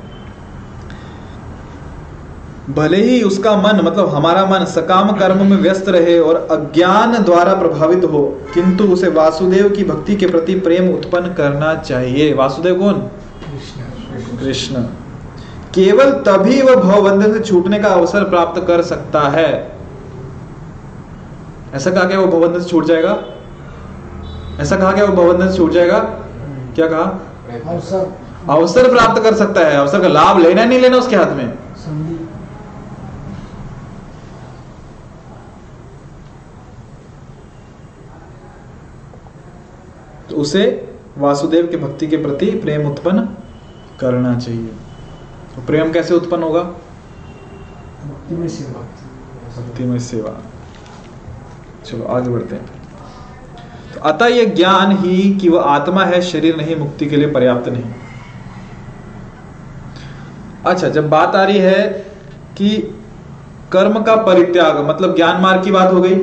भले 2.70 2.98
ही 2.98 3.22
उसका 3.24 3.56
मन 3.58 3.82
मतलब 3.84 4.10
हमारा 4.10 4.46
मन 4.46 4.66
सकाम 4.66 5.12
कर्म 5.12 5.46
में 5.46 5.58
व्यस्त 5.58 5.90
रहे 5.90 6.20
और 6.20 6.36
अज्ञान 6.52 7.24
द्वारा 7.24 7.54
प्रभावित 7.54 8.04
हो 8.04 8.42
किंतु 8.54 8.84
उसे 8.84 9.10
वासुदेव 9.10 9.70
की 9.70 9.84
भक्ति 9.84 10.16
के 10.16 10.28
प्रति 10.28 10.56
प्रेम 10.56 10.94
उत्पन्न 10.94 11.34
करना 11.34 11.76
चाहिए। 11.76 12.34
वासुदेव 12.34 12.80
कौन? 12.80 12.94
कृष्ण। 12.94 14.38
कृष्ण। 14.38 14.84
केवल 15.74 16.12
तभी 16.12 16.62
वह 16.62 16.76
भवबंधन 16.76 17.34
से 17.34 17.40
छूटने 17.40 17.80
का 17.80 17.90
अवसर 17.90 18.24
प्राप्त 18.30 18.64
कर 18.68 18.82
सकता 18.82 19.22
है। 19.22 19.79
ऐसा 21.74 21.92
कहा 21.92 22.04
गया 22.04 22.20
वो 22.20 22.28
भवबंधन 22.28 22.64
से 22.64 22.70
छूट 22.70 22.86
जाएगा? 22.86 23.26
ऐसा 24.60 24.78
कहा 24.78 24.92
गया 24.92 25.06
वो 25.06 25.14
भवबंधन 25.16 25.52
से 25.52 25.58
छूट 25.58 25.72
जाएगा? 25.72 26.00
क्या 26.76 26.88
कहा? 26.88 27.26
अवसर। 27.74 28.20
अवसर 28.50 28.90
प्राप्त 28.90 29.24
कर 29.24 29.36
सकता 29.36 29.62
है। 29.62 29.78
अवसर 29.78 30.02
का 30.02 30.08
लाभ 30.08 30.38
लेना 30.38 30.66
नहीं 30.66 30.80
लेना 30.80 30.98
उसके 30.98 31.16
हाथ 31.16 31.32
में? 31.32 31.58
तो 40.30 40.36
उसे 40.36 40.94
वासुदेव 41.18 41.68
के 41.68 41.78
भक्ति 41.78 42.08
के 42.08 42.18
प्रति 42.18 42.46
प्रेम 42.46 42.92
उत्पन्न 42.92 43.30
करना 44.00 44.40
चाहिए। 44.40 44.68
तो 45.56 45.62
प्रेम 45.62 45.92
कैसे 45.92 46.14
उत्पन्न 46.14 46.44
होगा? 46.44 46.64
भक्ति 46.64 48.36
में 48.36 48.48
सेवा। 48.48 48.82
भक्ति 49.62 49.84
में 49.84 50.00
सेवा। 50.00 50.49
चलो 51.92 52.06
आगे 52.06 52.30
बढ़ते 52.30 52.56
हैं। 52.56 52.66
तो 53.94 54.00
अतः 54.00 54.26
यह 54.26 54.46
ज्ञान 54.46 54.98
ही 54.98 55.34
कि 55.34 55.50
वह 55.50 55.62
आत्मा 55.62 56.04
है, 56.04 56.22
शरीर 56.22 56.56
नहीं, 56.56 56.76
मुक्ति 56.76 57.06
के 57.06 57.16
लिए 57.16 57.30
पर्याप्त 57.32 57.70
नहीं। 57.70 57.84
अच्छा 60.66 60.90
जब 60.90 61.10
बात 61.10 61.36
आ 61.36 61.44
रही 61.44 61.58
है 61.58 62.06
कि 62.58 62.96
कर्म 63.72 64.04
का 64.04 64.16
परित्याग 64.16 64.90
मतलब 64.90 65.16
ज्ञान 65.16 65.42
मार्ग 65.42 65.64
की 65.64 65.72
बात 65.72 65.94
हो 65.94 66.02
गई। 66.02 66.16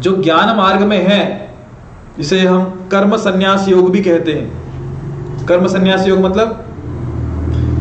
जो 0.00 0.22
ज्ञान 0.22 0.56
मार्ग 0.56 0.80
में 0.80 1.06
है, 1.06 1.54
इसे 2.18 2.40
हम 2.40 2.88
कर्म 2.92 3.16
संन्यास 3.16 3.68
योग 3.68 3.90
भी 3.90 4.00
कहते 4.02 4.32
हैं। 4.32 5.46
कर्म 5.46 5.66
संन्यास 5.66 6.06
योग 6.08 6.18
मतलब 6.18 6.62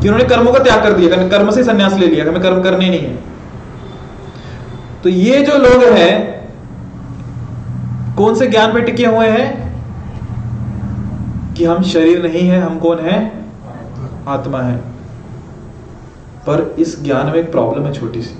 कि 0.01 0.09
उन्होंने 0.09 0.23
कर्मों 0.23 0.53
का 0.53 0.59
त्याग 0.59 0.83
कर 0.83 0.93
दिया 0.93 1.27
कर्म 1.27 1.51
से 1.51 1.63
संन्यास 1.63 1.93
ले 1.93 2.07
लिया 2.07 2.25
हमें 2.25 2.41
कर्म 2.41 2.61
करने 2.63 2.89
नहीं 2.89 2.99
है। 2.99 3.15
तो 5.03 5.09
ये 5.09 5.41
जो 5.41 5.57
लोग 5.57 5.83
हैं 5.83 6.34
कौन 8.17 8.35
से 8.35 8.47
ज्ञान 8.47 8.73
पे 8.73 8.81
टिके 8.81 9.05
हुए 9.05 9.27
हैं? 9.27 9.65
कि 11.53 11.65
हम 11.65 11.83
शरीर 11.83 12.23
नहीं 12.23 12.49
है 12.49 12.61
हम 12.61 12.79
कौन 12.79 12.99
है? 12.99 13.45
आत्मा 14.27 14.61
है। 14.61 14.77
पर 16.41 16.75
इस 16.79 17.03
ज्ञान 17.03 17.25
में 17.25 17.33
एक 17.33 17.51
प्रॉब्लम 17.51 17.85
है 17.85 17.93
छोटी 17.93 18.21
सी। 18.21 18.35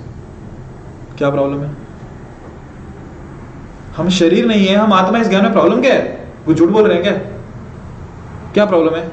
क्या 1.18 1.30
प्रॉब्लम 1.30 1.64
है? 1.64 1.70
हम 3.96 4.08
शरीर 4.08 4.46
नहीं 4.46 4.66
है 4.66 4.76
हम 4.76 4.92
आत्मा 4.92 5.18
इस 5.18 5.28
ज्ञान 5.28 5.42
में 5.42 5.52
प्रॉब्लम 5.52 5.80
क्या 5.80 5.94
है? 5.94 6.28
वो 6.48 6.54
झूठ 6.54 6.68
बोल 6.68 6.88
रहे 6.88 6.94
हैं 6.94 7.02
क्या? 7.02 7.12
क्या 8.54 8.64
प्रॉब्लम 8.64 8.94
है? 8.94 9.08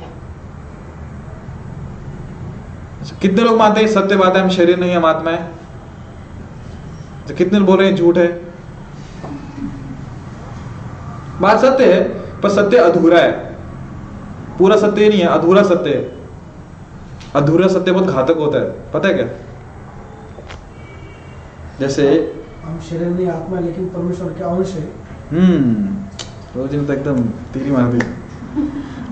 अच्छा, 3.02 3.16
कितने 3.22 3.42
लोग 3.42 3.58
मानते 3.58 3.82
हैं 3.82 3.88
सत्य 3.88 4.16
बात 4.16 4.36
है 4.36 4.44
हम 4.44 4.50
शरीर 4.50 4.80
नहीं 4.80 4.96
हम 4.96 5.06
आत्मा 5.06 5.32
है? 5.32 5.52
तो 7.28 7.36
कितने 7.36 7.60
बोल 7.60 7.78
रहे 7.78 7.90
हैं 7.90 7.96
झूठ 7.96 8.18
है? 8.18 8.53
बात 11.44 11.62
सत्य 11.62 11.94
है 11.94 12.02
पर 12.42 12.50
सत्य 12.52 12.78
अधूरा 12.80 13.20
है। 13.20 13.32
पूरा 14.60 14.76
सत्य 14.78 15.08
नहीं 15.10 15.20
है 15.20 15.28
अधूरा 15.30 15.64
सत्य 15.64 15.90
है। 15.90 16.12
अधूरा 17.36 17.68
सत्य 17.70 17.92
बहुत 17.92 18.08
घातक 18.08 18.38
होता 18.38 18.60
है 18.60 18.92
पता 18.92 19.08
है 19.08 19.14
क्या? 19.14 19.28
जैसे 21.80 22.06
हम 22.64 22.80
शरीर 22.82 23.08
नहीं 23.08 23.28
आत्मा 23.30 23.60
लेकिन 23.60 23.88
परमेश्वर 23.90 24.34
के 24.34 24.44
अंश 24.46 24.74
है। 24.74 24.84
हम्म 25.32 25.96
रोजी 26.56 26.80
तो 26.80 26.94
एकदम 26.94 27.22
तीरी 27.54 27.72
मार 27.72 27.92
दी। 27.94 28.00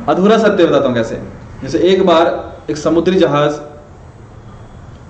अधूरा 0.09 0.37
सत्य 0.37 0.65
बताता 0.65 0.87
हूँ 0.87 0.95
कैसे। 0.95 1.21
जैसे 1.61 1.79
एक 1.89 2.05
बार 2.05 2.29
एक 2.69 2.77
समुद्री 2.77 3.19
जहाज़ 3.19 3.59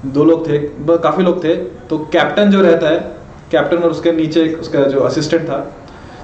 दो 0.07 0.23
लोग 0.23 0.47
थे 0.47 0.57
काफ़ी 0.97 1.23
लोग 1.23 1.43
थे 1.43 1.55
तो 1.89 1.97
कैप्टन 2.13 2.51
जो 2.51 2.61
रहता 2.61 2.89
है 2.89 2.99
कैप्टन 3.51 3.77
और 3.77 3.91
उसके 3.91 4.11
नीचे 4.11 4.47
उसका 4.55 4.83
जो 4.85 4.99
असिस्टेंट 5.01 5.43
था 5.43 5.59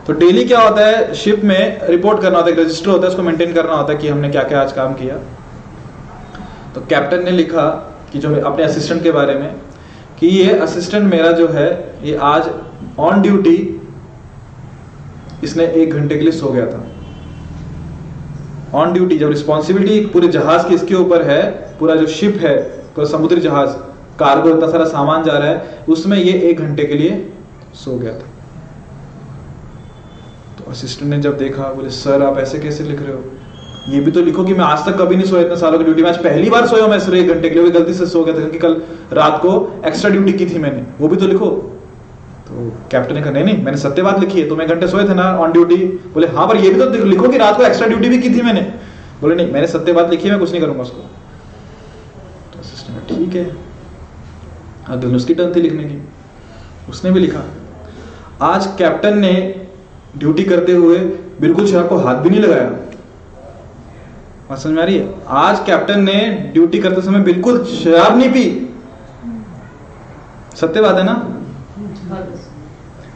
तो 0.07 0.13
डेली 0.13 0.43
क्या 0.45 0.59
होता 0.59 0.85
है 0.85 1.13
शिप 1.13 1.43
में 1.43 1.87
रिपोर्ट 1.87 2.21
करना 2.21 2.37
होता 2.37 2.49
है 2.49 2.55
रजिस्टर 2.57 2.89
होता 2.89 3.03
है, 3.03 3.09
उसको 3.09 3.23
मेंटेन 3.23 3.53
करना 3.53 3.73
होता 3.73 3.93
है 3.93 3.99
कि 3.99 4.07
हमने 4.07 4.29
क्या 4.29 4.43
क्या 4.43 4.61
आज 4.61 4.71
काम 4.73 4.93
किया। 4.93 5.15
तो 6.75 6.81
कैप्टन 6.81 7.23
ने 7.25 7.31
लिखा 7.31 7.65
कि 8.11 8.19
जो 8.19 8.35
अपने 8.41 8.63
असिस्टेंट 8.63 9.03
के 9.03 9.11
बारे 9.11 9.35
में, 9.35 9.55
कि 10.19 10.27
ये 10.27 10.53
असिस्टेंट 10.59 11.03
मेरा 11.03 11.31
जो 11.31 11.47
है, 11.47 11.95
ये 12.03 12.15
आज 12.15 12.49
ऑन 12.99 13.21
ड्यूटी 13.21 13.81
इसने 15.43 15.65
एक 15.65 15.93
घंटे 15.93 16.15
के 16.15 16.21
लिए 16.21 16.31
सो 16.31 16.51
गया 16.51 16.65
था। 16.65 16.83
ऑन 18.73 18.93
ड्यूटी 18.93 19.17
जब 19.17 19.29
रिस्पॉन्सिबिलिटी 19.29 20.05
पूरे 20.05 20.27
जहाज़ 20.27 20.67
की 20.67 20.75
इसके 20.75 20.95
ऊपर 20.95 21.21
है, 21.21 21.43
पूरा 21.79 21.95
जो 21.95 22.07
शिप 22.07 22.37
है, 22.41 22.55
पूरा 22.95 23.07
समुद्री 23.07 23.41
जहाज़ 23.41 23.75
कार्गो 24.19 24.49
इतना 24.49 24.71
सारा 24.71 24.85
सामान 24.85 25.23
जा 25.23 25.37
रहा 25.37 25.49
है, 25.49 25.85
उसमें 25.89 26.17
ये 26.17 26.39
एक 26.41 26.59
घंटे 26.59 26.85
के 26.85 26.93
लिए 26.93 27.31
सो 27.73 27.97
गया 27.99 28.13
था। 28.13 28.36
तो 30.67 30.71
असिस्टेंट 30.71 31.09
ने 31.09 31.17
जब 31.21 31.37
देखा 31.37 31.71
बोले 31.73 31.89
सर 31.89 32.23
आप 32.23 32.37
ऐसे 32.37 32.59
कैसे 32.59 32.83
लिख 32.83 33.01
रहे 33.01 33.13
हो? 33.13 33.23
ये 33.89 33.99
भी 33.99 34.11
तो 34.11 34.21
लिखो 34.21 34.43
कि 34.43 34.53
मैं 34.53 34.63
आज 34.65 34.85
तक 34.85 34.97
कभी 34.97 35.15
नहीं 35.15 35.25
सोया 35.25 35.41
इतने 35.41 35.55
सालों 35.57 35.77
की 35.77 35.83
ड्यूटी 35.83 36.01
में। 36.01 36.09
आज 36.09 36.17
पहली 36.23 36.49
बार 36.49 36.65
सोया 36.67 36.87
मैं 36.87 36.99
सिर्फ़ 36.99 37.15
एक 37.15 37.27
घंटे 37.27 37.49
के 37.49 37.59
लिए। 37.59 37.71
गलती 37.71 37.93
से 37.93 38.05
सो 38.05 38.23
गया 38.23 38.35
था 38.35 38.39
क्योंकि 38.39 38.59
कल 38.59 38.81
रात 39.13 39.39
को 39.41 39.51
एक्स्ट्रा 39.87 40.09
ड्यूटी 40.11 40.33
की 40.33 40.45
थी 40.45 40.59
मैंने। 40.59 40.83
वो 40.99 41.07
भी 41.07 41.15
तो 41.15 41.27
लिखो। 41.27 41.47
तो 42.47 42.71
कैप्टन 42.91 43.15
ने 43.15 43.21
कहा 43.21 43.31
नहीं 43.31 43.43
नहीं 43.43 43.63
मैंने 43.63 43.77
सत्य 43.77 44.01
बात 44.01 44.19
लिखी 44.19 44.41
है 44.41 44.47
तुम 44.49 44.61
एक 44.61 44.69
घंटे 44.69 44.87
सोए 44.87 45.07
थे 45.09 45.13
ना 45.13 45.27
ऑन 45.37 45.51
ड्यूटी 45.51 45.75
बोले 46.13 46.27
हाँ 46.29 46.47
पर 46.47 46.57
ये 46.57 46.69
भी 46.69 46.79
तो 46.81 47.05
लिखो 47.05 47.29
कि 47.29 47.37
रात 47.37 47.57
को 47.57 47.63
एक्स्ट्रा 47.63 47.87
ड्यूटी 47.87 48.09
भी 48.09 48.19
की 48.19 48.29
थी 48.29 48.41
मैंने। 48.41 48.61
बोले 49.21 49.35
नहीं 49.35 49.51
मैंने 49.51 49.67
सत्य 49.67 49.93
बात 49.93 50.09
लिखी 50.09 50.23
है 50.23 50.31
मैं 50.31 50.39
कुछ 50.39 50.51
नहीं 50.51 50.61
करूँगा 50.61 50.81
उसको। 50.81 51.01
तो 52.53 52.59
असिस्टेंट 52.59 52.97
कहा, 52.99 53.17
ठीक 53.17 53.35
है 53.35 53.55
अगले 54.87 55.15
उसकी 55.15 55.33
टर्न 55.33 55.53
थी 55.55 55.61
लिखने 55.61 55.83
की। 55.83 56.01
उसने 56.89 57.11
भी 57.11 57.19
लिखा 57.19 57.43
आज 58.41 58.67
कैप्टन 58.77 59.17
ने 59.19 59.33
ड्यूटी 60.17 60.43
करते 60.43 60.71
हुए 60.71 60.97
बिल्कुल 61.41 61.67
शराब 61.67 61.87
को 61.89 61.97
हाथ 61.97 62.15
भी 62.15 62.29
नहीं 62.29 62.39
लगाया। 62.39 62.69
बात 64.49 64.59
समझ 64.59 64.73
में 64.73 64.81
आ 64.81 64.85
रही 64.85 64.97
है? 64.97 65.13
आज 65.27 65.59
कैप्टन 65.65 66.03
ने 66.03 66.51
ड्यूटी 66.53 66.79
करते 66.79 67.01
समय 67.01 67.19
बिल्कुल 67.19 67.63
शराब 67.65 68.17
नहीं 68.17 68.29
पी। 68.29 68.43
सत्य 70.55 70.81
बात 70.81 70.95
है 70.95 71.03
ना? 71.03 71.15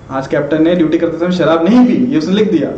आज 0.10 0.28
कैप्टन 0.28 0.64
ने 0.64 0.76
ड्यूटी 0.76 0.97
करते 0.97 1.18
समय 1.18 1.32
शराब 1.32 1.64
नहीं 1.64 1.86
पी, 1.88 1.93
ये 2.12 2.18
उसने 2.18 2.34
लिख 2.34 2.52
दिया। 2.52 2.70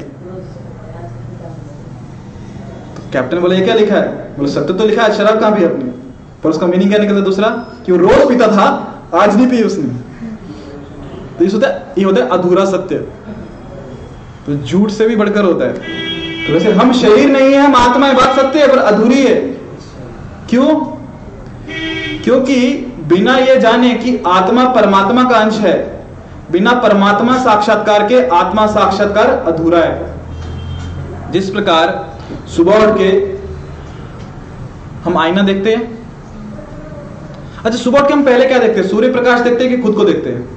तो 2.93 3.09
कैप्टन 3.13 3.39
बोले, 3.39 3.55
ये 3.55 3.65
क्या 3.65 3.75
लिखा 3.75 3.95
है? 3.95 4.37
बोले, 4.37 4.51
सत्य 4.51 4.73
तो 4.73 4.85
लिखा 4.85 5.03
है 5.03 5.17
शराब 5.17 5.39
कहाँ 5.39 5.51
पी 5.51 5.63
अपने 5.63 5.91
पर 6.43 6.49
उसका 6.49 6.67
मीनिंग 6.67 6.89
क्या 6.89 6.99
निकलता 6.99 7.21
दूसरा? 7.21 7.49
कि 7.85 7.91
वो 7.91 7.97
रोज 7.97 8.27
पीता 8.29 8.47
था, 8.47 8.65
आज 9.13 9.35
नहीं 9.35 9.47
पी 9.47 9.63
उसने। 9.63 9.87
तो 11.37 11.45
ये 11.45 11.51
होता 11.51 11.67
है, 11.67 11.93
ये 11.97 12.03
होता 12.03 12.23
है 12.23 12.29
अधूरा 12.29 12.65
सत्य। 12.65 13.07
तो 14.45 14.55
झूठ 14.55 14.91
से 14.91 15.07
भी 15.07 15.15
बढ़कर 15.15 15.43
होता 15.43 15.65
है। 15.65 15.73
तो 16.47 16.53
वैसे 16.53 16.71
हम 16.71 16.93
शरीर 16.93 17.29
नहीं 17.29 17.53
है, 17.53 17.59
हम 17.59 17.75
आत्मा 17.75 18.07
है, 18.07 18.15
बात 18.15 18.39
सत्य 18.39 18.59
है, 18.59 18.67
पर 18.67 18.77
अधूरी 18.77 19.21
है। 19.25 19.35
क्यों? 20.49 20.75
क्योंकि 22.23 22.57
बिना 23.07 23.37
ये 23.37 23.59
जाने 23.59 23.93
कि 23.93 24.23
आत्मा 24.27 24.65
परमात्मा 24.65 25.23
का 25.23 25.37
अंश 25.37 25.57
है, 25.57 26.05
बिना 26.51 26.73
परमात्मा 26.73 27.37
साक्षात्कार 27.37 28.03
के 28.03 28.27
आत्मा 28.27 28.67
साक्षात्कार 28.67 29.27
अधूरा 29.27 29.79
है। 29.79 30.13
जिस 31.31 31.49
प्रकार 31.49 32.17
सुबह 32.47 32.85
उठ 32.85 32.97
के 32.97 33.09
हम 35.03 35.17
आईना 35.17 35.41
देखते 35.41 35.75
हैं। 35.75 35.99
अच्छा 37.65 37.77
सुबह 37.77 37.99
के 37.99 38.13
हम 38.13 38.23
पहले 38.23 38.45
क्या 38.45 38.57
देखते 38.57 38.81
हैं? 38.81 38.87
सूर्य 38.87 39.11
प्रकाश 39.11 39.39
देखते 39.39 39.67
हैं 39.67 39.75
कि 39.75 39.81
खुद 39.81 39.95
को 39.95 40.05
देखते 40.05 40.29
हैं? 40.29 40.52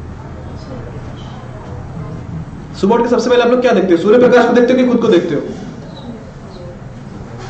सुबह 2.80 2.94
उठ 2.94 3.02
के 3.02 3.08
सबसे 3.08 3.30
पहले 3.30 3.42
आप 3.42 3.50
लोग 3.50 3.60
क्या 3.60 3.72
देखते 3.72 3.94
हो? 3.94 3.98
सूर्य 4.00 4.18
प्रकाश 4.18 4.46
को 4.46 4.52
देखते 4.52 4.72
हो 4.72 4.78
कि 4.78 4.86
खुद 4.88 5.00
को 5.00 5.08
देखते 5.08 5.34
हो? 5.34 5.40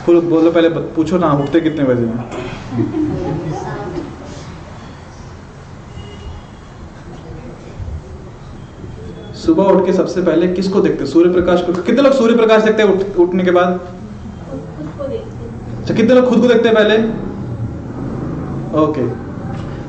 बोलो 0.08 0.50
पहले 0.50 0.68
पूछो 0.68 1.18
ना 1.18 1.32
उठते 1.34 1.60
कितने 1.60 1.84
बजे 1.84 2.06
हैं? 2.06 2.24
सुबह 9.36 9.64
उठ 9.64 9.84
के 9.86 9.92
सबसे 9.92 10.22
पहले 10.22 10.48
किसको 10.48 10.80
देखते 10.80 11.04
हो? 11.04 11.06
सूर्य 11.10 11.32
प्रकाश 11.32 11.62
को। 11.62 11.72
कितने 11.72 12.02
लोग 12.02 12.12
सूर्य 12.12 12.36
प्रकाश 12.36 12.62
देखते 12.62 12.82
हैं 12.82 12.90
उठ, 12.90 13.16
उठने 13.18 13.44
के 13.44 13.50
बाद? 13.50 13.80
अच्छा 15.78 15.94
कितने 15.94 16.14
लोग 16.14 16.28
खुद 16.28 16.40
को 16.40 16.48
देखते 16.48 16.68
हैं 16.68 16.76
पहले? 16.76 16.96
ओके। 18.82 19.02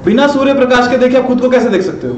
बिना 0.05 0.27
सूर्य 0.27 0.53
प्रकाश 0.53 0.87
के 0.87 0.97
देखे 0.97 1.17
आप 1.17 1.27
खुद 1.27 1.41
को 1.41 1.49
कैसे 1.49 1.69
देख 1.69 1.81
सकते 1.81 2.07
हो? 2.07 2.17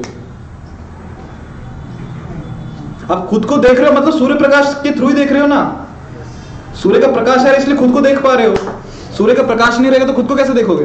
आप 3.10 3.26
खुद 3.26 3.44
को 3.44 3.56
देख 3.56 3.78
रहे 3.80 3.88
हो 3.88 3.92
मतलब 3.92 4.18
सूर्य 4.18 4.34
प्रकाश 4.34 4.80
के 4.82 4.90
थ्रू 4.90 5.08
ही 5.08 5.14
देख 5.14 5.32
रहे 5.32 5.40
हो 5.40 5.46
ना? 5.46 5.86
सूर्य 6.82 7.00
का 7.00 7.08
प्रकाश 7.12 7.38
है 7.38 7.56
इसलिए 7.58 7.76
खुद 7.76 7.92
को 7.92 8.00
देख 8.00 8.22
पा 8.22 8.34
रहे 8.34 8.46
हो। 8.46 8.56
सूर्य 9.16 9.34
का 9.34 9.42
प्रकाश 9.42 9.78
नहीं 9.78 9.90
रहेगा 9.90 10.06
तो 10.06 10.12
खुद 10.12 10.26
को 10.28 10.36
कैसे 10.36 10.52
देखोगे? 10.52 10.84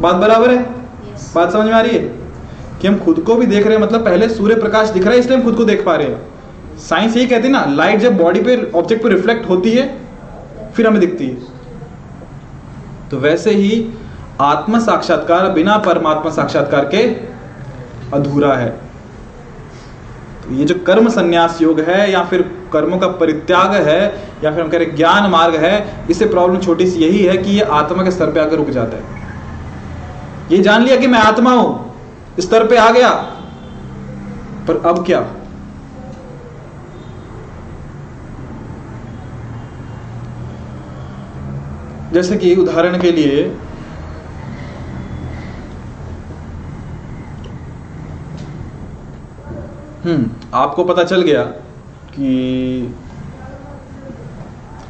बात 0.00 0.14
बराबर 0.14 0.50
है? 0.50 0.56
Yes. 0.56 1.34
बात 1.34 1.52
समझ 1.52 1.66
में 1.66 1.72
आ 1.72 1.80
रही 1.80 1.96
है? 1.96 2.02
कि 2.80 2.88
हम 2.88 2.98
खुद 2.98 3.20
को 3.20 3.34
भी 3.34 3.46
देख 3.46 3.66
रहे 3.66 3.76
हैं 3.76 3.82
मतलब 3.82 4.04
पहले 4.04 4.28
सूर्य 4.28 4.54
प्रकाश 4.54 4.88
दिख 4.88 5.02
रहा 5.02 5.12
है 5.12 5.18
इसलिए 5.18 5.38
हम 5.38 5.44
खुद 5.44 5.54
को 5.54 5.64
देख 5.64 5.84
पा 5.84 5.94
रहे 5.94 6.06
हैं। 6.06 6.78
साइंस 6.78 7.16
यही 7.16 7.26
कहती 7.26 7.46
है 7.46 7.52
ना 7.52 7.64
लाइट 7.64 8.00
जब 8.00 8.16
बॉडी 8.16 8.40
पे 8.40 8.70
ऑब्जेक्ट 8.74 9.02
पे 9.02 9.08
रिफ्लेक्ट 9.08 9.48
होती 9.48 9.70
है 9.70 9.98
फिर 10.76 10.86
हमें 10.86 11.00
दिखती 11.00 11.28
है। 11.28 11.36
तो 13.10 13.18
वैसे 13.18 13.50
ही 13.50 13.86
आत्म 14.40 14.78
साक्षात्कार 14.78 15.50
बिना 15.50 15.78
परमात्मा 15.78 16.30
साक्षात्कार 16.30 16.84
के 16.84 17.02
अधूरा 18.16 18.54
है। 18.54 18.85
तो 20.46 20.54
ये 20.54 20.64
जो 20.64 20.74
कर्म 20.86 21.08
संन्यास 21.08 21.58
योग 21.62 21.80
है, 21.80 22.10
या 22.12 22.22
फिर 22.24 22.42
कर्मों 22.72 22.98
का 22.98 23.06
परित्याग 23.20 23.74
है, 23.86 24.02
या 24.44 24.50
फिर 24.50 24.60
हम 24.60 24.68
कह 24.68 24.78
रहे 24.78 24.86
ज्ञान 24.92 25.30
मार्ग 25.30 25.54
है, 25.54 26.06
इससे 26.10 26.26
प्रॉब्लम 26.26 26.60
छोटी 26.60 26.86
सी 26.86 27.00
यही 27.00 27.24
है 27.24 27.36
कि 27.36 27.50
ये 27.50 27.62
आत्मा 27.74 28.04
के 28.04 28.10
स्तर 28.10 28.32
पे 28.32 28.40
आकर 28.40 28.56
रुक 28.56 28.70
जाता 28.70 28.96
है। 28.96 29.14
ये 30.50 30.58
जान 30.58 30.82
लिया 30.82 30.96
कि 30.96 31.06
मैं 31.06 31.18
आत्मा 31.18 31.52
हूँ, 31.52 31.94
स्तर 32.40 32.66
पे 32.66 32.76
आ 32.76 32.90
गया, 32.90 33.10
पर 34.68 34.82
अब 34.86 35.04
क्या? 35.06 35.20
जैसे 42.12 42.36
कि 42.36 42.54
उदाहरण 42.54 43.00
के 43.00 43.10
लिए 43.12 43.44
आपको 50.54 50.84
पता 50.84 51.04
चल 51.04 51.22
गया 51.22 51.42
कि 52.10 52.94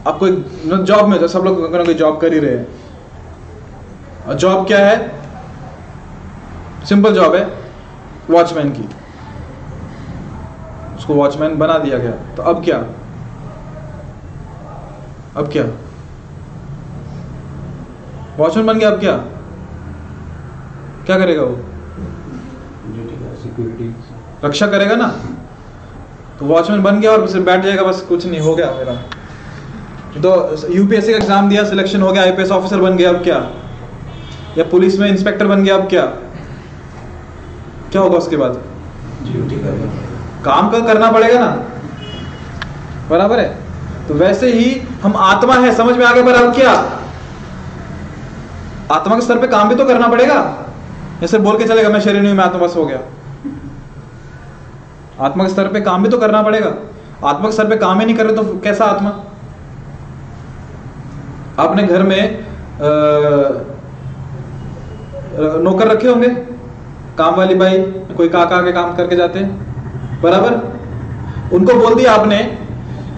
आपको 0.07 0.27
एक 0.27 0.83
जॉब 0.83 1.09
में 1.09 1.19
तो 1.21 1.29
सब 1.29 1.39
लोग 1.39 1.77
कोई 1.87 1.95
जॉब 1.95 2.21
कर 2.21 2.33
ही 2.33 2.39
रहे 2.39 2.65
और 4.29 4.35
जॉब 4.35 4.67
क्या 4.67 4.79
है? 4.79 4.97
सिंपल 6.85 7.15
जॉब 7.15 7.35
है 7.35 7.45
वॉचमैन 8.31 8.71
की। 8.71 8.89
उसको 10.97 11.15
वॉचमैन 11.15 11.59
बना 11.59 11.79
दिया 11.79 11.99
गया। 11.99 12.13
तो 12.35 12.43
अब 12.43 12.65
क्या? 12.65 12.79
अब 15.37 15.49
क्या? 15.53 15.65
वॉचमैन 18.37 18.67
बन 18.67 18.79
गया 18.79 18.91
अब 18.91 19.01
क्या? 19.01 19.17
क्या 21.07 21.19
करेगा 21.19 21.43
वो? 21.43 21.57
सिक्योरिटी 23.43 23.95
रक्षा 24.45 24.67
करेगा 24.67 24.95
ना? 24.97 25.07
तो 26.39 26.47
वॉचमैन 26.47 26.83
बन 26.83 27.01
गया 27.01 27.11
और 27.13 27.41
बैठ 27.41 27.63
जाएगा 27.65 27.83
बस 27.83 28.01
कुछ 28.09 28.27
नहीं 28.27 28.41
हो 28.41 28.55
गया 28.55 28.71
मेरा। 28.73 28.93
तो 30.17 30.31
यूपीएससी 30.71 31.13
का 31.13 31.19
एग्ज़ाम 31.19 31.49
दिया 31.49 31.65
सिलेक्शन 31.65 32.03
हो 32.03 32.13
गया 32.13 32.23
आईपीएस 32.23 32.51
ऑफिसर 32.53 32.81
बन 32.81 32.97
गया 32.97 33.11
अब 33.11 33.23
क्या? 33.23 33.37
या 34.59 34.65
पुलिस 34.71 34.99
में 34.99 35.09
इंस्पेक्टर 35.09 35.47
बन 35.47 35.65
गया 35.65 35.75
अब 35.77 35.89
क्या? 35.89 36.05
क्या 37.93 38.03
होगा 38.03 38.19
उसके 38.19 38.37
बाद? 38.37 38.61
ड्यूटी 39.23 39.57
काम 40.45 40.71
का 40.71 40.79
करना 40.87 41.11
पड़ेगा 41.13 41.41
ना? 41.41 41.51
बराबर 43.11 43.41
है? 43.41 43.49
तो 44.09 44.15
वैसे 44.15 44.53
ही 44.53 44.71
हम 45.03 45.17
आत्मा 45.25 45.55
है 45.57 45.75
समझ 45.77 45.97
में 45.97 46.05
आ 46.07 46.13
गया 46.13 46.25
पर 46.25 46.35
अब 46.35 46.55
क्या? 46.55 46.73
आत्मा 48.93 49.15
के 49.15 49.23
स्तर 49.23 49.39
पे 49.39 49.47
काम 49.49 49.69
भी 49.69 49.75
तो 49.75 49.85
करना 49.85 50.09
पड़ेगा। 50.09 50.41
जैसे 51.21 51.39
बोल 51.39 51.59
के 51.59 51.65
चलेगा 51.65 51.89
मैं 51.89 52.01
शरीर 52.01 52.23
नहीं 52.23 52.35
मैं 52.35 52.45
आत्मा 52.45 52.67
बस 52.67 52.77
हो 52.77 52.85
गया। 52.87 52.99
आत्मा 55.21 55.45
के 55.45 55.51
स्तर 55.51 55.69
पे 55.73 55.81
काम 55.81 56.03
भी 56.03 56.09
तो 56.09 56.19
करना 56.19 56.43
पड़ेगा। 56.43 56.75
आत्मा 57.25 57.47
के 57.47 57.53
स्तर 57.53 57.69
पे 57.69 57.77
काम 57.77 58.01
ही 58.01 58.07
नहीं 58.07 58.17
कर 58.17 58.31
तो 58.37 58.43
कैसा 58.65 58.85
आत्मा? 58.85 59.11
आपने 61.59 61.83
घर 61.83 62.03
में 62.03 62.21
अ, 62.21 62.89
नौकर 65.63 65.89
रखे 65.89 66.09
होंगे? 66.09 66.29
काम 67.19 67.35
वाली 67.35 67.55
बाई 67.55 67.79
कोई 68.17 68.29
काका 68.29 68.61
के 68.63 68.73
काम 68.73 68.95
करके 68.97 69.17
जाते 69.17 69.39
हैं? 69.39 70.21
बराबर? 70.23 70.55
उनको 71.53 71.75
बोल 71.75 71.95
दिया 71.95 72.13
आपने 72.13 72.39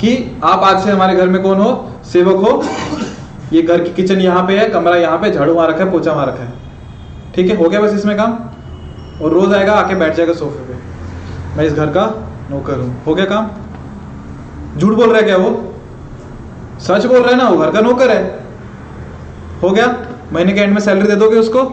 कि 0.01 0.14
आप 0.44 0.62
आज 0.64 0.84
से 0.84 0.90
हमारे 0.90 1.16
घर 1.16 1.28
में 1.28 1.42
कौन 1.42 1.61
हो? 1.61 1.70
सेवक 2.05 2.36
हो। 2.44 2.62
ये 3.53 3.62
घर 3.62 3.82
की 3.84 3.92
किचन 3.92 4.20
यहाँ 4.20 4.46
पे 4.46 4.59
है 4.59 4.68
कमरा 4.70 4.96
यहाँ 4.96 5.18
पे 5.18 5.30
झाड़ू 5.30 5.53
वहाँ 5.55 5.68
रखा 5.68 5.84
है 5.84 5.90
पोछा 5.90 6.12
वहाँ 6.12 6.26
रखा 6.26 6.42
है। 6.42 6.53
ठीक 7.34 7.51
है 7.51 7.57
हो 7.57 7.68
गया 7.68 7.80
बस 7.80 7.94
इसमें 7.94 8.16
काम? 8.16 8.32
और 9.22 9.32
रोज 9.32 9.55
आएगा 9.55 9.74
आके 9.74 9.94
बैठ 9.94 10.14
जाएगा 10.14 10.32
सोफे 10.34 10.68
मैं 11.59 11.64
इस 11.64 11.72
घर 11.72 11.86
का 11.86 12.30
नौकर 12.50 12.74
हूँ। 12.74 13.04
हो 13.06 13.14
गया 13.14 13.24
काम? 13.24 13.50
झूठ 14.78 14.94
बोल 14.94 15.09
रहा 15.09 15.16
है 15.16 15.22
क्या 15.22 15.36
वो? 15.36 15.74
सच 16.80 17.06
बोल 17.06 17.18
रहा 17.18 17.30
है 17.30 17.36
ना? 17.36 17.48
वो 17.48 17.59
घर 17.59 17.70
का 17.70 17.80
नौकर 17.80 18.11
है। 18.11 18.44
हो 19.62 19.70
गया? 19.70 20.06
महीने 20.32 20.52
के 20.52 20.61
एंड 20.61 20.74
में 20.74 20.80
सैलरी 20.80 21.09
दे 21.09 21.16
दोगे 21.16 21.36
उसको? 21.36 21.64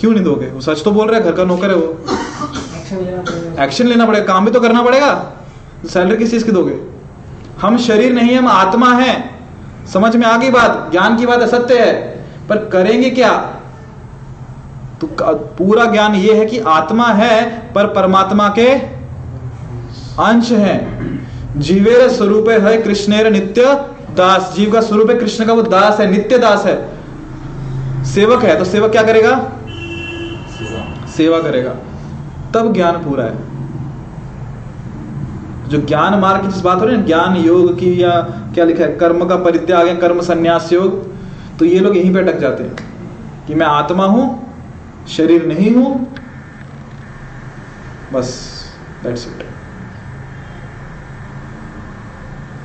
क्यों 0.00 0.12
नहीं 0.12 0.24
दोगे? 0.24 0.46
वो 0.46 0.60
सच 0.60 0.84
तो 0.84 0.90
बोल 0.90 1.08
रहा 1.08 1.20
है 1.20 1.24
घर 1.24 1.32
का 1.32 1.44
नौकर 1.44 1.70
है 1.70 1.76
वो। 1.76 2.04
एक्शन 2.82 2.96
लेना 2.96 3.22
पड़ेगा। 3.22 3.88
लेना 3.88 4.06
पड़ेगा। 4.06 4.26
काम 4.26 4.44
भी 4.44 4.50
तो 4.50 4.60
करना 4.60 4.82
पड़ेगा। 4.82 5.32
सैलरी 5.86 6.16
किस 6.16 6.30
चीज़ 6.30 6.44
की 6.44 6.52
दोगे? 6.52 6.80
हम 7.62 7.78
शरीर 7.78 8.12
नहीं 8.12 8.36
हम 8.36 8.48
आत्मा 8.48 8.92
है। 8.92 9.30
समझ 9.92 10.16
में 10.16 10.26
आ 10.26 10.36
गई 10.36 10.50
बात? 10.50 10.88
ज्ञान 10.90 11.16
की 11.16 11.26
बात 11.26 11.38
असत्य 11.38 11.78
है। 11.78 11.94
पर 12.48 12.56
करेंगे 12.56 13.10
क्या? 13.10 13.55
तो 15.00 15.06
पूरा 15.58 15.84
ज्ञान 15.84 16.14
ये 16.14 16.34
है 16.34 16.44
कि 16.46 16.58
आत्मा 16.58 17.06
है, 17.06 17.72
पर 17.72 17.86
परमात्मा 17.86 18.48
के 18.48 18.68
अंश 20.22 20.52
है। 20.52 20.76
जीवेर 21.58 22.08
स्वरूप 22.08 22.48
है, 22.48 22.82
कृष्णेर 22.82 23.30
नित्य 23.30 23.74
दास। 24.10 24.52
जीव 24.56 24.72
का 24.72 24.80
स्वरूप 24.80 25.10
है, 25.10 25.18
कृष्ण 25.18 25.44
का 25.46 25.52
वो 25.52 25.62
दास 25.62 26.00
है, 26.00 26.10
नित्य 26.10 26.38
दास 26.38 26.64
है। 26.66 28.04
सेवक 28.04 28.44
है 28.44 28.58
तो 28.58 28.64
सेवक 28.64 28.90
क्या 28.90 29.02
करेगा? 29.02 29.34
सेवा 31.08 31.38
करेगा। 31.40 31.74
तब 32.54 32.72
ज्ञान 32.72 32.96
पूरा 32.96 33.24
है। 33.24 33.56
जो 35.68 35.78
ज्ञान 35.78 36.18
मार्ग 36.18 36.42
की 36.42 36.48
जिस 36.48 36.62
बात 36.62 36.80
हो 36.80 36.84
रही 36.84 36.96
है 36.96 37.06
ज्ञान 37.06 37.36
योग 37.36 37.78
की 37.78 38.02
या 38.02 38.10
क्या 38.54 38.64
लिखा 38.64 38.84
है, 38.84 38.96
कर्म 38.96 39.24
का 39.24 39.36
परित्याग 39.36 39.86
है 39.86 39.96
कर्म 39.96 40.20
संन्यास 40.20 40.72
योग 40.72 41.04
तो 41.58 41.64
ये 41.64 41.78
लोग 41.80 41.96
यहीं 41.96 42.12
पे 42.14 42.20
अटक 42.20 42.38
जाते 42.38 42.62
हैं 42.62 42.76
कि 43.46 43.54
मैं 43.54 43.66
आत्मा 43.66 44.04
हूँ 44.04 44.45
शरीर 45.08 45.46
नहीं 45.46 45.74
हूँ, 45.74 46.14
बस 48.12 48.28
दैट्स 49.02 49.26
इट 49.28 49.44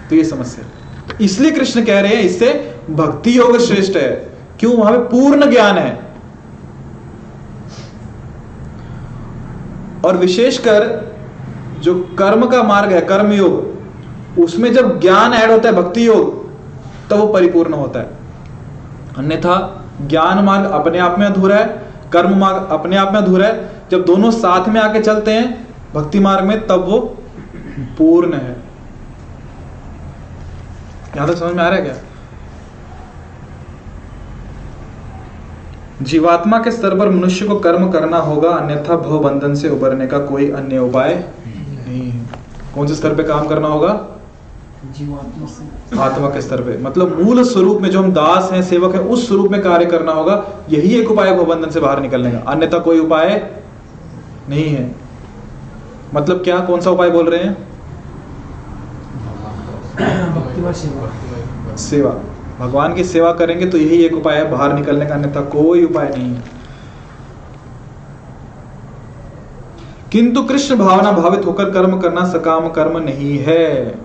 तो 0.10 0.16
ये 0.16 0.24
समस्या। 0.24 0.66
इसलिए 1.22 1.52
कृष्ण 1.52 1.84
कह 1.86 2.00
रहे 2.00 2.16
हैं, 2.16 2.24
इससे 2.24 2.78
भक्ति 2.90 3.38
योग 3.38 3.58
श्रेष्ठ 3.60 3.96
है। 3.98 4.10
क्यों? 4.60 4.74
वहाँ 4.76 4.92
पे 4.92 4.98
पूर्ण 5.10 5.50
ज्ञान 5.52 5.78
है। 5.78 6.00
और 10.06 10.18
विशेषकर 10.18 10.84
जो 11.80 11.94
कर्म 12.20 12.46
का 12.48 12.64
मार्ग 12.64 12.92
है 12.92 13.02
कर्म 13.08 13.32
योग 13.34 14.40
उसमें 14.40 14.72
जब 14.74 15.00
ज्ञान 15.02 15.34
ऐड 15.34 15.52
होता 15.52 15.70
है, 15.70 15.76
भक्ति 15.76 16.08
योग, 16.08 16.50
तब 17.10 17.18
वो 17.18 17.28
परिपूर्ण 17.28 17.74
होता 17.74 18.00
है। 18.00 18.10
अन्यथा 19.18 19.56
ज्ञान 20.02 20.44
मार्ग 20.46 20.66
अपने 20.72 21.00
आप 21.00 21.18
में 21.20 21.26
अधूरा 21.28 21.56
है 21.56 21.91
कर्म 22.14 22.38
मार्ग 22.38 22.68
अपने 22.72 22.98
आप 22.98 23.14
में 23.14 23.20
अधूरा 23.22 23.48
है। 23.48 23.72
जब 23.92 24.06
दोनों 24.06 24.32
साथ 24.32 24.68
में 24.70 24.82
आके 24.82 25.00
चलते 25.00 25.32
हैं, 25.32 25.68
भक्ति 25.94 26.20
मार्ग 26.20 26.46
में, 26.46 26.68
तब 26.68 26.86
वो 26.86 27.00
पूर्ण 27.98 28.34
है। 28.34 28.64
यहाँ 31.16 31.28
तक 31.28 31.36
समझ 31.36 31.54
में 31.54 31.64
आ 31.64 31.68
रहा 31.68 31.78
है 31.78 31.84
क्या? 31.84 31.96
जीवात्मा 36.02 36.58
के 36.60 36.72
स्तर 36.72 37.00
पर 37.00 37.10
मनुष्य 37.10 37.48
को 37.48 37.60
कर्म 37.60 37.92
करना 37.92 38.18
होगा, 38.18 38.50
अन्यथा 38.50 38.96
भव 38.96 39.20
बंधन 39.20 39.56
से 39.56 39.70
उबरने 39.70 40.08
का 40.08 40.20
कोई 40.20 40.52
अन्य 40.52 40.78
उपाय 40.78 41.24
नहीं 41.48 42.12
है। 42.12 42.30
कौन 42.76 42.88
से 42.88 42.96
स्तर 42.96 43.16
पे 43.16 43.24
काम 43.24 43.48
करना 43.48 43.68
होगा? 43.68 44.08
जीवात्मा 44.86 45.46
से। 45.46 46.00
आत्मा 46.00 46.28
के 46.28 46.42
स्तर 46.42 46.62
पे। 46.62 46.78
मतलब 46.78 47.24
मूल 47.24 47.44
स्वरूप 47.44 47.82
में 47.82 47.90
जो 47.90 48.00
हम 48.00 48.12
दास 48.12 48.52
हैं 48.52 48.62
सेवक 48.64 48.96
हैं 48.96 49.02
उस 49.02 49.28
स्वरूप 49.28 49.52
में 49.52 49.62
कार्य 49.62 49.86
करना 49.86 50.12
होगा। 50.12 50.46
यही 50.70 50.96
एक 50.96 51.12
उपाय 51.12 51.30
है 51.30 51.38
भवबंधन 51.38 51.70
से 51.70 51.80
बाहर 51.80 52.02
निकलने 52.02 52.32
का। 52.32 52.38
अन्यथा 52.38 52.80
कोई 52.80 53.00
उपाय 53.00 53.52
नहीं 54.50 54.64
है। 54.64 54.96
मतलब 56.14 56.44
क्या 56.44 56.60
कौन 56.60 56.82
सा 56.82 56.90
उपाय 56.90 57.10
बोल 57.10 57.30
रहे 57.30 57.44
हैं? 57.44 57.68
सेवा। 60.74 61.76
सेवा। 61.76 62.20
भगवान 62.60 62.94
की 62.94 63.04
सेवा 63.04 63.34
करेंगे 63.34 63.66
तो 63.66 63.78
यही 63.78 64.04
एक 64.04 64.14
उपाय 64.14 64.36
है 64.36 64.52
बाहर 64.52 64.74
निकलने 64.74 65.06
का। 65.06 65.16
अन्यथा 65.16 65.42
कोई 65.42 65.86
उपाय 65.86 66.10
नहीं 66.10 66.36
है। 66.36 66.44
किंतु 70.12 70.44
कृष्ण 70.44 70.76
भावना 70.76 71.12
भावित 71.12 71.46
होकर 71.46 71.70
कर्म 71.70 72.00
करना 72.00 72.26
सकाम 72.26 72.70
कर्म 72.70 72.98
नहीं 72.98 73.38
है। 73.40 73.96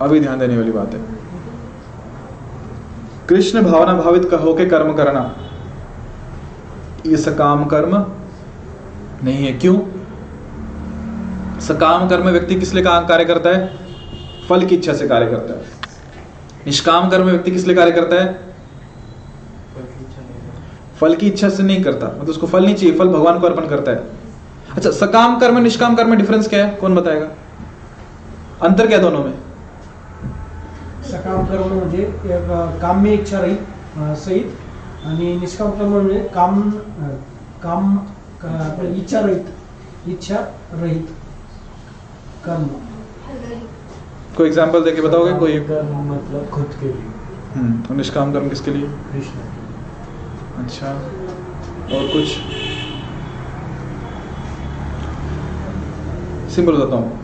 अभी 0.00 0.20
ध्यान 0.20 0.38
देने 0.38 0.56
वाली 0.56 0.70
बात 0.70 0.94
है। 0.94 1.00
कृष्ण 3.28 3.62
भावना 3.62 3.94
भावित 3.94 4.24
कहो 4.30 4.54
के 4.54 4.66
कर्म 4.66 4.92
करना। 4.92 5.36
ये 7.06 7.16
सकाम 7.16 7.64
कर्म 7.64 8.06
नहीं 9.24 9.46
है। 9.46 9.52
क्यों? 9.52 9.80
सकाम 11.60 12.08
कर्म 12.08 12.28
व्यक्ति 12.28 12.54
किस 12.54 12.74
लिए 12.74 12.84
कार्य 12.84 13.24
करता 13.24 13.50
है? 13.50 13.78
फल 14.48 14.66
की 14.66 14.74
इच्छा 14.74 14.92
से 14.92 15.08
कार्य 15.08 15.26
करता 15.26 15.54
है। 15.54 15.60
निष्काम 16.66 17.08
कर्म 17.08 17.24
व्यक्ति 17.24 17.50
किस 17.50 17.66
लिए 17.66 17.76
कार्य 17.76 17.92
करता 17.92 18.16
है? 18.16 18.54
फल 21.00 21.14
की 21.14 21.26
इच्छा 21.26 21.48
से 21.48 21.62
नहीं 21.62 21.84
करता। 21.84 22.06
मतलब 22.06 22.28
उसको 22.28 22.46
फल 22.46 22.64
नहीं 22.64 22.74
चाहिए, 22.74 22.98
फल 22.98 23.08
भगवान 23.08 23.40
को 23.40 23.46
अर्पण 23.46 23.68
करता 23.68 23.90
है। 23.90 24.04
अच्छा 24.76 24.90
सकाम 24.90 25.38
कर्म, 25.38 25.58
निष्काम 25.58 25.94
कर्म 25.94 26.10
में 26.10 26.18
डिफरेंस 26.18 26.48
क्या 26.48 26.66
है? 26.66 26.74
कौन 26.74 26.94
बताएगा? 26.94 27.26
अंतर 28.62 28.86
क्या 28.86 28.98
दोनों 28.98 29.24
में? 29.24 29.43
सकाम 31.10 31.44
कर्म 31.44 31.72
म्हणजे 31.74 32.04
काम्य 32.82 33.12
इच्छा 33.14 33.40
रहित 33.40 33.58
अ, 33.96 34.14
सहित. 34.14 34.44
आणि 35.06 35.36
निष्काम 35.36 35.70
कर्म 35.70 35.90
म्हणजे 35.90 36.20
काम 36.34 36.70
काम 37.62 37.96
क- 38.44 38.84
इच्छा 38.96 39.20
रहित 39.20 40.08
इच्छा 40.08 40.36
रहित. 40.72 41.02
कर्म. 42.44 42.64
कोई 44.36 44.48
एग्जांपल 44.48 44.84
देके 44.84 45.00
बताओगे? 45.02 45.32
कोई? 45.38 45.58
कर्म 45.60 45.96
मतलब 46.12 46.48
खुद 46.52 46.70
के 46.80 46.86
लिए। 46.86 47.02
हम्म 47.54 47.96
निष्काम 47.96 48.32
कर्म 48.32 48.48
किसके 48.48 48.70
लिए? 48.70 48.86
कृष्ण 49.12 50.62
अच्छा 50.64 50.92
और 51.96 52.06
कुछ? 52.12 52.28
सिंपल 56.54 56.72
बताता 56.72 56.96
हूँ 56.96 57.23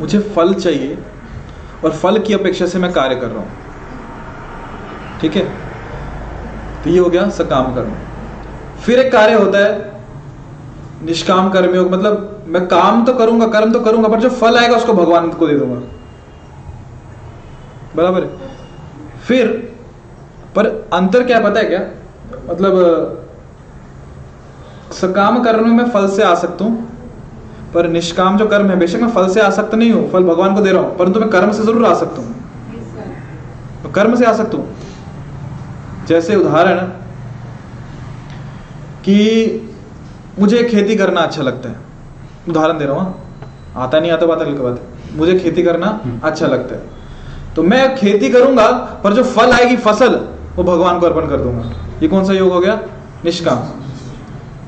मुझे 0.00 0.18
फल 0.34 0.52
चाहिए 0.54 0.98
और 1.84 1.92
फल 1.92 2.18
की 2.18 2.34
अपेक्षा 2.34 2.66
से 2.66 2.78
मैं 2.78 2.92
कार्य 2.92 3.16
कर 3.16 3.26
रहा 3.26 3.38
हूँ। 3.38 3.50
ठीक 5.20 5.36
है? 5.36 5.44
तो 6.84 6.90
ये 6.90 6.98
हो 6.98 7.08
गया 7.10 7.28
सकाम 7.30 7.74
कर्म। 7.74 7.94
फिर 8.82 8.98
एक 8.98 9.12
कार्य 9.12 9.34
होता 9.34 9.58
है, 9.58 9.86
निष्काम 11.04 11.50
कर्म 11.50 11.74
योग 11.74 11.90
मतलब 11.92 12.44
मैं 12.46 12.66
काम 12.66 13.04
तो 13.04 13.12
करूँगा, 13.14 13.46
कर्म 13.48 13.72
तो 13.72 13.80
करूँगा, 13.80 14.08
पर 14.08 14.20
जो 14.20 14.28
फल 14.30 14.56
आएगा 14.56 14.76
उसको 14.76 14.92
भगवान 14.94 15.28
को 15.30 15.46
दे 15.46 15.58
दूँगा। 15.58 15.80
बराबर 17.96 18.26
फिर, 19.26 19.46
पर 20.56 20.66
अंतर 20.92 21.26
क्या 21.26 21.40
पता 21.40 21.60
है 21.60 21.66
क्या? 21.66 21.80
मतलब 22.48 23.24
सकाम 24.92 25.42
कर्म 25.44 25.76
मैं 25.76 25.88
फल 25.90 26.08
से 26.08 26.22
आ 26.22 26.34
सकता 26.34 26.64
हूँ 26.64 26.87
पर 27.74 27.88
निष्काम 27.88 28.36
जो 28.38 28.46
कर्म 28.48 28.70
है 28.70 28.76
बेशक 28.78 29.00
मैं 29.00 29.10
फल 29.12 29.28
से 29.28 29.40
आ 29.40 29.50
सकता 29.50 29.76
नहीं 29.76 29.92
हूँ 29.92 30.10
फल 30.10 30.24
भगवान 30.24 30.54
को 30.54 30.60
दे 30.60 30.72
रहा 30.72 30.82
हूँ 30.82 30.96
परंतु 30.96 31.20
मैं 31.20 31.28
कर्म 31.30 31.52
से 31.52 31.62
ज़रूर 31.62 31.84
आ 31.86 31.94
सकता 31.94 32.22
हूँ 32.22 32.34
तो 33.82 33.88
कर्म 33.90 34.14
से 34.16 34.24
आ 34.26 34.32
सकता 34.34 34.56
हूँ। 34.56 36.06
जैसे 36.06 36.36
उदाहरण 36.36 36.78
कि 39.04 39.16
मुझे 40.38 40.62
खेती 40.64 40.96
करना 40.96 41.20
अच्छा 41.20 41.42
लगता 41.42 41.68
है। 41.68 41.76
उदाहरण 42.48 42.78
दे 42.78 42.84
रहा 42.84 42.96
हूँ 42.96 43.14
आता 43.76 44.00
नहीं 44.00 44.10
आता 44.12 44.26
बात 44.26 44.40
अगली 44.40 44.58
बात 44.58 44.78
है। 44.78 45.16
मुझे 45.16 45.38
खेती 45.38 45.62
करना 45.62 45.88
अच्छा 46.24 46.46
लगता 46.46 46.74
है। 46.74 46.82
तो 47.56 47.62
मैं 47.64 47.96
खेती 47.96 48.30
करूँगा 48.30 48.66
पर 49.04 49.12
जो 49.12 49.22
फल 49.26 49.52
आएगी 49.52 49.76
फ़सल 49.78 50.14
वो 50.56 50.64
भगवान 50.64 51.00
को 51.00 51.06
अर्पण 51.06 51.28
कर 51.28 51.40
दूँगा। 51.40 51.72
ये 52.02 52.08
कौन 52.08 52.24
सा 52.24 52.32
योग 52.32 52.52
हो 52.52 52.60
गया? 52.60 52.78
निष्काम। 53.24 53.58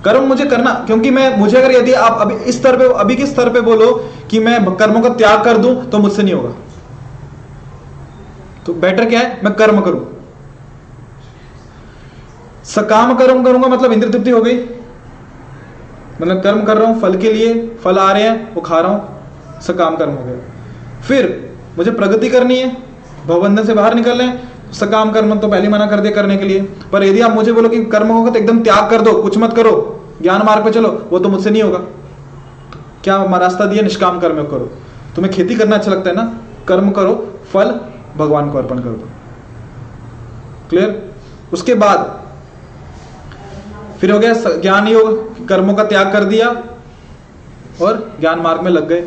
कर्म 0.05 0.25
मुझे 0.25 0.45
करना, 0.45 0.73
क्योंकि 0.87 1.11
मैं, 1.11 1.37
मुझे 1.39 1.57
अगर 1.57 1.73
यदि 1.73 1.93
आप 1.93 2.21
अभी 2.21 2.35
इस 2.35 2.59
स्तर 2.61 2.77
पे, 2.77 2.85
अभी 2.95 3.17
के 3.17 3.27
स्तर 3.27 3.49
पे 3.49 3.61
बोलो 3.61 3.93
कि 4.31 4.41
मैं 4.41 4.75
कर्मों 4.77 5.01
का 5.01 5.09
त्याग 5.09 5.45
कर 5.45 5.59
दूँ 5.59 5.75
तो 5.91 5.99
मुझसे 5.99 6.23
नहीं 6.23 6.35
होगा। 6.35 6.55
तो 8.67 8.75
बेटर 8.75 9.05
क्या 9.05 9.21
है? 9.21 9.41
मैं 9.45 9.53
कर्म 9.55 9.81
करूँ। 9.81 10.07
सकाम 12.65 13.15
कर्म 13.15 13.43
करूँगा 13.45 13.69
मतलब 13.69 13.93
इंद्र 13.93 14.09
तृप्ति 14.09 14.31
हो 14.31 14.41
गई। 14.43 14.59
मतलब 16.21 16.43
कर्म 16.43 16.63
कर 16.65 16.77
रहा 16.77 16.89
हूँ, 16.89 17.01
फल 17.01 17.17
के 17.17 17.33
लिए, 17.33 17.55
फल 17.85 17.99
आ 17.99 18.11
रहे 18.13 18.23
हैं, 18.23 18.55
वो 18.55 18.61
खा 18.61 18.79
रहा 18.81 18.93
हूँ, 18.93 19.61
सकाम 19.63 19.97
कर्म 19.97 20.11
हो 20.11 20.25
गया। 20.25 21.01
फिर, 21.01 21.53
मुझे 21.79 21.91
प्रगति 21.91 22.29
करनी 22.29 22.59
है, 22.59 22.77
भवबंधन 23.27 23.65
से 23.65 23.75
बाहर 23.75 23.95
निकल 23.95 24.19
रहे 24.19 24.27
हैं 24.27 24.50
सकाम 24.73 25.11
कर्म 25.13 25.39
तो 25.39 25.49
पहले 25.49 25.69
मना 25.69 25.87
कर 25.87 26.01
दिया 26.01 26.15
करने 26.15 26.37
के 26.37 26.45
लिए। 26.45 26.61
पर 26.93 27.05
यदि 27.05 27.21
आप 27.21 27.31
मुझे 27.31 27.53
बोलो 27.53 27.69
कि 27.69 27.85
कर्म 27.87 28.09
होगा 28.09 28.31
तो 28.31 28.39
एकदम 28.39 28.61
त्याग 28.61 28.91
कर 28.91 29.03
दो, 29.03 29.13
कुछ 29.23 29.39
मत 29.39 29.55
करो। 29.57 29.73
ज्ञान 30.23 30.43
मार्ग 30.43 30.65
पे 30.65 30.71
चलो, 30.71 30.89
वो 31.11 31.19
तो 31.19 31.29
मुझसे 31.29 31.51
नहीं 31.51 31.63
होगा। 31.63 31.79
क्या 33.05 33.39
रास्ता 33.39 33.65
दिया 33.67 33.83
निष्काम 33.83 34.21
कर्म 34.21 34.43
करो? 34.45 34.71
तुम्हें 35.17 35.33
खेती 35.35 35.55
करना 35.55 35.77
अच्छा 35.77 35.91
लगता 35.91 36.11
है 36.11 36.17
ना? 36.17 36.41
कर्म 36.69 36.91
करो, 36.91 37.15
फल 37.53 37.71
भगवान 38.17 38.51
को 38.51 38.59
अर्पण 38.59 38.79
कर 38.79 38.91
दो। 38.91 39.09
क्लियर 40.71 41.13
उसके 41.53 41.75
बाद, 41.75 42.19
फिर 44.01 44.11
हो 44.13 44.19
गया 44.19 44.35
ज्ञान 44.57 44.89
योग, 44.89 45.47
कर्मों 45.49 45.75
का 45.75 45.85
त्याग 45.85 46.13
कर 46.13 46.25
दिया 46.25 46.49
और 47.83 48.17
ज्ञान 48.21 48.41
मार्ग 48.41 48.61
में 48.61 48.71
लग 48.71 48.89
गए 48.89 49.01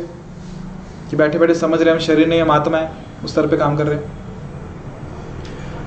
कि 1.10 1.16
बैठे 1.16 1.38
बैठे 1.38 1.54
समझ 1.54 1.80
रहे 1.82 1.94
हम 1.94 2.00
शरीर 2.00 2.28
नहीं, 2.28 2.42
हम 2.42 2.50
आत्मा 2.50 2.78
है, 2.78 2.92
उस 3.24 3.32
स्तर 3.32 3.46
पे 3.46 3.56
काम 3.56 3.76
कर 3.76 3.86
रहे 3.86 3.96
हैं। 3.96 4.23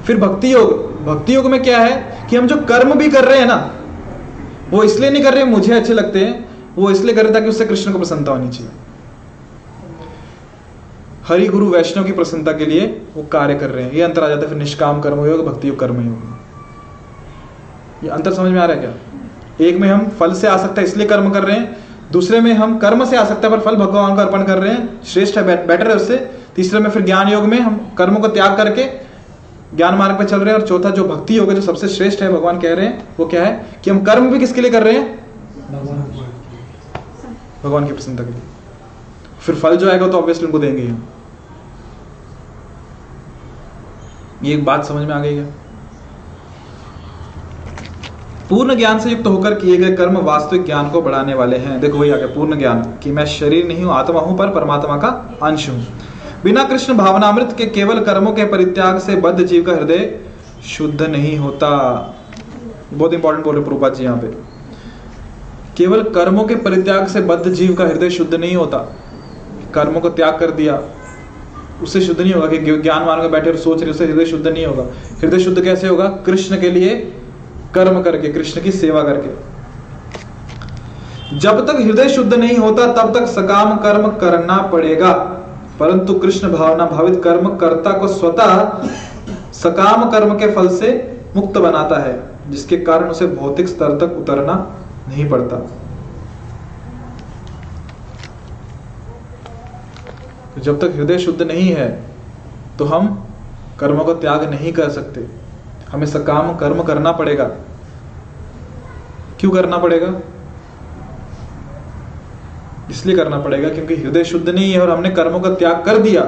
फिर 0.08 0.18
भक्ति 0.18 0.54
योग। 0.54 1.06
भक्ति 1.06 1.36
योग 1.36 1.46
में 1.46 1.64
क्या 1.64 1.80
है 1.80 2.28
कि 2.30 2.36
हम 2.36 2.48
जो 2.48 2.56
कर्म 2.58 2.94
भी 2.94 3.10
कर 3.10 3.26
रहे 3.26 3.40
हैं 3.40 3.46
ना, 3.46 3.74
वो 4.72 4.84
इसलिए 4.84 5.10
नहीं 5.10 5.24
कर 5.24 5.34
रहे, 5.34 5.44
मुझे 5.44 5.74
अच्छे 5.74 5.94
लगते 5.94 6.20
हैं, 6.20 6.50
वो 6.76 6.92
इसलिए 6.92 7.16
कर 7.16 7.24
रहे 7.24 7.34
ताकि 7.34 7.50
उससे 7.50 7.66
कृष्ण 7.66 7.92
को 7.92 7.98
प्रसन्नता 7.98 8.32
होनी 8.32 8.50
चाहिए। 8.50 8.72
हरि 11.28 11.48
गुरु 11.48 11.66
वैष्णव 11.66 12.04
की 12.04 12.12
प्रसन्नता 12.12 12.52
के 12.52 12.66
लिए 12.66 13.02
वो 13.16 13.24
कार्य 13.24 13.56
कर 13.56 13.70
रहे 13.70 13.84
हैं। 13.84 13.92
ये 13.92 14.02
अंतर 14.02 14.24
आ 14.24 14.28
जाता 14.28 14.42
है, 14.42 14.48
फिर 14.48 14.58
निष्काम 14.58 15.02
कर्म 15.02 15.26
योग, 15.26 15.46
भक्ति 15.48 15.70
योग, 15.70 15.80
कर्म 15.80 16.02
योग। 16.06 16.38
ये 18.04 18.10
अंतर 18.10 18.34
समझ 18.34 18.52
में 18.52 18.60
आ 18.62 18.66
रहा 18.66 18.76
है 18.76 18.82
क्या? 18.82 18.94
एक 19.66 19.78
में 19.78 19.90
हम 19.90 20.08
फल 20.20 20.34
से 20.34 20.48
आ 20.48 20.58
सकता 20.58 20.82
है, 20.82 20.88
इसलिए 20.88 21.08
कर्म 21.08 21.30
कर 21.30 21.44
रहे 21.44 21.58
हैं। 21.58 21.78
दूसरे 22.12 22.42
में 22.42 22.54
हम 22.54 22.78
कर्म 22.78 23.06
से 23.06 23.18
आ 23.18 23.24
सकते 23.26 23.48
हैं, 23.48 23.56
पर 23.58 23.64
फल 23.64 23.76
भगवान 23.76 24.16
को 24.16 24.22
अर्पण 24.22 24.44
कर 24.44 24.58
रहे 24.58 24.74
हैं। 24.74 25.04
श्रेष्ठ 25.04 25.38
है 25.38 25.68
बेटर 25.68 25.90
है 25.90 25.96
उससे। 25.96 26.18
तीसरे 26.56 26.80
में 26.80 26.90
फिर 26.90 27.02
ज्ञान 27.02 27.28
योग 27.28 27.44
में 27.44 27.60
हम 27.60 27.92
कर्मों 27.98 28.22
को 28.22 28.28
त्याग 28.28 28.58
करके 28.58 29.07
ज्ञान 29.76 29.96
मार्ग 29.96 30.18
पे 30.18 30.26
चल 30.26 30.40
रहे 30.40 30.54
हैं 30.54 30.60
और 30.62 30.68
चौथा 30.68 30.90
जो 30.90 31.04
भक्ति 31.06 31.38
होगा 31.38 31.54
जो 31.54 31.62
सबसे 31.62 31.88
श्रेष्ठ 31.90 32.22
है 32.22 32.32
भगवान 32.34 32.60
कह 32.60 32.74
रहे 32.74 32.86
हैं 32.86 33.16
वो 33.20 33.26
क्या 33.28 33.44
है? 33.46 33.66
कि 33.84 33.90
हम 33.90 34.04
कर्म 34.04 34.30
भी 34.32 34.40
किसके 34.40 34.62
लिए 34.62 34.72
कर 34.72 34.84
रहे 34.84 34.94
हैं? 34.94 35.06
भगवान 37.64 37.88
की 37.88 37.94
प्रसन्नता 37.94 38.24
के 38.24 38.32
लिए। 38.32 38.42
फिर 39.42 39.56
फल 39.56 39.76
जो 39.78 39.90
आएगा 39.92 40.08
तो 40.08 40.18
ऑब्वियसली 40.18 40.46
उनको 40.46 40.60
देंगे 40.60 40.82
ही 40.82 40.94
ये 44.44 44.54
एक 44.54 44.66
बात 44.66 44.86
समझ 44.86 45.08
में 45.08 45.14
आ 45.16 45.20
गई 45.20 45.36
है 45.36 45.46
पूर्ण 48.50 48.76
ज्ञान 48.76 49.00
से 49.00 49.10
युक्त 49.10 49.24
तो 49.24 49.30
होकर 49.30 49.54
किए 49.54 49.78
गए 49.78 49.96
कर्म 49.96 50.18
वास्तविक 50.18 50.66
ज्ञान 50.66 50.90
को 50.90 51.02
बढ़ाने 51.02 51.34
वाले 51.34 51.58
हैं। 51.58 51.80
देखो 51.82 51.98
वही 51.98 52.12
आगे 52.12 52.26
पूर्ण 52.36 52.58
ज्ञान 52.60 52.82
कि 53.04 53.12
मैं 53.12 53.26
शरीर 53.28 53.68
नहीं 53.68 53.84
हूँ 53.84 53.94
आत्मा 53.94 54.20
हूँ 54.20 54.38
पर 54.38 54.50
परमात्मा 54.50 54.98
का 54.98 55.08
अंश 55.44 55.68
हूँ। 55.70 55.86
बिना 56.44 56.64
कृष्ण 56.64 56.94
भावनामृत 56.94 57.56
के 57.58 57.66
केवल 57.66 58.00
कर्मों 58.00 58.32
के 58.32 58.46
परित्याग 58.46 59.00
से 59.00 59.16
बद्ध 59.16 59.44
जीव 59.44 59.64
का 59.64 59.72
हृदय 59.72 60.20
शुद्ध 60.66 61.02
नहीं 61.02 61.38
होता। 61.38 61.70
बहुत 62.94 63.14
इंपॉर्टेंट 63.14 63.46
बोल 63.46 63.64
प्रभुपाद 63.64 63.94
जी 63.94 64.04
यहाँ 64.04 64.18
पे। 64.18 64.28
केवल 65.78 66.04
कर्मों 66.04 66.44
के 66.44 66.56
परित्याग 66.56 67.08
से 67.08 67.22
बद्ध 67.22 67.52
जीव 67.52 67.74
का 67.74 67.84
हृदय 67.84 68.10
शुद्ध 68.10 68.34
नहीं 68.34 68.56
होता। 68.56 68.78
कर्मों 69.74 70.02
को 70.02 70.10
त्याग 70.10 70.40
कर 70.40 70.52
दिया। 70.52 70.82
उससे 71.84 72.02
शुद्ध 72.02 72.22
नहीं 72.22 72.34
होगा 72.34 72.48
कि 72.48 72.58
ज्ञान 72.58 73.04
मान 73.04 73.20
में 73.20 73.32
बैठे 73.32 73.50
और 73.50 73.58
सोच 73.58 73.82
रहे, 73.82 73.92
उससे 73.92 74.06
हृदय 74.06 74.26
शुद्ध 74.26 74.48
नहीं 74.48 74.66
होगा। 74.66 74.84
हृदय 75.22 75.40
शुद्ध 75.40 75.64
कैसे 75.64 75.88
होगा? 75.88 76.06
कृष्ण 76.06 76.62
के 76.62 76.72
लिए 76.72 77.14
कर्म 77.74 78.02
करके, 78.02 78.28
कृष्ण 78.28 78.62
की 78.62 78.72
सेवा 78.72 79.04
करके। 79.04 79.58
जब 81.38 81.68
तक 81.68 81.76
हृदय 81.76 82.10
शुद्ध 82.10 82.34
नहीं 82.34 82.58
होता, 82.58 82.94
तब 82.94 83.20
तक 83.20 83.26
सकाम 83.26 83.78
कर्म 83.78 84.08
करना 84.08 84.58
पड़ेगा। 84.58 85.37
परंतु 85.80 86.14
कृष्ण 86.14 86.52
भावना 86.52 86.86
भावित 86.86 87.22
कर्म 87.24 87.56
कर्ता 87.58 87.92
को 87.98 88.08
स्वतः 88.10 88.52
सकाम 89.54 90.10
कर्म 90.12 90.38
के 90.38 90.52
फल 90.56 90.68
से 90.78 90.92
मुक्त 91.36 91.58
बनाता 91.58 91.98
है, 91.98 92.20
जिसके 92.50 92.78
कारण 92.80 93.10
उसे 93.10 93.28
भौतिक 93.28 93.68
स्तर 93.68 93.98
तक 93.98 94.18
उतरना 94.18 94.54
नहीं 95.08 95.30
पड़ता। 95.30 95.58
तो 100.56 100.62
जब 100.62 100.80
तक 100.80 100.96
हृदय 100.96 101.18
शुद्ध 101.18 101.42
नहीं 101.42 101.70
है 101.72 101.90
तो 102.80 102.86
हम 102.86 103.08
कर्मों 103.80 104.06
का 104.06 104.14
त्याग 104.16 104.44
नहीं 104.50 104.72
कर 104.74 104.90
सकते। 104.90 105.28
हमें 105.92 106.06
सकाम 106.08 106.56
कर्म 106.56 106.82
करना 106.84 107.12
पड़ेगा। 107.12 107.46
क्यों 109.40 109.52
करना 109.52 109.78
पड़ेगा? 109.78 110.08
इसलिए 112.90 113.16
करना 113.16 113.40
पड़ेगा 113.40 113.70
क्योंकि 113.70 113.96
हृदय 113.96 114.24
शुद्ध 114.24 114.50
नहीं 114.50 114.72
है 114.74 114.80
और 114.82 114.90
हमने 114.90 115.10
कर्मों 115.12 115.40
का 115.40 115.50
त्याग 115.54 115.84
कर 115.86 115.98
दिया 115.98 116.22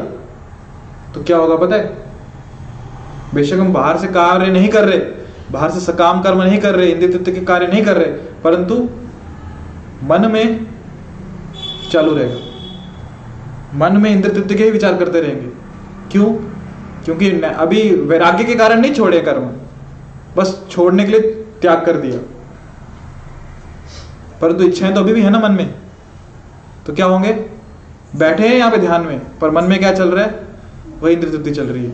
तो 1.14 1.24
क्या 1.24 1.38
होगा 1.38 1.56
पता 1.58 1.76
है? 1.76 1.86
बेशक 3.34 3.60
हम 3.60 3.72
बाहर 3.74 3.98
से 3.98 4.08
कार्य 4.08 4.48
नहीं 4.48 4.70
कर 4.70 4.86
रहे, 4.86 4.98
बाहर 5.52 5.72
से 5.72 5.80
सकाम 5.82 6.22
कर्म 6.22 6.42
नहीं 6.42 6.60
कर 6.60 6.76
रहे 6.76 6.90
इंद्र 6.90 7.08
तृत्व 7.08 7.32
के 7.32 7.42
कार्य 7.46 7.68
नहीं 7.68 7.84
कर 7.86 7.98
रहे, 7.98 8.12
परंतु 8.44 8.76
मन 10.04 10.30
में 10.32 10.66
चालू 11.92 12.14
रहेगा। 12.16 12.48
मन 13.76 13.98
में 13.98 14.10
इंद्र 14.12 14.30
तृत्व 14.30 14.56
के 14.56 14.64
ही 14.64 14.72
विचार 14.72 14.98
करते 14.98 15.22
रहेंगे। 15.22 15.48
क्यों? 16.12 16.26
क्योंकि 17.06 17.30
अभी 17.42 17.90
वैराग्य 18.06 18.44
के 18.44 18.56
कारण 18.56 18.82
नहीं 18.82 18.94
छोड़े 18.94 19.20
कर्म, 19.22 19.50
बस 20.38 20.60
छोड़ने 20.72 21.04
के 21.06 21.12
लिए 21.12 21.22
त्याग 21.62 21.86
कर 21.86 21.98
दिया। 21.98 22.20
परंतु 24.42 24.64
इच्छाएँ 24.64 24.94
तो 24.94 25.02
अभी 25.02 25.14
भी 25.14 25.22
है 25.22 25.30
ना 25.30 25.40
मन 25.40 25.52
में। 25.52 25.79
तो 26.90 26.94
क्या 26.96 27.06
होंगे? 27.06 27.32
बैठे 28.16 28.48
हैं 28.48 28.56
यहाँ 28.56 28.72
पे 28.72 28.78
ध्यान 28.78 29.02
में, 29.02 29.40
पर 29.40 29.52
मन 29.52 29.64
में 29.64 29.80
क्या 29.80 29.92
चल 29.94 30.12
रहा 30.12 30.26
है? 30.26 30.48
वही 31.02 31.14
इंद्र 31.14 31.30
तृप्ति 31.30 31.52
चल 31.52 31.66
रही 31.66 31.86
है। 31.86 31.92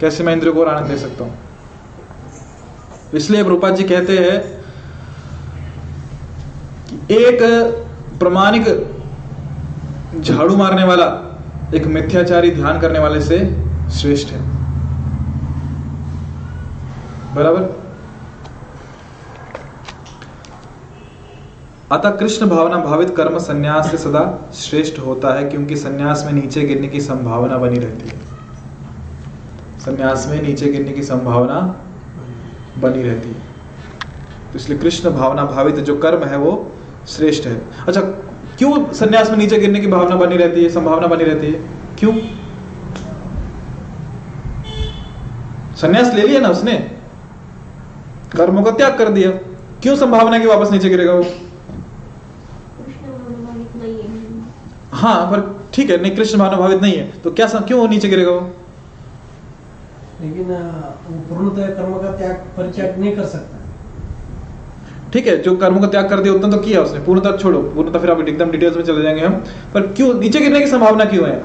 कैसे 0.00 0.24
मैं 0.24 0.32
इंद्र 0.32 0.50
को 0.50 0.60
और 0.60 0.68
आनंद 0.68 0.90
दे 0.90 0.96
सकता 0.98 1.24
हूँ? 1.24 1.38
इसलिए 3.14 3.42
रूपा 3.42 3.70
जी 3.70 3.84
कहते 3.84 4.18
हैं 4.18 4.40
कि 6.88 7.14
एक 7.14 7.38
प्रमाणिक 8.18 8.64
झाड़ू 10.20 10.56
मारने 10.56 10.84
वाला, 10.84 11.06
एक 11.74 11.86
मिथ्याचारी 11.86 12.50
ध्यान 12.50 12.80
करने 12.80 12.98
वाले 12.98 13.20
से 13.20 13.38
श्रेष्ठ 13.90 14.28
है। 14.28 14.40
बराबर? 17.34 17.81
अतः 21.92 22.10
कृष्ण 22.10 22.46
भावना 22.46 22.76
भावित 22.76 23.10
कर्म 23.16 23.38
संन्यास 23.38 23.90
से 23.90 23.96
सदा 23.98 24.20
श्रेष्ठ 24.54 24.98
होता 24.98 25.34
है, 25.34 25.48
क्योंकि 25.48 25.76
संन्यास 25.76 26.22
में 26.26 26.32
नीचे 26.32 26.62
गिरने 26.62 26.88
की 26.88 27.00
संभावना 27.00 27.56
बनी 27.58 27.78
रहती 27.78 28.08
है। 28.08 28.18
संन्यास 29.78 30.26
में 30.30 30.42
नीचे 30.42 30.70
गिरने 30.72 30.92
की 30.92 31.02
संभावना 31.02 31.60
बनी 32.78 33.02
रहती 33.02 33.28
है। 33.28 33.34
तो 34.52 34.58
इसलिए 34.58 34.78
कृष्ण 34.78 35.10
भावना 35.10 35.44
भावित 35.44 35.74
जो 35.74 35.96
कर्म 35.96 36.24
है 36.24 36.36
वो 36.36 36.72
श्रेष्ठ 37.08 37.46
है। 37.46 37.56
अच्छा 37.88 38.00
क्यों 38.58 38.92
संन्यास 38.92 39.30
में 39.30 39.36
नीचे 39.38 39.58
गिरने 39.58 39.80
की 39.80 39.86
भावना 39.86 40.16
बनी 40.16 40.36
रहती 40.36 40.62
है, 40.64 40.68
संभावना 40.68 41.06
बनी 41.06 41.24
रहती 41.24 41.46
है? 41.46 41.60
क्यों? 41.98 42.12
संन्यास 45.76 46.14
ले 46.14 46.26
लिया 46.26 46.40
ना 46.40 46.48
उसने? 46.48 46.74
कर्मों 48.36 48.62
का 48.62 48.70
त्याग 48.70 48.98
कर 48.98 49.08
दिया। 49.08 49.30
क्यों 49.82 49.96
संभावना 49.96 50.38
कि 50.38 50.46
वापस 50.46 50.72
नीचे 50.72 50.88
गिरेगा 50.88 51.12
वो 51.12 51.22
कृष्ण 51.22 53.06
मनोभावित 53.06 53.76
नहीं 53.76 53.96
है 55.02 55.30
पर 55.30 55.40
ठीक 55.74 55.90
है 55.90 55.96
नहीं 56.02 56.14
कृष्ण 56.16 56.38
भावना 56.38 56.56
भावित 56.56 56.82
नहीं 56.82 56.96
है 56.96 57.04
तो 57.20 57.30
क्या 57.30 57.46
क्यों 57.46 57.80
वो 57.80 57.86
नीचे 57.86 58.08
गिरेगा 58.08 58.30
वो? 58.30 58.40
लेकिन 60.20 60.46
वो 60.46 61.14
पूर्णतः 61.28 61.74
कर्म 61.74 61.94
का 61.94 62.10
त्याग 62.18 62.34
परित्याग 62.56 62.98
नहीं 62.98 63.14
कर 63.16 63.24
सकता। 63.24 63.58
ठीक 65.12 65.26
है 65.26 65.36
जो 65.42 65.54
कर्मों 65.56 65.80
का 65.80 65.88
त्याग 65.88 66.08
कर 66.10 66.20
दिया 66.20 66.34
उतना 66.34 66.50
तो 66.50 66.58
किया 66.58 66.80
उसने 66.80 67.00
पूर्णतः 67.00 67.36
छोड़ो 67.36 67.62
पूर्णतः 67.74 67.98
फिर 67.98 68.10
आप 68.10 68.20
एकदम 68.20 68.50
डिटेल्स 68.50 68.76
में 68.76 68.84
चले 68.84 69.02
जाएँगे 69.02 69.24
हम। 69.26 69.34
पर 69.74 69.86
क्यों 69.88 70.12
नीचे 70.20 70.40
गिरने 70.40 70.60
की 70.60 70.66
संभावना 70.66 71.04
क्यों 71.04 71.28
है? 71.28 71.42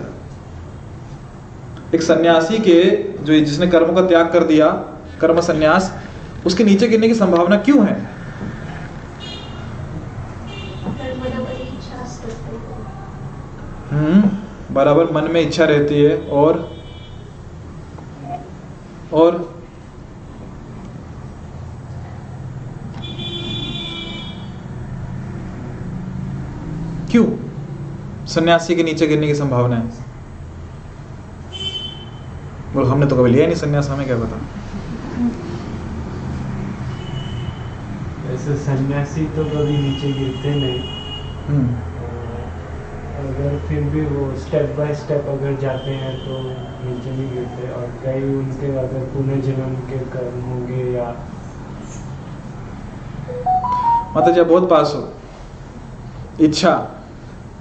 एक 1.95 2.01
सन्यासी 2.01 2.57
के 2.59 2.77
जो 3.23 3.39
जिसने 3.45 3.67
कर्मों 3.67 3.93
का 3.93 4.01
त्याग 4.07 4.31
कर 4.33 4.43
दिया 4.43 4.67
कर्म 5.21 5.41
संन्यास 5.41 5.91
उसके 6.45 6.63
नीचे 6.63 6.87
गिरने 6.87 7.07
की 7.07 7.13
संभावना 7.15 7.57
क्यों 7.57 7.85
है 7.87 7.93
तर 10.97 11.13
मनामध्ये 11.15 11.65
इच्छा 11.65 11.95
असते 12.03 12.27
हम्म 13.86 13.86
बराबर 14.71 15.11
मन 15.11 15.31
में 15.31 15.41
इच्छा 15.41 15.65
रहती 15.65 16.03
है 16.03 16.17
और 16.17 16.77
और 19.13 19.57
क्यों? 27.11 27.25
सन्यासी 28.25 28.75
के 28.75 28.83
नीचे 28.83 29.07
गिरने 29.07 29.27
की 29.27 29.35
संभावना 29.35 29.75
है। 29.75 29.87
बोलो 32.73 32.85
हमने 32.85 33.05
तो 33.05 33.15
कभी 33.15 33.31
लिया 33.31 33.45
नहीं 33.45 33.55
सन्यास 33.55 33.89
हमें 33.89 34.07
क्या 34.07 34.17
पता? 34.17 34.37
ऐसे 38.33 38.55
सन्यासी 38.55 39.25
तो 39.25 39.45
कभी 39.45 39.77
नीचे 39.77 40.11
गिरते 40.11 40.49
नहीं। 40.55 40.79
हम्म। 41.47 41.86
अगर 43.17 43.57
फिर 43.67 43.83
भी 43.93 44.01
वो 44.05 44.23
स्टेप 44.39 44.75
बाय 44.77 44.93
स्टेप 44.95 45.25
अगर 45.29 45.55
जाते 45.61 45.91
हैं 46.01 46.13
तो 46.25 46.39
नीचे 46.85 47.11
नहीं 47.11 47.29
गिरते 47.33 47.69
और 47.73 47.87
कई 48.03 48.21
उनके 48.33 48.67
अगर 48.77 49.05
पुनर्जन्म 49.13 49.75
के 49.89 49.99
कर्म 50.15 50.41
होंगे 50.49 50.83
या 50.97 51.07
माता 54.15 54.31
जी 54.31 54.41
बहुत 54.41 54.69
पास 54.69 54.93
हो। 54.95 56.43
इच्छा। 56.45 56.75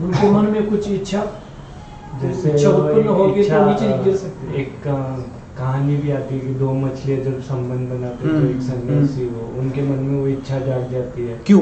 उनके 0.01 0.31
मन 0.31 0.51
में 0.53 0.69
कुछ 0.71 0.89
इच्छा? 0.91 1.25
जैसे 2.23 2.51
इच्छा 2.51 2.69
उत्पन्न 2.71 3.09
होगी 3.09 3.49
तो 3.49 3.65
नीचे 3.67 3.89
नहीं 3.89 4.05
गिर 4.05 4.17
सकते 4.17 4.61
एक 4.61 4.73
कहानी 5.59 5.97
भी 5.97 6.11
आती 6.13 6.35
है 6.35 6.41
कि 6.41 6.55
दो 6.61 6.73
मछलियाँ 6.75 7.21
जब 7.25 7.41
संबंध 7.43 7.89
बनाते 7.91 8.25
हैं 8.25 8.33
तो 8.33 8.39
हम्म, 8.39 8.51
एक 8.51 8.63
सन्यासी 8.63 9.29
हो। 9.29 9.51
उनके 9.61 9.83
मन 9.83 10.03
में 10.05 10.21
वो 10.21 10.27
इच्छा 10.29 10.59
जाग 10.59 10.91
जाती 10.91 11.27
है। 11.27 11.41
क्यों? 11.47 11.61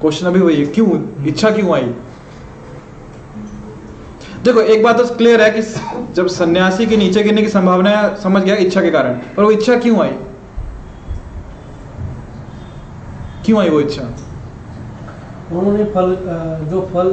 क्वेश्चन 0.00 0.26
अभी 0.26 0.40
वही 0.40 0.56
है 0.56 0.66
क्यों? 0.72 0.88
इच्छा 1.26 1.50
क्यों 1.50 1.74
आई? 1.74 1.94
देखो 4.44 4.60
एक 4.60 4.82
बात 4.84 4.98
तो 4.98 5.04
क्लियर 5.16 5.42
है 5.42 5.50
कि 5.50 5.60
जब 6.14 6.26
सन्यासी 6.28 6.86
के 6.86 6.96
नीचे 6.96 7.22
गिरने 7.22 7.42
की 7.42 7.48
संभावना 7.48 7.92
समझ 8.22 8.42
गया 8.42 8.56
इच्छा 8.64 8.80
के 8.82 8.90
कारण 8.90 9.14
पर 9.36 9.42
वो 9.42 9.50
इच्छा 9.50 9.76
क्यों 9.78 10.00
आई? 10.02 10.10
क्यों 13.44 13.60
आई 13.60 13.68
वो 13.68 13.80
इच्छा? 13.80 14.02
उन्होंने 15.52 15.84
फल 15.94 16.16
जो 16.70 16.80
फल 16.92 17.10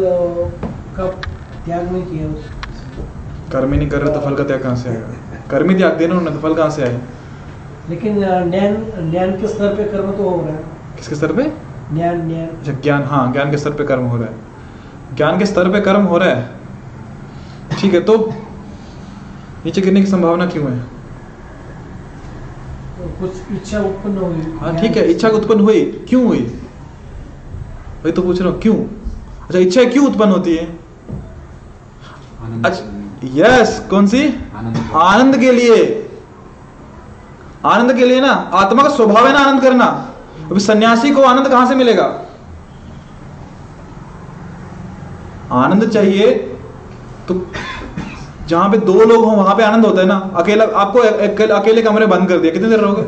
का 0.98 1.06
त्याग 1.66 1.92
नहीं 1.92 2.04
किया 2.04 2.28
कर्म 3.52 3.74
ही 3.74 3.78
नहीं 3.80 3.90
कर 3.90 4.02
रहे 4.02 4.14
तो 4.14 4.20
फल 4.20 4.36
का 4.36 4.44
त्याग 4.44 4.62
कहाँ 4.64 4.76
से 4.76 4.90
आएगा? 4.90 5.08
कर्म 5.52 5.70
ही 5.70 5.76
त्याग 5.76 5.98
देना 5.98 6.16
उन्होंने 6.16 6.36
तो 6.38 6.48
फल 6.48 6.54
कहाँ 6.56 6.70
से 6.70 6.84
आए? 6.84 7.02
लेकिन 7.90 8.20
ज्ञान 8.20 8.76
ज्ञान 9.12 9.32
के 9.42 9.48
स्तर 9.48 9.76
पे 9.76 9.84
कर्म 9.92 10.12
तो 10.12 10.30
हो 10.30 10.38
रहा 10.38 10.56
है। 10.56 10.64
किसके 10.98 11.16
स्तर 11.16 11.32
पे? 11.34 11.44
ज्ञान 11.94 12.28
ज्ञान। 12.30 12.48
अच्छा 12.48 12.74
ज्ञान 12.74 13.04
हाँ 13.04 13.32
ज्ञान 13.34 13.52
के 13.52 13.58
स्तर 13.58 13.72
पे 13.72 13.84
कर्म 13.86 14.06
हो 14.06 14.18
रहा 14.18 14.26
है। 14.26 15.16
ज्ञान 15.16 15.40
के 15.40 15.46
स्तर 15.46 15.70
पे 15.72 15.82
कर्म 15.82 16.04
हो 16.04 16.18
रहा 16.18 16.30
है? 16.30 16.61
ठीक 17.82 17.94
है 17.94 18.00
तो 18.02 18.16
नीचे 19.66 19.82
गिरने 19.82 20.02
की 20.02 20.08
संभावना 20.08 20.46
क्यों 20.48 20.72
है? 20.72 20.80
तो 22.98 23.08
कुछ 23.20 23.52
इच्छा 23.52 23.80
उत्पन्न 23.80 24.18
हुई। 24.18 24.58
हाँ 24.60 24.76
ठीक 24.80 24.98
है 24.98 25.04
इच्छा 25.12 25.30
उत्पन्न 25.30 25.62
हुई। 25.62 25.82
क्यों 26.10 26.24
हुई? 26.26 26.40
वही 28.04 28.12
तो 28.12 28.22
पूछ 28.22 28.42
रहा 28.42 28.50
हूँ 28.50 28.60
क्यों? 28.62 28.76
अच्छा 28.76 29.60
इच्छा 29.60 29.84
क्यों 29.92 30.06
उत्पन्न 30.08 30.32
होती 30.32 30.56
है? 30.56 30.66
आनंद 32.42 32.66
अच्छा 32.66 32.84
यस 33.36 33.80
कौन 33.90 34.08
सी? 34.08 34.22
आनंद 34.56 34.78
आनंद 34.96 35.38
के 35.40 35.52
लिए। 35.52 35.80
आनंद 37.66 37.94
के 37.98 38.06
लिए 38.06 38.22
ना 38.22 38.32
आत्मा 38.60 38.84
का 38.84 38.90
स्वभाव 38.90 39.28
है 39.28 39.34
ना 39.34 39.40
आनंद 39.40 39.62
करना। 39.62 39.86
अभी 40.44 40.60
सन्यासी 40.60 41.12
को 41.12 41.22
आनंद 41.24 41.48
कहाँ 41.48 41.68
से 41.68 41.76
मिलेगा? 41.76 42.06
आनंद 45.56 45.90
चाहिए 45.90 46.32
तो 47.28 47.34
जहाँ 48.52 48.70
पे 48.70 48.78
दो 48.78 48.93
लोग 48.93 49.26
हों 49.26 49.36
वहाँ 49.38 49.56
पे 49.56 49.64
आनंद 49.64 49.86
होता 49.86 50.02
है 50.02 50.08
ना। 50.08 50.16
अकेला 50.36 50.66
आपको 50.76 50.99
अकेले, 50.99 51.54
अकेले 51.54 51.82
कमरे 51.82 52.06
बंद 52.06 52.30
कर 52.30 52.38
दिया 52.38 52.54
कितनी 52.54 52.70
देर 52.70 52.80
रहोगे? 52.80 53.04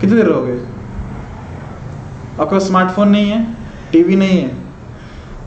कितनी 0.00 0.16
देर 0.16 0.26
रहोगे? 0.26 0.52
आपके 2.40 2.50
पास 2.50 2.62
स्मार्टफ़ोन 2.62 3.08
नहीं 3.08 3.30
है 3.30 3.56
टीवी 3.92 4.16
नहीं 4.16 4.38
है। 4.38 4.50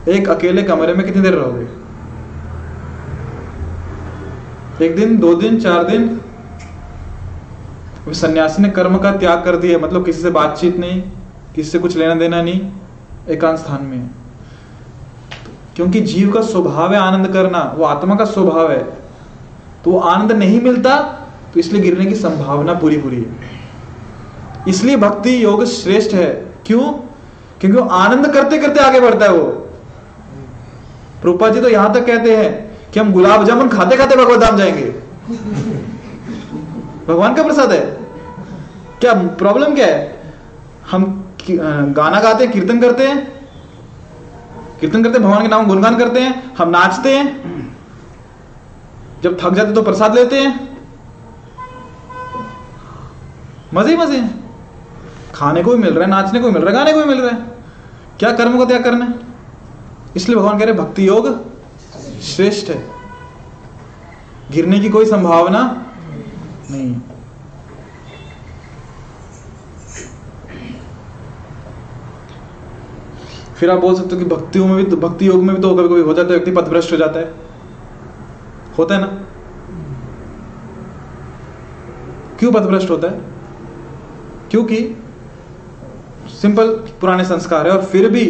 एक 0.10 0.30
अकेले 0.30 0.64
कमरे 0.64 0.94
में 0.94 1.06
कितनी 1.06 1.22
देर 1.22 1.34
रहोगे? 1.34 1.68
एक 4.82 4.96
दिन 4.96 5.18
दो 5.18 5.34
दिन 5.36 5.60
चार 5.60 5.84
दिन? 5.84 6.20
सन्यासी 8.14 8.62
ने 8.62 8.70
कर्म 8.70 8.98
का 8.98 9.12
त्याग 9.12 9.44
कर 9.46 9.56
दिया 9.56 9.78
मतलब 9.80 10.06
किसी 10.06 10.22
से 10.22 10.30
बातचीत 10.32 10.78
नहीं 10.78 11.02
किसी 11.56 11.70
से 11.70 11.80
कुछ 11.80 11.96
लेना 11.98 12.16
देना 12.16 12.42
नहीं 12.42 12.62
एकांत 13.30 13.58
स्थान 13.60 13.84
में 13.84 13.98
है। 13.98 14.23
क्योंकि 15.76 16.02
जीव 16.02 16.32
का 16.32 16.42
स्वभाव 16.42 16.94
है 16.94 17.00
आनंद 17.00 17.28
करना, 17.28 17.62
वो 17.78 17.86
आत्मा 17.86 18.16
का 18.16 18.26
स्वभाव 18.26 18.72
है। 18.72 18.84
तो 19.84 19.92
वो 19.92 20.00
आनंद 20.00 20.32
नहीं 20.32 20.62
मिलता 20.62 20.98
तो 21.54 21.60
इसलिए 21.60 21.82
गिरने 21.82 22.06
की 22.06 22.16
संभावना 22.16 22.74
पूरी 22.74 22.98
पूरी 22.98 23.18
है। 23.18 23.52
इसलिए 24.68 24.96
भक्ति 24.98 25.44
योग 25.44 25.66
श्रेष्ठ 25.66 26.14
है। 26.14 26.28
क्यों? 26.66 26.84
क्योंकि 27.62 27.78
वो 27.78 27.88
आनंद 27.88 28.28
करते 28.34 28.58
करते 28.58 28.80
आगे 28.80 29.00
बढ़ता 29.00 29.26
है 29.26 29.32
वो। 29.32 29.48
रूपा 31.24 31.50
जी 31.50 31.62
तो 31.62 31.70
यहाँ 31.70 31.94
तक 31.94 32.06
कहते 32.06 32.36
हैं 32.38 32.92
कि 32.94 33.00
हम 33.00 33.12
गुलाब 33.14 33.44
जामुन 33.46 33.70
खाते 33.70 33.98
खाते 33.98 34.16
भगवत 34.16 34.40
धाम 34.40 34.58
जाएँगे। 34.58 34.86
भगवान 37.08 37.36
का 37.36 37.44
प्रसाद 37.44 37.72
है। 37.72 37.80
क्या 39.02 39.14
प्रॉब्लम 39.38 39.76
क्या 39.76 39.86
है? 39.88 40.34
हम 40.92 41.04
गाना 41.50 42.20
गाते 42.20 42.44
हैं, 42.44 42.54
कीर्तन 42.54 42.80
करते 42.82 43.08
हैं 43.08 43.43
कीर्तन 44.84 45.04
करते 45.04 45.18
हैं, 45.18 45.28
भगवान 45.28 45.42
के 45.42 45.48
नाम 45.48 45.68
गुणगान 45.68 45.98
करते 45.98 46.20
हैं, 46.20 46.56
हम 46.56 46.70
नाचते 46.70 47.18
हैं। 47.18 47.28
जब 49.24 49.38
थक 49.42 49.54
जाते 49.54 49.74
तो 49.74 49.82
प्रसाद 49.82 50.16
लेते 50.16 50.40
हैं। 50.40 50.78
मज़े 53.74 53.92
ही 53.92 53.98
मज़े 53.98 54.18
हैं। 54.18 54.44
खाने 55.36 55.64
को 55.64 55.72
भी 55.72 55.78
मिल 55.78 55.94
रहा 55.94 56.04
है, 56.04 56.10
नाचने 56.10 56.40
को 56.40 56.48
भी 56.48 56.54
मिल 56.54 56.64
रहा 56.64 56.72
है, 56.72 56.78
गाने 56.78 56.94
को 56.94 57.00
भी 57.00 57.06
मिल 57.06 57.22
रहा 57.22 57.36
है। 57.36 57.46
क्या 58.20 58.32
कर्म 58.32 58.58
को 58.58 58.66
त्याग 58.66 58.84
करना 58.84 59.06
है? 59.06 59.20
इसलिए 60.16 60.38
भगवान 60.38 60.60
कह 60.60 60.66
रहे 60.66 60.74
भक्ति 60.74 61.08
योग 61.08 61.30
श्रेष्ठ 62.22 62.70
है। 62.70 62.86
गिरने 64.52 64.80
की 64.80 64.90
कोई 64.90 65.06
संभावना 65.06 65.62
नहीं 66.72 66.96
फिर 73.58 73.70
आप 73.72 73.80
बोल 73.80 73.96
सकते 73.96 74.16
हो 74.16 74.22
कि 74.22 74.26
भक्तियों 74.26 74.68
में 74.68 74.76
भी 74.78 74.84
तो 74.84 74.98
भक्ति 74.98 75.28
योग 75.28 75.44
में 75.44 75.56
भी 75.56 75.62
तो 75.62 75.76
कभी 75.76 75.88
कभी 75.88 76.02
हो 76.02 76.14
जाता 76.14 76.34
है, 76.34 76.40
व्यक्ति 76.40 76.52
पथभ्रष्ट 76.52 76.92
हो 76.92 76.98
जाता 76.98 77.20
है। 77.20 77.34
होता 78.78 78.96
है 78.96 79.02
ना? 79.02 79.08
क्यों 82.40 82.52
पथभ्रष्ट 82.52 82.90
होता 82.90 83.08
है? 83.08 83.22
क्योंकि 84.52 84.78
सिंपल 86.42 86.68
पुराने 87.02 87.24
संस्कार 87.24 87.68
है 87.68 87.78
और 87.78 87.84
फिर 87.86 88.10
भी 88.10 88.26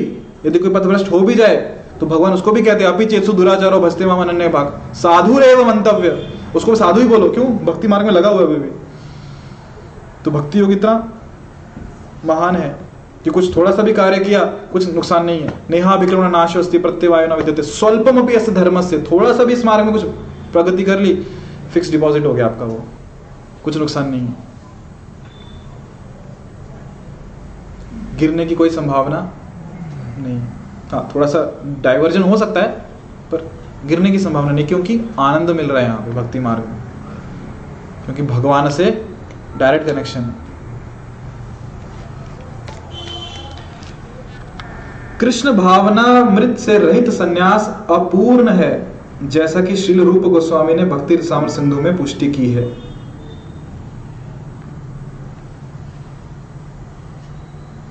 यदि 0.46 0.60
कोई 0.60 0.70
पथभ्रष्ट 0.70 1.12
हो 1.12 1.20
भी 1.20 1.36
जाए 1.36 1.56
तो 2.00 2.06
भगवान 2.06 2.34
उसको 2.34 2.52
भी 2.52 2.62
कहते 2.62 2.84
हैं 2.84 2.92
अपी 2.92 3.06
चेतसु 3.06 3.34
दुराचारो 3.34 3.80
भस्ते 3.80 4.06
माम 4.06 4.22
अनन्य 4.22 4.48
भाग। 4.50 4.94
साधु 4.94 5.40
रे 5.40 5.56
मंतव्य। 5.56 6.10
उसको 6.56 6.76
साधु 6.76 7.02
ही 7.02 7.08
बोलो। 7.08 7.30
क्यों? 7.30 7.46
भक्ति 7.66 7.88
मार्ग 7.88 8.06
में 8.06 8.14
लगा 8.14 8.30
हुआ 8.30 8.40
है 8.40 8.46
अभी 8.46 8.56
भी। 8.56 8.70
तो 10.26 10.32
भक्ति 10.32 10.60
योग 10.60 10.72
इतना 10.72 10.94
महान 12.26 12.56
है। 12.56 12.83
कि 13.24 13.30
कुछ 13.30 13.56
थोड़ा 13.58 13.72
सा 13.72 13.84
भी 13.84 13.94
कार्य 13.94 14.20
किया, 14.20 14.44
कुछ 14.46 14.94
नुकसान 14.96 15.26
नहीं 15.26 15.42
है। 15.42 15.54
नेहा 15.70 15.96
विक्रमण 15.96 16.32
नाश 16.32 16.58
अस्ति 16.58 16.78
प्रत्यवाय 16.78 17.28
न 17.28 17.34
विद्यते 17.34 17.62
स्वल्पम 17.62 18.20
अपनी 18.20 18.36
अस्त 18.36 18.50
धर्म 18.50 18.82
से 18.82 19.00
थोड़ा 19.12 19.34
सा 19.34 19.44
भी 19.44 19.54
इस 19.54 19.66
मार्ग 19.66 19.86
में 19.86 19.94
कुछ 19.94 20.04
प्रगति 20.54 20.84
कर 20.84 21.00
ली 21.00 21.14
फिक्स 21.74 21.92
डिपॉजिट 21.92 22.26
हो 22.26 22.34
गया 22.34 22.46
आपका 22.46 22.66
वो। 22.66 22.84
कुछ 23.64 23.78
नुकसान 23.78 24.10
नहीं 24.10 24.22
है। 24.22 24.36
गिरने 28.18 28.46
की 28.46 28.56
कोई 28.56 28.70
संभावना 28.70 29.32
नहीं 30.20 30.40
हाँ। 30.92 31.12
थोड़ा 31.16 31.28
सा 31.28 31.62
डाइवर्जन 31.82 32.24
हो 32.24 32.38
सकता 32.38 32.62
है, 32.62 32.68
पर 33.32 33.50
गिरने 33.86 34.12
की 34.12 34.20
संभावना 34.20 34.52
नहीं, 34.52 34.68
क्योंकि 34.68 35.02
आनंद 35.20 35.50
मिल 35.50 35.66
रहा 35.66 35.82
है 35.82 35.88
यहाँ 35.88 36.02
पे 36.02 36.12
भक्ति 36.12 36.40
मार्ग 36.40 36.60
में। 36.60 36.82
क्योंकि 38.06 38.22
भगवान 38.22 38.70
से 38.70 39.06
डायरेक्ट 39.58 39.86
कनेक्शन 39.86 40.20
है। 40.20 40.43
कृष्ण 45.20 45.52
भावना 45.52 46.24
मृत 46.26 46.58
से 46.58 46.78
रहित 46.78 47.10
संन्यास 47.10 47.68
अपूर्ण 47.90 48.50
है 48.50 48.72
जैसा 49.24 49.62
कि 49.62 49.76
श्रील 49.76 50.02
रूप 50.02 50.24
गोस्वामी 50.24 50.74
ने 50.74 50.86
भक्ति 50.86 51.16
रसामर 51.16 51.50
सिंधु 51.50 51.82
में 51.82 51.98
पुष्टि 51.98 52.32
की 52.32 52.52
है। 52.54 52.64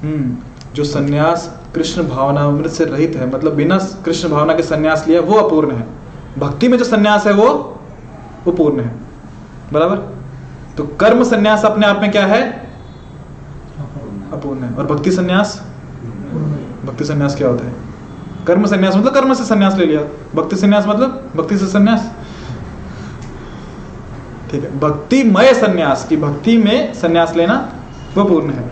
हम्म 0.02 0.36
जो 0.74 0.84
सन्यास 0.84 1.62
कृष्ण 1.74 2.08
भावना 2.08 2.44
अमृत 2.44 2.70
से 2.70 2.84
रहित 2.84 3.16
है 3.16 3.30
मतलब 3.34 3.54
बिना 3.54 3.78
कृष्ण 4.04 4.28
भावना 4.28 4.54
के 4.54 4.62
सन्यास 4.62 5.04
लिया 5.08 5.20
वो 5.20 5.34
अपूर्ण 5.34 5.72
है। 5.72 5.86
भक्ति 6.38 6.68
में 6.68 6.78
जो 6.78 6.84
सन्यास 6.84 7.26
है 7.26 7.32
वो 7.32 7.48
वो 8.46 8.52
पूर्ण 8.52 8.80
है। 8.80 8.94
बराबर? 9.72 9.96
तो 10.76 10.84
कर्म 10.84 11.24
सन्यास 11.24 11.64
अपने 11.64 11.86
आप 11.86 12.00
में 12.02 12.10
क्या 12.10 12.26
है। 12.26 12.42
अपूर्ण 14.32 14.64
है। 14.64 14.74
और 14.74 14.86
भक्ति 14.86 15.12
सन्यास? 15.12 15.60
भक्ति 16.92 17.04
सन्यास 17.04 17.36
क्या 17.36 17.48
होता 17.48 17.66
है? 17.66 17.72
कर्म 18.46 18.66
सन्यास 18.66 18.96
मतलब 18.96 19.14
कर्म 19.14 19.34
से 19.34 19.44
सन्यास 19.44 19.76
ले 19.76 19.84
लिया। 19.86 20.00
भक्ति 20.34 20.56
सन्यास 20.56 20.86
मतलब 20.86 21.32
भक्ति 21.36 21.56
से 21.58 21.66
सन्यास। 21.66 22.10
ठीक 24.50 24.62
है, 24.62 24.78
भक्तिमय 24.80 25.52
सन्यास 25.54 26.06
की 26.08 26.16
भक्ति 26.16 26.56
में 26.58 26.94
सन्यास 26.94 27.36
लेना 27.36 27.54
वह 28.16 28.24
पूर्ण 28.24 28.50
है। 28.50 28.70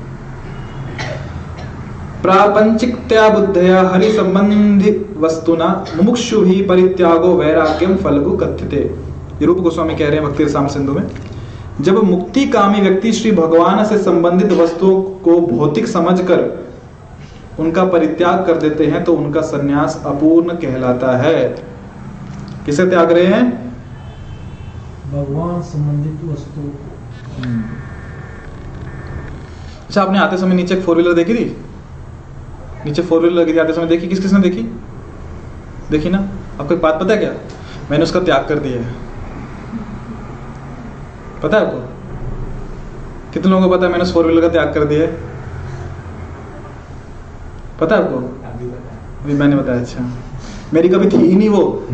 प्रापंचिकत्या 2.22 3.28
बुद्धया 3.28 3.80
हरि 3.88 4.12
संबंधी 4.12 4.90
वस्तुना 5.18 5.68
मुमुक्षु 5.96 6.40
भी 6.40 6.62
परित्यागो 6.62 7.34
वैराग्यम 7.34 7.96
फलगु 7.96 8.36
कथ्यते। 8.36 8.90
रूप 9.42 9.58
गोस्वामी 9.58 9.94
कह 9.94 10.08
रहे 10.08 10.18
हैं 10.18 10.28
भक्ति 10.28 10.44
रसाम 10.44 10.66
सिंधु 10.66 10.92
में। 10.92 11.06
जब 11.80 12.02
मुक्ति 12.04 12.46
कामी 12.46 12.80
व्यक्ति 12.80 13.12
श्री 13.12 13.32
भगवान 13.32 13.84
से 13.84 13.98
संबंधित 13.98 14.52
वस्तुओं 14.52 15.02
को 15.02 15.40
भौतिक 15.40 15.86
समझकर 15.86 16.42
उनका 17.60 17.84
परित्याग 17.84 18.46
कर 18.46 18.56
देते 18.56 18.86
हैं 18.86 19.04
तो 19.04 19.14
उनका 19.14 19.40
सन्यास 19.40 20.02
अपूर्ण 20.06 20.54
कहलाता 20.56 21.16
है। 21.16 21.48
किसे 22.66 22.86
त्याग 22.86 23.12
रहे 23.12 23.24
हैं? 23.24 23.44
भगवान 25.12 25.62
संबंधित 25.62 26.30
वस्तु 26.30 26.60
अच्छा 29.86 30.02
आपने 30.02 30.18
आते 30.18 30.36
समय 30.36 30.54
नीचे 30.54 30.80
फोर 30.80 30.96
व्हीलर 30.96 31.14
देखी 31.14 31.34
थी? 31.34 31.44
नीचे 32.84 33.02
फोर 33.02 33.20
व्हीलर 33.20 33.40
लगी 33.40 33.54
थी 33.54 33.58
आते 33.58 33.72
समय 33.72 33.86
देखी? 33.86 34.08
किस 34.08 34.20
किसने 34.20 34.40
देखी? 34.40 34.62
देखी 35.90 36.10
ना? 36.10 36.18
आपको 36.60 36.74
एक 36.74 36.80
बात 36.80 37.00
पता 37.00 37.12
है 37.14 37.18
क्या? 37.18 37.32
मैंने 37.90 38.02
उसका 38.02 38.20
त्याग 38.20 38.46
कर 38.48 38.58
दिया 38.58 38.80
है। 38.80 38.94
पता 41.42 41.58
है 41.58 41.66
आपको? 41.66 41.80
कितने 43.32 43.50
लोगों 43.50 43.68
को 43.68 43.76
पता 43.76 43.86
है 43.86 43.92
मैंने 43.92 44.12
फोर 44.12 44.24
व्हीलर 44.24 44.40
का 44.40 44.48
त्याग 44.48 44.74
कर 44.74 44.84
दिया 44.84 45.00
है? 45.00 45.29
पता 47.80 47.96
आपको? 47.96 48.16
अभी 49.22 49.34
मैंने 49.34 49.56
बताया 49.56 49.80
अच्छा। 49.80 50.12
मेरी 50.72 50.88
कभी 50.88 51.08
थी 51.08 51.16
ही 51.16 51.36
नहीं 51.36 51.48
वो। 51.48 51.86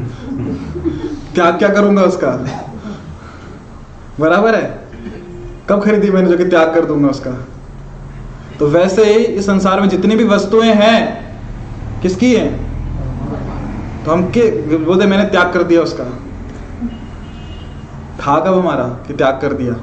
त्याग 1.34 1.58
क्या 1.58 1.68
करूँगा 1.68 2.02
उसका? 2.02 2.30
बराबर 4.20 4.54
है। 4.54 4.86
कब 5.68 5.84
खरीदी 5.84 6.10
मैंने 6.10 6.28
जो 6.28 6.36
कि 6.38 6.44
त्याग 6.44 6.74
कर 6.74 6.84
दूँगा 6.84 7.08
उसका? 7.08 7.30
तो 8.58 8.66
वैसे 8.66 9.04
ही 9.04 9.24
इस 9.24 9.46
संसार 9.46 9.80
में 9.80 9.88
जितनी 9.88 10.16
भी 10.16 10.24
वस्तुएँ 10.24 10.72
हैं, 10.72 11.00
किसकी 12.02 12.34
हैं? 12.34 12.66
तो 14.04 14.10
हम 14.10 14.30
के 14.30 14.76
बोलते 14.76 15.06
मैंने 15.06 15.24
त्याग 15.24 15.52
कर 15.52 15.62
दिया 15.62 15.82
उसका। 15.82 16.04
था 18.20 18.40
कब 18.40 18.58
हमारा 18.58 18.84
कि 18.84 19.14
त्याग 19.14 19.40
कर 19.42 19.52
दिया? 19.52 19.74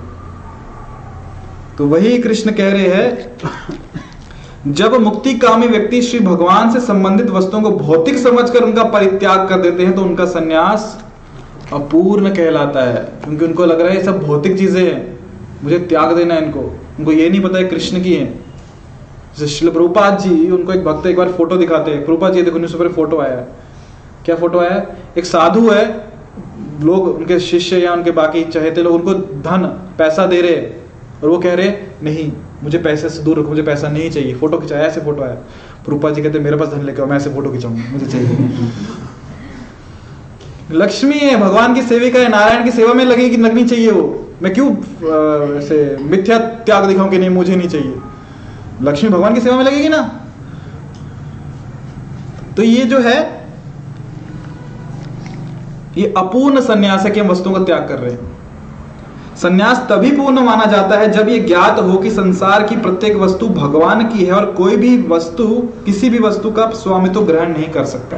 तो 1.78 1.88
वही 1.88 2.18
कृष्ण 2.18 2.52
कह 2.52 2.72
रहे 2.72 2.88
हैं 2.88 3.38
जब 4.68 4.94
मुक्ति 4.94 5.34
कामी 5.34 5.68
व्यक्ति 5.68 6.02
श्री 6.02 6.20
भगवान 6.20 6.72
से 6.72 6.80
संबंधित 6.80 7.30
वस्तुओं 7.30 7.62
को 7.62 7.72
भौतिक 7.72 8.18
समझकर 8.18 8.64
उनका 8.64 8.84
परित्याग 8.84 9.50
कर 9.50 9.60
देते 9.60 9.86
हैं 9.86 9.96
तो 9.96 10.02
उनका 10.02 10.26
सन्यास 10.26 11.06
अपूर्ण 11.74 12.30
कहलाता 12.30 12.84
है। 12.84 13.04
क्योंकि 13.24 13.46
उनको 13.46 13.66
लग 13.66 13.82
रहा 13.82 13.90
है 13.90 13.98
ये 13.98 14.04
सब 14.04 14.20
भौतिक 14.20 14.58
चीज़ें 14.58 14.94
हैं। 14.94 15.20
मुझे 15.64 15.80
त्याग 15.80 16.16
देना 16.16 16.34
है 16.34 16.46
इनको। 16.46 16.60
उनको 17.00 17.12
ये 17.12 17.30
नहीं 17.30 17.42
पता 17.42 17.58
है 17.58 17.64
कृष्ण 17.64 18.04
की 18.04 18.14
है। 18.14 18.26
जैसे 19.40 19.48
शिल 19.48 19.70
जी, 19.70 20.52
उनको 20.52 20.74
एक 20.74 20.84
भक्त 20.84 21.08
एक 21.08 21.18
बार 21.18 21.32
फ़ोटो 21.32 21.58
दिखाते 21.58 21.92
हैं। 21.92 22.06
प्रभुपाद 22.06 22.34
जी 22.34 22.42
देखो 22.42 22.60
में 22.60 22.90
फ़ोटो 22.90 23.18
आया 23.18 23.38
है। 23.38 23.48
क्या 24.26 24.36
फ़ोटो 24.36 24.60
आया 24.60 24.86
एक 25.18 25.26
साधु 25.26 25.70
है। 25.70 26.08
लोग, 26.84 27.08
उनके 27.08 27.40
शिष्य 27.40 27.78
या 27.78 27.94
उनके 27.94 28.12
बाकी 28.12 28.44
चहेते 28.44 28.84
लोग 28.84 28.94
उनको 28.94 29.14
धन, 29.14 29.94
पैसा 29.98 30.26
दे 30.26 30.42
रहे 30.42 30.56
और 31.24 31.30
वो 31.30 31.38
कह 31.38 31.54
रहे 31.54 31.74
नहीं 32.04 32.32
मुझे 32.64 32.78
पैसे 32.80 33.10
से 33.10 33.24
दूर 33.24 33.40
रखो 33.40 33.50
मुझे 33.50 33.62
पैसा 33.64 33.90
नहीं 33.90 34.10
चाहिए। 34.12 34.34
फ़ोटो 34.36 34.58
खिंचाया 34.58 34.86
ऐसे 34.86 35.02
फ़ोटो 35.02 35.22
आया। 35.22 35.38
रूपा 35.90 36.10
जी 36.10 36.22
कहते 36.22 36.40
मेरे 36.40 36.58
पास 36.58 36.70
धन 36.70 36.84
लेकर 36.84 37.02
आओ, 37.02 37.08
मैं 37.08 37.18
ऐसे 37.18 37.30
फ़ोटो 37.30 37.52
खिंचाऊँगा 37.52 37.92
मुझे 37.92 38.06
चाहिए। 38.06 38.38
लक्ष्मी 40.72 41.18
है 41.20 41.36
भगवान 41.38 41.74
की 41.76 41.82
सेविका 41.82 42.20
है 42.20 42.28
नारायण 42.30 42.64
की 42.64 42.72
सेवा 42.72 42.94
में 42.94 43.06
लगेगी 43.06 43.38
लगनी 43.38 43.66
चाहिए 43.66 43.92
वो। 43.92 44.04
मैं 44.42 44.54
क्यों 44.54 44.70
ऐसे 45.58 45.98
मिथ्या 46.02 46.38
त्याग 46.40 46.86
दिखाऊँ 46.86 47.10
कि 47.10 47.18
नहीं 47.18 47.30
मुझे 47.30 47.56
नहीं 47.56 47.70
चाहिए? 47.70 47.96
लक्ष्मी 48.82 49.10
भगवान 49.10 49.34
की 49.34 49.42
सेवा 49.42 49.58
में 49.58 49.64
लगेगी 49.64 49.90
ना? 49.90 50.02
तो 52.58 52.64
ये 52.64 52.84
जो 52.86 53.00
है 53.00 53.18
ये 55.98 56.14
अपूर्ण 56.18 56.62
संन्यास 56.62 57.06
है 57.06 57.12
कि 57.12 57.20
हम 57.20 57.28
वस्तुओं 57.28 57.54
का 57.54 57.64
त्याग 57.64 57.88
कर 57.88 58.00
रहे 58.00 58.12
हैं। 58.12 58.33
संन्यास 59.38 59.78
तभी 59.90 60.12
पूर्ण 60.12 60.40
माना 60.40 60.66
जाता 60.66 60.96
है 60.96 61.12
जब 61.12 61.30
ये 61.30 61.40
ज्ञात 61.40 61.80
हो 61.80 61.98
कि 61.98 62.10
संसार 62.12 62.64
की 62.64 62.76
प्रत्येक 62.76 63.16
वस्तु 63.18 63.48
भगवान 63.50 64.08
की 64.08 64.26
है 64.26 64.34
और 64.34 64.46
कोई 64.46 64.76
भी 64.78 64.98
वस्तु, 65.10 65.48
किसी 65.86 66.10
भी 66.10 66.20
वस्तु 66.20 66.52
का 66.52 66.68
स्वामित्व 66.70 67.22
ग्रहण 67.22 67.54
नहीं 67.54 67.70
कर 67.70 67.86
सकता। 67.86 68.18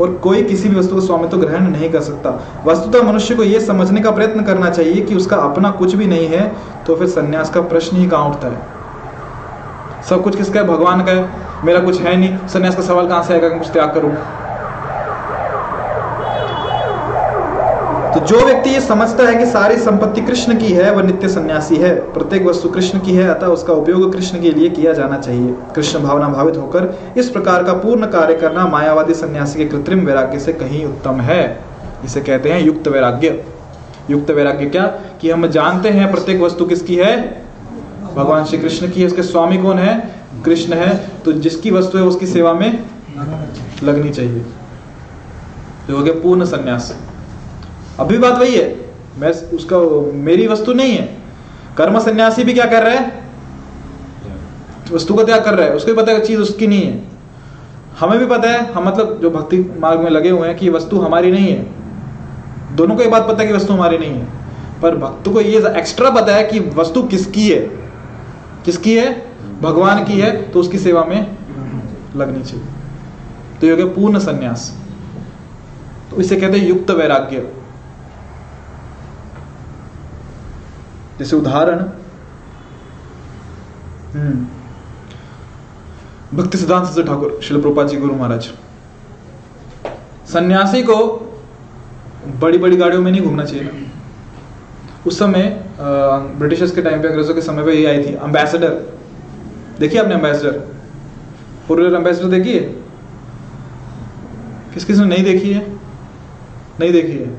और 0.00 0.12
कोई 0.12 0.42
किसी 0.42 0.68
भी 0.68 0.76
वस्तु 0.76 0.94
का 0.94 1.06
स्वामित्व 1.06 1.36
ग्रहण 1.36 1.70
नहीं 1.70 1.90
कर 1.90 2.00
सकता। 2.00 2.30
वस्तुतः 2.66 3.06
मनुष्य 3.06 3.34
को 3.34 3.42
यह 3.42 3.60
समझने 3.60 4.00
का 4.00 4.10
प्रयत्न 4.10 4.44
करना 4.44 4.70
चाहिए 4.70 5.00
कि 5.00 5.14
उसका 5.14 5.36
अपना 5.36 5.70
कुछ 5.70 5.94
भी 5.94 6.06
नहीं 6.06 6.28
है 6.28 6.52
तो 6.86 6.96
फिर 6.96 7.08
संन्यास 7.08 7.50
का 7.50 7.60
प्रश्न 7.60 7.96
ही 7.96 8.06
कहाँ 8.06 8.28
उठता 8.28 8.48
है? 8.48 8.60
सब 10.08 10.22
कुछ 10.22 10.36
किसका 10.36 10.60
है? 10.60 10.66
भगवान 10.66 11.04
का 11.04 11.12
है। 11.12 11.30
मेरा 11.64 11.80
कुछ 11.80 12.00
है 12.00 12.16
नहीं। 12.16 12.48
संन्यास 12.48 12.76
का 12.76 12.82
सवाल 12.82 13.08
कहाँ 13.08 13.22
से 13.22 13.34
आएगा 13.34 13.48
कुछ 13.48 13.70
त्याग 13.70 13.94
करूँ? 13.94 14.14
जो 18.26 18.40
व्यक्ति 18.40 18.70
ये 18.70 18.80
समझता 18.80 19.24
है 19.24 19.36
कि 19.36 19.46
सारी 19.46 19.76
संपत्ति 19.76 20.20
कृष्ण 20.20 20.58
की 20.58 20.68
है, 20.68 20.94
वह 20.94 21.02
नित्य 21.02 21.28
सन्यासी 21.28 21.76
है। 21.76 21.94
प्रत्येक 22.12 22.46
वस्तु 22.46 22.68
कृष्ण 22.68 23.00
की 23.00 23.12
है, 23.12 23.28
अतः 23.28 23.46
उसका 23.46 23.72
उपयोग 23.72 24.12
कृष्ण 24.12 24.40
के 24.40 24.50
लिए 24.50 24.68
किया 24.68 24.92
जाना 24.92 25.18
चाहिए। 25.18 25.54
कृष्ण 25.76 25.98
भावना 25.98 26.28
भावित 26.28 26.56
होकर 26.56 26.98
इस 27.16 27.30
प्रकार 27.30 27.64
का 27.64 27.72
पूर्ण 27.72 28.06
कार्य 28.06 28.34
करना 28.34 28.66
मायावादी 28.66 29.14
सन्यासी 29.14 29.58
के 29.58 29.64
कृत्रिम 29.64 30.06
वैराग्य 30.06 30.38
से 30.38 30.52
कहीं 30.52 30.84
उत्तम 30.84 31.20
है। 31.20 31.60
इसे 32.04 32.20
कहते 32.20 32.52
हैं 32.52 32.60
युक्त 32.60 32.88
वैराग्य। 32.88 33.44
युक्त 34.10 34.30
वैराग्य 34.30 34.66
क्या? 34.66 34.86
कि 35.20 35.30
हम 35.30 35.46
जानते 35.46 35.88
हैं 35.88 36.10
प्रत्येक 36.10 36.40
वस्तु 36.40 36.64
किसकी 36.64 36.96
है? 36.96 37.42
भगवान 38.16 38.44
श्री 38.44 38.58
कृष्ण 38.58 38.90
की 38.90 39.06
उसके 39.06 39.22
स्वामी 39.22 39.58
कौन 39.58 39.78
है? 39.78 40.14
कृष्ण 40.44 40.72
है। 40.72 41.08
तो 41.24 41.32
जिसकी 41.32 41.70
वस्तु 41.70 41.98
है, 41.98 42.04
उसकी 42.04 42.26
सेवा 42.26 42.52
में 42.52 42.84
लगनी 43.82 44.10
चाहिए। 44.10 44.40
तो 45.88 46.20
पूर्ण 46.20 46.44
संन्यास। 46.44 46.96
अभी 48.00 48.18
बात 48.18 48.32
वही 48.32 48.56
है। 48.56 48.90
मैं 49.18 49.30
उसका, 49.30 49.78
मेरी 50.12 50.46
वस्तु 50.46 50.72
नहीं 50.72 50.92
है। 50.92 51.16
कर्म 51.76 51.98
सन्यासी 51.98 52.44
भी 52.44 52.52
क्या 52.52 52.66
कर 52.66 52.82
रहा 52.82 52.94
है? 52.94 53.24
वस्तु 54.92 55.14
का 55.14 55.24
त्याग 55.24 55.44
कर 55.44 55.54
रहा 55.54 55.66
है। 55.66 55.74
उसको 55.74 55.94
भी 55.94 56.02
पता 56.02 56.12
है 56.12 56.20
चीज़ 56.20 56.40
उसकी 56.40 56.66
नहीं 56.66 56.82
है। 56.82 57.04
हमें 58.00 58.18
भी 58.18 58.26
पता 58.26 58.50
है, 58.50 58.72
हम 58.72 58.86
मतलब 58.86 59.18
जो 59.22 59.30
भक्ति 59.30 59.70
मार्ग 59.78 60.00
में 60.00 60.10
लगे 60.10 60.30
हुए 60.30 60.48
हैं 60.48 60.56
कि 60.56 60.70
वस्तु 60.70 60.98
हमारी 60.98 61.30
नहीं 61.30 61.48
है। 61.48 61.66
दोनों 62.76 62.96
को 62.96 63.02
ये 63.02 63.08
बात 63.08 63.28
पता 63.28 63.42
है 63.42 63.48
कि 63.48 63.54
वस्तु 63.54 63.72
हमारी 63.72 63.98
नहीं 63.98 64.10
है। 64.10 64.26
पर 64.82 64.96
भक्त 64.96 65.28
को 65.28 65.40
ये 65.40 65.78
एक्स्ट्रा 65.78 66.10
पता 66.10 66.34
है 66.34 66.44
कि 66.44 66.60
वस्तु 66.60 67.02
किसकी 67.02 67.48
है? 67.48 67.60
किसकी 68.64 68.96
है? 68.96 69.26
भगवान 69.62 70.04
की 70.04 70.20
है 70.20 70.50
तो 70.50 70.60
उसकी 70.60 70.78
सेवा 70.78 71.04
में 71.04 71.36
लगनी 72.16 72.44
चाहिए। 72.44 72.64
तो 73.60 73.66
ये 73.66 73.76
गया 73.76 73.86
पूर्ण 73.86 74.18
संन्यास। 74.18 74.78
तो 76.10 76.16
इसे 76.16 76.36
कहते 76.36 76.58
हैं 76.58 76.68
युक्त 76.68 76.90
वैराग्य। 76.90 77.59
जैसे 81.20 81.36
उदाहरण 81.36 81.78
हम्म 84.14 84.46
भक्ति 86.36 86.58
सिद्धांत 86.58 86.86
से 86.88 87.02
ठाकुर 87.02 87.38
शिल 87.44 87.60
प्रभुपाद 87.60 87.88
जी 87.88 87.96
गुरु 87.96 88.14
महाराज। 88.14 88.50
सन्यासी 90.32 90.82
को 90.82 90.96
बड़ी 92.40 92.58
बड़ी 92.58 92.76
गाड़ियों 92.76 93.02
में 93.02 93.10
नहीं 93.10 93.22
घूमना 93.22 93.44
चाहिए 93.44 93.64
ना 93.64 93.70
उस 95.06 95.18
समय 95.18 95.42
ब्रिटिशर्स 95.80 96.72
के 96.74 96.82
टाइम 96.82 97.02
पे 97.02 97.08
अंग्रेज़ों 97.08 97.34
के 97.34 97.40
समय 97.42 97.64
पे 97.64 97.72
ये 97.74 97.86
आई 97.86 98.04
थी 98.04 98.14
अम्बेसडर 98.26 98.74
देखिए 99.80 100.00
आपने 100.00 100.14
अम्बेसडर 100.14 100.58
फोर 101.68 101.94
अम्बेसडर 101.94 102.28
देखिए 102.28 102.60
किस 104.74 104.84
किस 104.84 104.98
ने 104.98 105.06
नहीं 105.06 105.24
देखी 105.24 105.52
है? 105.52 105.60
नहीं 106.80 106.92
देखी 106.92 107.16
है। 107.18 107.30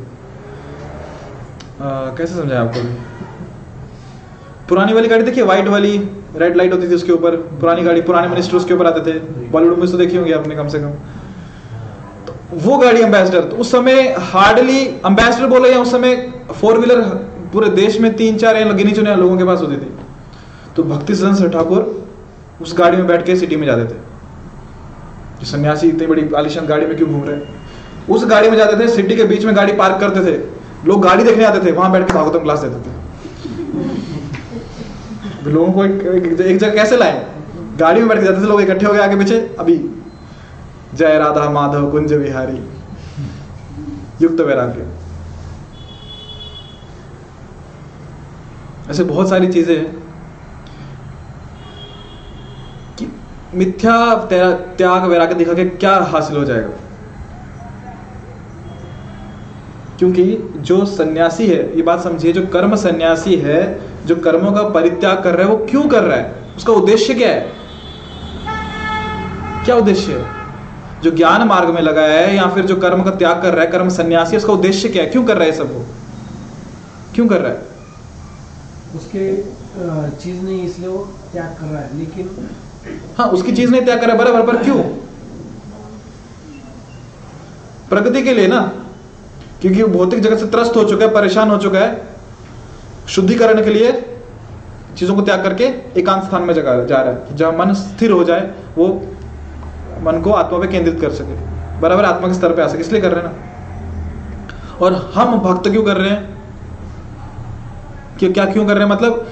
आ, 1.82 2.16
कैसे 2.16 2.34
समझाया 2.36 2.62
आपको? 2.62 2.82
भी 2.82 3.11
पुरानी 4.72 4.94
वाली 4.94 5.08
गाड़ी 5.08 5.24
देखिए 5.24 5.44
व्हाइट 5.44 5.68
वाली 5.68 5.98
रेड 6.38 6.56
लाइट 6.58 6.74
होती 6.74 6.90
थी 6.90 6.96
उसके 6.96 7.12
ऊपर। 7.12 7.36
पुरानी 7.62 7.82
गाड़ी, 7.84 8.02
पुराने 8.02 8.28
मिनिस्टर 8.28 8.58
उसके 8.58 8.74
ऊपर 8.74 8.88
आते 8.88 9.02
थे। 9.02 9.18
बॉलीवुड 9.50 9.78
में 9.78 9.92
तो 9.92 9.98
देखी 9.98 10.18
होंगी 10.18 10.32
आपने 10.32 10.56
कम 10.56 10.68
से 10.68 10.80
कम। 10.80 10.92
तो 12.28 12.36
वो 12.60 12.78
गाड़ी 12.78 13.02
एम्बेसडर 13.02 13.44
तो 13.46 13.58
उस 13.58 13.72
समय 13.72 14.16
हार्डली 14.28 14.80
एम्बेसडर 15.08 15.48
बोले 15.48 15.72
या 15.72 15.80
उस 15.80 15.92
समय 15.92 16.16
फोर 16.52 16.78
व्हीलर 16.78 17.02
पूरे 17.54 17.70
देश 17.72 18.00
में 18.02 18.14
तीन, 18.16 18.38
चार 18.38 18.74
गिनी 18.74 18.92
चुने 18.92 19.16
लोगों 19.16 19.38
के 19.38 19.44
पास 19.44 19.62
होती 19.62 19.76
थी। 19.76 19.92
तो 20.76 20.84
भक्ति 20.86 21.16
सदन 21.16 21.34
सर 21.36 21.50
ठाकुर 21.50 22.08
उस 22.62 22.78
गाड़ी 22.78 22.98
में 22.98 23.08
बैठ 23.08 23.26
के 23.26 23.36
सिटी 23.36 23.56
में 23.56 23.68
जाते 23.68 23.84
थे। 23.86 24.00
जो 25.40 25.46
सन्यासी 25.48 25.88
इतनी 25.90 26.08
बड़ी 26.08 26.28
आलिशान 26.38 26.66
गाड़ी 26.68 26.86
में 26.86 26.96
क्यों 26.98 27.10
घूम 27.10 27.24
रहे 27.24 27.40
उस 28.10 28.26
गाड़ी 28.28 28.50
में 28.50 28.58
जाते 28.58 28.80
थे 28.80 28.88
सिटी 28.88 29.16
के 29.16 29.24
बीच 29.26 29.46
में 29.46 29.56
गाड़ी 29.56 29.74
पार्क 29.74 30.00
करते 30.00 30.26
थे। 30.26 30.40
लोग 30.88 31.02
गाड़ी 31.04 31.24
देखने 31.24 31.44
आते 31.46 31.66
थे, 31.66 31.72
वहाँ 31.72 31.92
बैठ 31.92 32.08
के 32.08 32.14
भागवतम 32.14 32.44
क्लास 32.44 32.60
देते 32.60 32.80
थे। 32.80 33.00
लोगों 35.44 35.72
को 35.74 35.84
एक, 35.86 36.58
जगह 36.58 36.74
कैसे 36.74 36.98
लाए? 36.98 37.26
गाड़ी 37.78 38.00
में 38.00 38.10
बैठ 38.10 38.20
के 38.20 38.26
जाते 38.26 38.42
थे 38.42 38.48
लोग 38.48 38.62
इकट्ठे 38.62 38.86
हो 38.86 38.94
गए 38.94 39.00
आगे 39.00 39.16
पीछे। 39.16 39.40
अभी 39.60 39.78
जय 40.94 41.18
राधा 41.20 41.50
माधव 41.50 41.90
कुंज 41.92 42.14
विहारी 42.14 42.60
युक्त 44.22 44.42
वैराग्य। 44.42 44.88
ऐसे 48.90 49.04
बहुत 49.04 49.30
सारी 49.30 49.48
चीज़ें 49.48 49.86
कि 52.98 53.08
मिथ्या 53.54 53.98
त्याग 54.28 55.06
वैराग्य 55.06 55.36
दिखा 55.36 55.54
के 55.54 55.66
क्या 55.66 55.96
हासिल 56.12 56.38
हो 56.38 56.44
जाएगा? 56.44 56.70
क्योंकि 60.00 60.24
जो 60.60 60.84
सन्यासी 60.88 61.48
है 61.48 61.76
ये 61.76 61.82
बात 61.84 62.02
समझिए 62.04 62.32
जो 62.34 62.46
कर्म 62.48 62.76
सन्यासी 62.76 63.36
है 63.38 63.60
जो 64.06 64.16
कर्मों 64.16 64.52
का 64.52 64.62
परित्याग 64.70 65.24
कर 65.24 65.36
रहा 65.36 65.48
है 65.48 65.54
वो 65.54 65.66
क्यों 65.66 65.88
कर 65.90 66.04
रहा 66.04 66.18
है? 66.18 66.34
उसका 66.58 66.74
उद्देश्य 66.74 67.14
क्या 67.14 67.30
है? 67.30 67.52
क्या 69.66 69.76
उद्देश्य 69.76 70.14
है? 70.14 70.40
जो 71.04 71.12
ज्ञान 71.12 71.48
मार्ग 71.48 71.70
में 71.70 71.82
लगा 71.82 72.02
है 72.02 72.36
या 72.36 72.48
फिर 72.56 72.66
जो 72.66 72.76
कर्म 72.76 73.04
का 73.04 73.12
त्याग 73.12 73.42
कर 73.42 73.54
रहा 73.54 73.66
है 73.66 73.72
कर्म 73.72 73.90
सन्यासी 73.90 74.38
उसका 74.38 74.54
उद्देश्य 74.54 74.90
क्या 74.90 75.04
है? 75.04 75.10
क्यों 75.10 75.24
कर 75.26 75.38
रहा 75.38 75.46
है 75.46 75.52
सब 75.52 75.74
वो? 75.74 75.86
क्यों 77.16 77.28
कर 77.28 77.42
रहा 77.42 77.52
है? 77.52 77.70
उसके 78.96 79.36
चीज़ 80.22 80.42
नहीं 80.42 80.64
इसलिए 80.64 80.88
वो 80.90 80.98
त्याग 81.34 81.56
कर 81.60 81.66
रहा 81.66 81.82
है 81.82 81.98
लेकिन 81.98 82.50
हाँ 83.18 83.28
उसकी 83.28 83.52
चीज़ 83.52 83.72
नहीं 83.72 83.82
त्याग 83.82 84.00
कर 84.00 84.08
रहा 84.08 84.16
है 84.16 84.24
बराबर 84.24 84.46
पर 84.48 84.64
क्यों? 84.64 84.78
प्रगति 87.90 88.22
के 88.24 88.34
लिए 88.34 88.48
ना? 88.48 88.62
क्योंकि 89.62 89.82
वो 89.82 89.88
भौतिक 89.88 90.20
जगत 90.20 90.40
से 90.40 90.46
त्रस्त 90.48 90.76
हो 90.76 90.84
चुका 90.84 91.06
है 91.06 91.12
परेशान 91.14 91.50
हो 91.52 91.58
चुका 91.58 91.80
है 91.80 92.11
शुद्धिकरण 93.12 93.64
के 93.64 93.70
लिए 93.70 93.92
चीज़ों 94.98 95.16
को 95.16 95.22
त्याग 95.22 95.44
करके 95.44 95.64
एकांत 96.00 96.24
स्थान 96.24 96.42
में 96.42 96.54
जगा 96.54 96.84
जा 96.86 96.96
रहा 96.96 97.14
है। 97.14 97.36
जहाँ 97.36 97.52
मन 97.52 97.74
स्थिर 97.74 98.12
हो 98.12 98.24
जाए, 98.24 98.52
वो 98.78 98.88
मन 100.04 100.22
को 100.22 100.32
आत्मा 100.32 100.60
पे 100.60 100.68
केंद्रित 100.68 101.02
कर 101.02 101.12
सके। 101.12 101.36
बराबर 101.80 102.06
आत्मा 102.06 102.28
के 102.28 102.34
स्तर 102.34 102.54
पे 102.54 102.62
आ 102.62 102.68
सके। 102.68 102.80
इसलिए 102.80 103.02
कर 103.02 103.12
रहे 103.12 103.24
हैं 103.24 103.32
ना। 103.32 104.86
और 104.86 105.12
हम 105.16 105.40
भक्त 105.40 105.70
क्यों 105.70 105.84
कर 105.84 105.98
रहे 105.98 106.10
हैं? 106.10 106.42
कि 108.20 108.32
क्या 108.32 108.46
क्यों 108.46 108.66
कर 108.66 108.78
रहे 108.78 108.84
हैं? 108.84 108.92
मतलब 108.92 109.28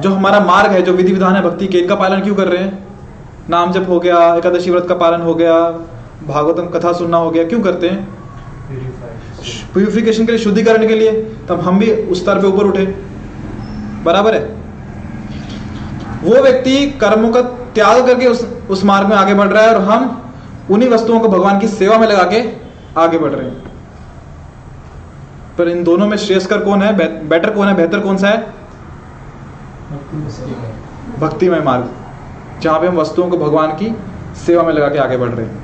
जो 0.00 0.10
हमारा 0.10 0.40
मार्ग 0.40 0.70
है, 0.70 0.82
जो 0.82 0.92
विधि 0.92 1.12
विधान 1.12 1.36
है 1.36 1.42
भक्ति 1.42 1.66
के, 1.66 1.78
इनका 1.78 1.94
पालन 1.94 2.20
क्यों 2.20 2.34
कर 2.34 2.48
रहे 2.48 2.62
हैं? 2.64 2.88
नाम 3.50 3.72
जप 3.72 3.86
हो 3.88 4.00
गया, 4.00 4.34
एकादशी 4.34 4.70
व्रत 4.70 4.86
का 4.88 4.94
पालन 4.94 5.20
हो 5.20 5.34
गया, 5.34 5.54
भागवतम 6.26 6.66
कथा 6.66 6.92
सुनना 6.92 7.16
हो 7.16 7.30
गया, 7.30 7.44
क्यों 7.44 7.60
करते 7.60 7.88
हैं? 7.88 8.19
प्यूरिफिकेशन 9.72 10.26
के 10.26 10.32
लिए, 10.32 10.40
शुद्धिकरण 10.40 10.86
के 10.88 10.94
लिए, 10.94 11.12
तब 11.48 11.60
हम 11.60 11.78
भी 11.78 11.90
उस 11.92 12.22
स्तर 12.22 12.38
पे 12.38 12.46
ऊपर 12.46 12.64
उठे। 12.64 12.84
बराबर 14.04 14.34
है? 14.34 14.40
वो 16.22 16.42
व्यक्ति 16.42 16.86
कर्मों 17.00 17.30
का 17.32 17.40
त्याग 17.74 18.06
करके 18.06 18.26
उस 18.26 18.46
उस 18.70 18.84
मार्ग 18.84 19.08
में 19.08 19.16
आगे 19.16 19.34
बढ़ 19.34 19.48
रहा 19.48 19.62
है 19.62 19.74
और 19.74 19.80
हम 19.82 20.32
उन्हीं 20.70 20.88
वस्तुओं 20.88 21.20
को 21.20 21.28
भगवान 21.28 21.58
की 21.58 21.68
सेवा 21.68 21.98
में 21.98 22.06
लगा 22.06 22.22
के 22.22 22.42
आगे 23.00 23.18
बढ़ 23.18 23.30
रहे 23.30 23.48
हैं। 23.48 23.70
पर 25.58 25.68
इन 25.68 25.82
दोनों 25.84 26.06
में 26.06 26.16
श्रेयस्कर 26.16 26.58
कौन 26.58 26.82
है? 26.82 26.92
बेटर 27.28 27.50
कौन 27.50 27.68
है? 27.68 27.74
बेहतर 27.74 28.00
कौन 28.00 28.16
सा 28.16 28.28
है? 28.28 28.38
भक्तिमय 31.18 31.60
मार्ग, 31.60 31.88
जहाँ 32.60 32.80
पे 32.80 32.86
हम 32.86 32.96
वस्तुओं 32.96 33.28
को 33.28 33.38
भगवान 33.38 33.72
की 33.72 33.94
सेवा 34.46 34.62
में 34.62 34.72
लगा 34.72 34.88
के 34.88 34.98
आगे 34.98 35.16
बढ़ 35.16 35.28
रहे 35.28 35.46
हैं। 35.46 35.58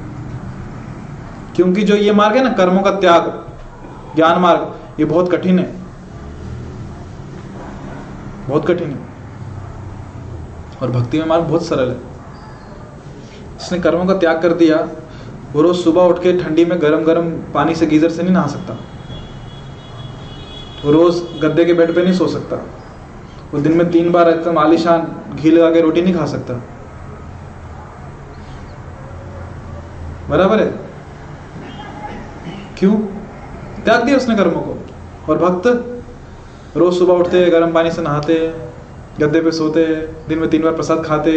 क्योंकि 1.56 1.82
जो 1.82 1.96
ये 1.96 2.12
मार्ग 2.12 2.36
है 2.36 2.42
ना, 2.44 2.50
कर्मों 2.50 2.82
का 2.82 2.90
त्याग 2.90 3.22
ज्ञान 4.16 4.38
मार्ग, 4.38 4.74
ये 5.00 5.04
बहुत 5.04 5.32
कठिन 5.32 5.58
है। 5.58 5.76
बहुत 8.48 8.66
कठिन 8.66 8.90
है। 8.90 8.98
और 10.82 10.90
भक्ति 10.90 11.18
में 11.18 11.26
मार्ग 11.26 11.44
बहुत 11.44 11.66
सरल 11.66 11.88
है। 11.88 11.96
इसने 13.60 13.78
कर्मों 13.78 14.06
का 14.06 14.14
त्याग 14.14 14.42
कर 14.42 14.52
दिया। 14.52 14.88
वो 15.52 15.62
रोज 15.62 15.76
सुबह 15.76 16.02
उठ 16.02 16.22
के 16.22 16.42
ठंडी 16.42 16.64
में 16.64 16.82
गरम 16.82 17.04
गरम 17.04 17.30
पानी 17.30 17.74
से 17.74 17.86
गीजर 17.86 18.10
से 18.10 18.22
नहीं 18.22 18.32
नहा 18.32 18.46
सकता। 18.46 18.74
वो 20.84 20.92
रोज 20.92 21.22
गद्दे 21.42 21.64
के 21.64 21.74
बेड 21.74 21.94
पे 21.94 22.04
नहीं 22.04 22.14
सो 22.14 22.26
सकता। 22.26 22.56
वो 23.54 23.60
दिन 23.60 23.76
में 23.76 23.90
तीन 23.90 24.12
बार 24.12 24.30
एकदम 24.30 24.58
आलिशान 24.58 25.16
घी 25.36 25.50
लगा 25.50 25.70
के 25.70 25.80
रोटी 25.80 26.02
नहीं 26.02 26.14
खा 26.14 26.26
सकता। 26.26 26.54
बराबर 30.28 30.60
है? 30.60 30.74
क्यों? 32.78 33.15
त्याग 33.86 34.04
दिया 34.04 34.16
उसने 34.16 34.34
कर्मों 34.36 34.60
को। 34.60 34.72
और 35.28 35.38
भक्त 35.38 35.66
रोज 36.76 36.98
सुबह 36.98 37.14
उठते 37.14 37.44
गर्म 37.50 37.72
पानी 37.72 37.90
से 37.90 38.02
नहाते 38.02 38.34
गद्दे 39.20 39.40
पे 39.40 39.50
सोते 39.52 39.84
दिन 40.28 40.38
में 40.38 40.48
तीन 40.50 40.62
बार 40.62 40.72
प्रसाद 40.72 41.04
खाते। 41.04 41.34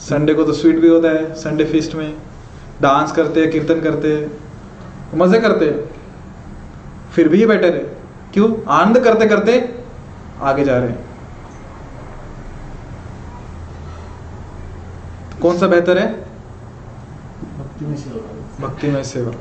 संडे 0.00 0.34
को 0.34 0.44
तो 0.44 0.52
स्वीट 0.52 0.78
भी 0.78 0.88
होता 0.88 1.08
है 1.08 1.34
संडे 1.34 1.64
फीस्ट 1.64 1.94
में। 1.94 2.16
डांस 2.82 3.12
करते 3.12 3.46
कीर्तन 3.46 3.80
करते 3.80 4.10
मज़े 5.14 5.40
करते। 5.40 5.70
फिर 7.12 7.28
भी 7.28 7.40
ये 7.40 7.46
बेटर 7.46 7.74
है। 7.74 7.84
क्यों? 8.34 8.48
आनंद 8.68 8.98
करते 8.98 9.26
करते 9.26 9.52
आगे 10.42 10.64
जा 10.64 10.78
रहे 10.78 10.88
हैं। 10.88 11.04
कौन 15.42 15.58
सा 15.58 15.66
बेहतर 15.66 15.98
है? 15.98 16.06
भक्ति 17.58 17.86
में 17.86 17.96
सेवा। 17.96 18.66
भक्तिमय 18.66 19.04
सेवा। 19.04 19.32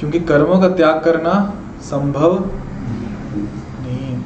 क्योंकि 0.00 0.20
कर्मों 0.20 0.60
का 0.60 0.68
त्याग 0.68 1.02
करना 1.04 1.54
संभव 1.80 2.44
नहीं 3.82 4.16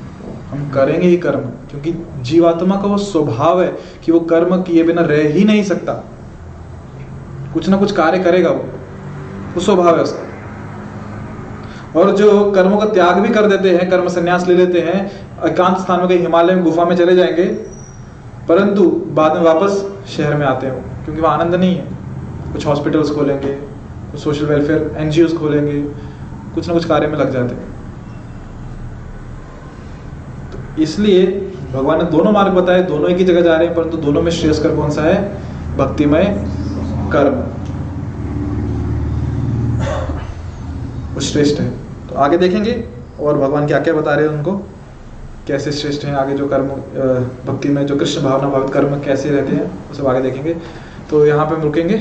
हम 0.51 0.71
करेंगे 0.71 1.07
ही 1.09 1.17
कर्म, 1.17 1.41
क्योंकि 1.41 1.95
जीवात्मा 2.21 2.77
का 2.77 2.89
वो 2.89 2.99
स्वभाव 2.99 3.63
है 3.63 3.79
कि 4.05 4.13
वो 4.13 4.21
कर्म 4.21 4.63
किए 4.63 4.83
बिना 4.83 5.03
रह 5.03 5.29
ही 5.29 5.45
नहीं 5.45 5.63
सकता। 5.63 5.93
कुछ 7.55 7.69
ना 7.69 7.77
कुछ 7.77 7.93
कार्य 7.93 8.19
करेगा 8.19 8.51
वो। 8.51 8.65
वो 9.55 9.61
स्वभाव 9.61 9.97
है 9.97 10.03
उसका। 10.03 10.25
और 12.01 12.11
जो 12.17 12.51
कर्मों 12.51 12.79
का 12.79 12.87
त्याग 12.87 13.19
भी 13.19 13.29
कर 13.29 13.47
देते 13.47 13.77
हैं, 13.77 13.91
कर्म 13.91 14.09
संन्यास 14.09 14.49
ले 14.49 14.55
लेते 14.55 14.81
हैं, 14.81 15.29
एकांत 15.47 15.79
स्थान 15.79 16.01
में 16.01 16.19
हिमालय 16.19 16.55
में, 16.55 16.65
गुफा 16.65 16.85
में 16.85 16.97
चले 16.97 17.17
जाएँगे, 17.17 17.45
परंतु 18.49 18.91
बाद 19.09 19.37
में 19.37 19.43
वापस 19.43 19.93
शहर 20.09 20.35
में 20.35 20.47
आते 20.47 20.67
हो 20.67 20.77
क्योंकि 21.05 21.23
वहाँ 21.23 21.39
आनंद 21.39 21.55
नहीं 21.55 21.75
है। 21.77 21.85
कुछ 22.53 22.67
हॉस्पिटल्स 22.67 23.11
खोलेंगे 23.11 23.78
सोशल 24.19 24.47
वेलफेयर 24.47 24.95
एनजीओ 24.99 25.27
खोलेंगे, 25.39 25.81
कुछ 26.55 26.69
ना 26.69 26.75
कुछ 26.75 26.85
कार्य 26.85 27.07
में 27.07 27.19
लग 27.19 27.33
जाते 27.33 27.55
तो 30.53 30.83
इसलिए 30.83 31.27
भगवान 31.73 31.99
ने 31.99 32.05
दोनों 32.11 32.33
मार्ग 32.33 32.53
बताए, 32.53 32.83
दोनों 32.85 33.11
एक 33.11 33.19
ही 33.19 33.25
जगह 33.25 33.41
जा 33.41 33.57
रहे 33.57 33.67
हैं, 33.67 33.75
परंतु 33.77 33.97
तो 33.97 34.03
दोनों 34.03 34.23
में 34.23 34.31
श्रेयस्कर 34.33 34.75
कौन 34.77 34.91
सा 34.91 35.03
है? 35.03 35.17
भक्तिमय 35.77 36.25
कर्म। 37.13 37.37
श्रेष्ठ 41.23 41.61
है। 41.61 41.69
तो 42.09 42.15
आगे 42.17 42.37
देखेंगे 42.39 42.73
और 43.21 43.39
भगवान 43.39 43.67
क्या 43.67 43.79
क्या 43.81 43.95
बता 43.95 44.15
रहे 44.15 44.27
हैं 44.27 44.35
उनको? 44.35 44.53
कैसे 45.47 45.73
श्रेष्ठ 45.73 46.05
हैं? 46.05 46.15
आगे 46.15 46.35
जो 46.37 46.47
कर्म 46.49 46.69
भक्ति 47.47 47.69
में 47.69 47.87
जो 47.87 47.97
कृष्ण 47.97 48.23
भावना 48.23 48.49
भावित 48.49 48.73
कर्म 48.73 48.99
कैसे 49.01 49.31
रहते 49.31 49.57
हैं, 49.57 49.65
वो 49.89 49.95
सब 49.95 50.07
आगे 50.07 50.21
देखेंगे। 50.23 50.55
तो 51.11 51.25
यहाँ 51.27 51.47
पे 51.47 51.55
हम 51.55 51.63
रुकेंगे। 51.63 51.97